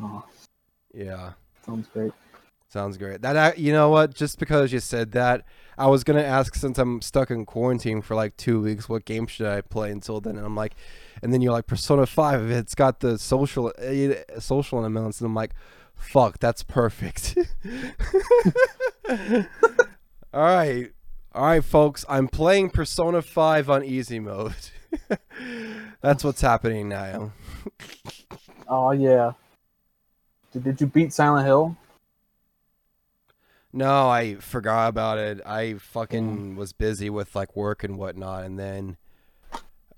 Oh, 0.00 0.24
yeah 0.94 1.32
sounds 1.64 1.88
great. 1.88 2.12
Sounds 2.68 2.96
great. 2.96 3.20
That 3.20 3.58
you 3.58 3.72
know 3.72 3.90
what? 3.90 4.14
Just 4.14 4.38
because 4.38 4.72
you 4.72 4.80
said 4.80 5.12
that, 5.12 5.44
I 5.76 5.88
was 5.88 6.04
gonna 6.04 6.22
ask 6.22 6.54
since 6.54 6.78
I'm 6.78 7.02
stuck 7.02 7.30
in 7.30 7.44
quarantine 7.44 8.00
for 8.00 8.14
like 8.14 8.34
two 8.38 8.62
weeks, 8.62 8.88
what 8.88 9.04
game 9.04 9.26
should 9.26 9.46
I 9.46 9.60
play 9.60 9.90
until 9.90 10.20
then? 10.22 10.36
And 10.36 10.46
I'm 10.46 10.56
like, 10.56 10.74
and 11.22 11.32
then 11.34 11.42
you're 11.42 11.52
like 11.52 11.66
Persona 11.66 12.06
Five. 12.06 12.50
It's 12.50 12.74
got 12.74 13.00
the 13.00 13.18
social 13.18 13.72
uh, 13.78 14.40
social 14.40 14.78
elements, 14.78 15.20
and 15.20 15.26
I'm 15.26 15.34
like, 15.34 15.52
fuck, 15.96 16.38
that's 16.38 16.62
perfect. 16.62 17.36
all 19.08 19.44
right, 20.32 20.92
all 21.34 21.44
right, 21.46 21.64
folks. 21.64 22.04
I'm 22.08 22.28
playing 22.28 22.70
Persona 22.70 23.22
Five 23.22 23.68
on 23.70 23.84
easy 23.84 24.18
mode. 24.20 24.54
that's 26.00 26.24
what's 26.24 26.40
happening 26.40 26.88
now. 26.88 27.32
Oh 28.68 28.90
yeah. 28.92 29.32
Did, 30.52 30.64
did 30.64 30.80
you 30.80 30.86
beat 30.86 31.12
Silent 31.12 31.46
Hill? 31.46 31.76
No, 33.72 34.10
I 34.10 34.34
forgot 34.34 34.88
about 34.88 35.16
it. 35.18 35.40
I 35.46 35.74
fucking 35.74 36.56
was 36.56 36.74
busy 36.74 37.08
with 37.08 37.34
like 37.34 37.56
work 37.56 37.82
and 37.84 37.96
whatnot, 37.96 38.44
and 38.44 38.58
then, 38.58 38.98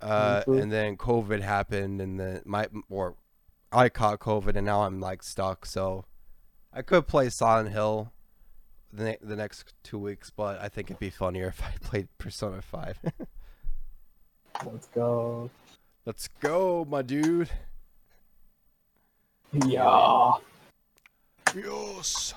uh, 0.00 0.42
Mhm. 0.46 0.62
and 0.62 0.72
then 0.72 0.96
COVID 0.96 1.40
happened, 1.40 2.00
and 2.00 2.20
then 2.20 2.42
my 2.44 2.68
or 2.88 3.16
I 3.74 3.88
caught 3.88 4.20
COVID, 4.20 4.56
and 4.56 4.64
now 4.64 4.82
I'm 4.82 5.00
like 5.00 5.22
stuck. 5.22 5.66
So, 5.66 6.04
I 6.72 6.82
could 6.82 7.06
play 7.06 7.28
Silent 7.28 7.70
Hill 7.70 8.12
the 8.92 9.04
ne- 9.04 9.18
the 9.20 9.36
next 9.36 9.74
two 9.82 9.98
weeks, 9.98 10.30
but 10.30 10.60
I 10.60 10.68
think 10.68 10.90
it'd 10.90 11.00
be 11.00 11.10
funnier 11.10 11.48
if 11.48 11.62
I 11.62 11.72
played 11.82 12.08
Persona 12.18 12.62
Five. 12.62 12.98
Let's 14.64 14.86
go. 14.94 15.50
Let's 16.06 16.28
go, 16.40 16.86
my 16.88 17.02
dude. 17.02 17.50
Yeah. 19.52 20.32
Yes. 21.54 22.34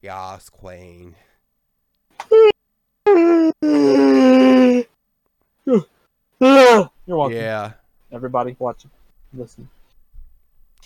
Yes, 0.00 0.48
Queen. 0.48 1.14
You're 5.66 7.16
welcome. 7.18 7.36
Yeah, 7.36 7.72
Everybody 8.12 8.56
watching, 8.58 8.90
listen. 9.32 9.68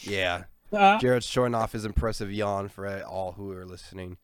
Yeah. 0.02 0.44
Ah. 0.72 0.98
Jared 0.98 1.24
showing 1.24 1.54
off 1.54 1.72
his 1.72 1.84
impressive 1.84 2.32
yawn 2.32 2.68
for 2.68 3.02
all 3.04 3.32
who 3.32 3.52
are 3.52 3.64
listening. 3.64 4.16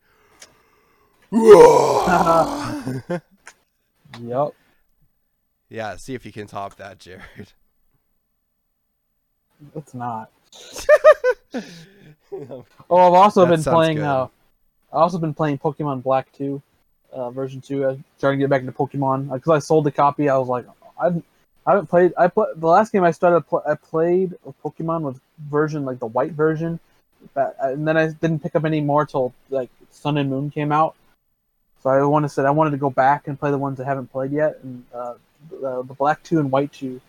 Yep. 4.21 4.53
yeah, 5.69 5.97
see 5.97 6.13
if 6.13 6.25
you 6.25 6.31
can 6.31 6.47
top 6.47 6.77
that, 6.77 6.99
Jared. 6.99 7.51
It's 9.75 9.93
not. 9.93 10.31
Oh, 12.31 12.65
I've 12.89 13.13
also 13.13 13.45
That 13.45 13.51
been 13.51 13.63
playing. 13.63 13.99
Uh, 13.99 14.27
I've 14.91 14.99
also 14.99 15.17
been 15.17 15.33
playing 15.33 15.57
Pokemon 15.57 16.03
Black 16.03 16.31
2, 16.33 16.61
uh, 17.13 17.29
version 17.31 17.61
two. 17.61 17.83
I 17.85 17.87
was 17.89 17.97
trying 18.19 18.33
to 18.33 18.43
get 18.43 18.49
back 18.49 18.61
into 18.61 18.73
Pokemon 18.73 19.31
because 19.31 19.49
I 19.49 19.59
sold 19.59 19.85
the 19.85 19.91
copy. 19.91 20.27
I 20.27 20.37
was 20.37 20.47
like, 20.47 20.65
I 20.99 21.11
I 21.65 21.71
haven't 21.71 21.87
played. 21.87 22.13
I 22.17 22.27
put 22.27 22.59
the 22.59 22.67
last 22.67 22.91
game 22.91 23.03
I 23.03 23.11
started. 23.11 23.43
I 23.65 23.75
played 23.75 24.35
Pokemon 24.63 25.01
with 25.01 25.19
version 25.49 25.83
like 25.83 25.99
the 25.99 26.05
white 26.05 26.33
version, 26.33 26.79
that, 27.33 27.55
and 27.59 27.87
then 27.87 27.97
I 27.97 28.07
didn't 28.07 28.43
pick 28.43 28.55
up 28.55 28.65
any 28.65 28.81
more 28.81 29.05
till 29.05 29.33
like 29.49 29.69
Sun 29.91 30.17
and 30.17 30.29
Moon 30.29 30.51
came 30.51 30.71
out. 30.71 30.95
So 31.81 31.89
I 31.89 32.03
wanted 32.03 32.27
to 32.27 32.33
said 32.33 32.45
I 32.45 32.51
wanted 32.51 32.71
to 32.71 32.77
go 32.77 32.89
back 32.89 33.27
and 33.27 33.39
play 33.39 33.51
the 33.51 33.57
ones 33.57 33.79
I 33.79 33.85
haven't 33.85 34.11
played 34.11 34.31
yet, 34.31 34.59
and 34.63 34.83
uh, 34.93 35.15
the, 35.49 35.83
the 35.83 35.93
Black 35.93 36.21
Two 36.23 36.39
and 36.39 36.51
White 36.51 36.71
Two, 36.71 37.01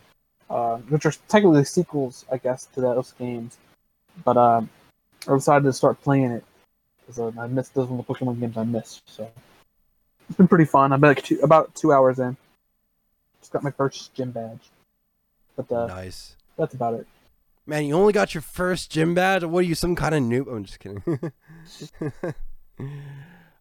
uh, 0.48 0.78
which 0.78 1.06
are 1.06 1.12
technically 1.28 1.64
sequels, 1.64 2.24
I 2.32 2.38
guess, 2.38 2.66
to 2.74 2.80
those 2.80 3.12
games. 3.12 3.58
But 4.24 4.36
um, 4.36 4.70
I 5.28 5.34
decided 5.34 5.64
to 5.64 5.72
start 5.72 6.00
playing 6.02 6.30
it 6.30 6.44
because 7.00 7.18
uh, 7.18 7.40
I 7.40 7.46
missed 7.46 7.74
those 7.74 7.88
one 7.88 7.98
the 7.98 8.04
Pokemon 8.04 8.40
games 8.40 8.56
I 8.56 8.64
missed. 8.64 9.02
So 9.06 9.30
it's 10.28 10.36
been 10.36 10.48
pretty 10.48 10.64
fun. 10.64 10.92
I'm 10.92 11.00
like 11.00 11.22
two, 11.22 11.40
about 11.42 11.74
two 11.74 11.92
hours 11.92 12.18
in. 12.18 12.36
Just 13.46 13.52
got 13.52 13.62
my 13.62 13.70
first 13.70 14.12
gym 14.12 14.32
badge, 14.32 14.72
but 15.54 15.70
uh, 15.70 15.86
Nice. 15.86 16.34
that's 16.58 16.74
about 16.74 16.94
it. 16.94 17.06
Man, 17.64 17.84
you 17.84 17.94
only 17.94 18.12
got 18.12 18.34
your 18.34 18.42
first 18.42 18.90
gym 18.90 19.14
badge? 19.14 19.44
What 19.44 19.60
are 19.60 19.62
you, 19.62 19.76
some 19.76 19.94
kind 19.94 20.16
of 20.16 20.22
noob? 20.24 20.52
I'm 20.52 20.64
just 20.64 20.80
kidding. 20.80 21.00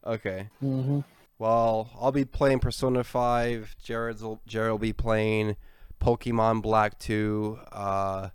okay. 0.03 0.49
Mm-hmm. 0.63 1.01
Well, 1.37 1.91
I'll 2.01 2.11
be 2.11 2.25
playing 2.25 2.61
Persona 2.61 3.03
5. 3.03 3.75
Jared's 3.83 4.23
will, 4.23 4.41
Jared 4.47 4.71
will 4.71 4.79
be 4.79 4.91
playing 4.91 5.55
Pokemon 6.01 6.63
Black 6.63 6.97
2, 6.97 7.59
uh, 7.71 8.29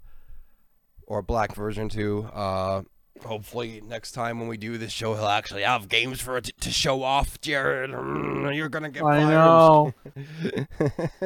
or 1.09 1.21
Black 1.21 1.57
version 1.57 1.89
2. 1.89 2.29
Uh, 2.33 2.83
hopefully, 3.25 3.83
next 3.87 4.13
time 4.13 4.39
when 4.39 4.49
we 4.49 4.57
do 4.57 4.79
this 4.79 4.93
show, 4.93 5.15
he'll 5.15 5.27
actually 5.27 5.63
have 5.63 5.89
games 5.89 6.21
for 6.21 6.37
it 6.37 6.51
to 6.61 6.71
show 6.71 7.03
off. 7.03 7.41
Jared, 7.41 7.91
Mm, 7.91 8.55
you're 8.57 8.69
gonna 8.69 8.91
get 8.91 9.03
I 9.05 9.21
fired. 9.23 9.31
know. 9.31 9.95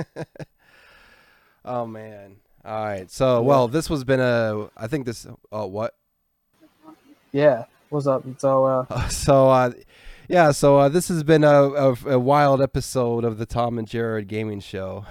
oh 1.64 1.86
man. 1.86 2.36
All 2.64 2.84
right. 2.84 3.10
So, 3.10 3.42
well, 3.42 3.68
this 3.68 3.90
was 3.90 4.04
been 4.04 4.20
a. 4.20 4.70
I 4.76 4.86
think 4.86 5.06
this. 5.06 5.26
Oh, 5.52 5.66
what? 5.66 5.94
Yeah. 7.32 7.64
What's 7.90 8.06
up? 8.06 8.24
So 8.38 8.64
uh, 8.64 8.86
Uh, 8.90 9.08
so 9.08 9.48
uh 9.50 9.70
yeah 10.26 10.50
so 10.52 10.78
uh 10.78 10.88
this 10.88 11.08
has 11.08 11.22
been 11.22 11.44
a, 11.44 11.52
a, 11.52 11.94
a 12.06 12.18
wild 12.18 12.62
episode 12.62 13.24
of 13.26 13.36
the 13.36 13.44
tom 13.44 13.78
and 13.78 13.86
jared 13.86 14.26
gaming 14.26 14.58
show 14.58 15.04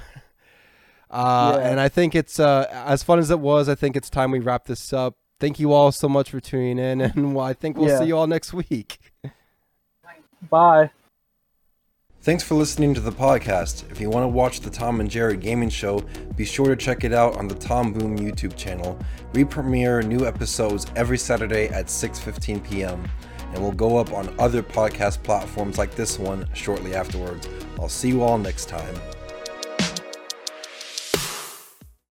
uh 1.12 1.56
Yeah. 1.62 1.70
and 1.70 1.80
i 1.80 1.88
think 1.88 2.16
it's 2.16 2.40
uh 2.40 2.66
as 2.72 3.04
fun 3.04 3.20
as 3.20 3.30
it 3.30 3.40
was 3.40 3.70
i 3.70 3.76
think 3.76 3.96
it's 3.96 4.10
time 4.10 4.32
we 4.32 4.40
wrap 4.40 4.66
this 4.66 4.92
up 4.92 5.16
thank 5.44 5.60
you 5.60 5.74
all 5.74 5.92
so 5.92 6.08
much 6.08 6.30
for 6.32 6.40
tuning 6.40 6.80
in 6.80 7.02
and 7.02 7.36
well, 7.36 7.46
i 7.46 7.52
think 7.54 7.76
we'll 7.78 7.90
Yeah. 7.90 8.00
see 8.00 8.06
you 8.06 8.18
all 8.18 8.28
next 8.28 8.54
week 8.54 8.98
bye. 10.50 10.90
Thanks 12.22 12.42
for 12.42 12.56
listening 12.56 12.94
to 12.94 13.02
the 13.02 13.12
podcast. 13.12 13.92
If 13.92 14.00
you 14.00 14.10
want 14.10 14.24
to 14.24 14.30
watch 14.30 14.62
the 14.62 14.70
Tom 14.70 15.02
and 15.02 15.12
Jerry 15.12 15.36
Gaming 15.36 15.68
Show, 15.70 16.00
be 16.38 16.46
sure 16.46 16.68
to 16.68 16.76
check 16.78 17.04
it 17.04 17.12
out 17.12 17.36
on 17.36 17.50
the 17.50 17.56
Tom 17.56 17.92
Boom 17.92 18.18
YouTube 18.18 18.56
channel. 18.56 18.98
We 19.34 19.44
premiere 19.44 20.02
new 20.02 20.26
episodes 20.26 20.86
every 20.96 21.18
Saturday 21.18 21.68
at 21.68 21.88
6:15 21.88 22.64
p.m. 22.64 23.04
and 23.54 23.62
we'll 23.62 23.74
go 23.74 23.98
up 23.98 24.14
on 24.14 24.34
other 24.40 24.64
podcast 24.64 25.22
platforms 25.24 25.78
like 25.78 25.96
this 25.96 26.18
one 26.18 26.48
shortly 26.54 26.96
afterwards. 26.96 27.50
I'll 27.78 27.90
see 27.90 28.08
you 28.08 28.24
all 28.24 28.38
next 28.38 28.70
time. 28.70 28.96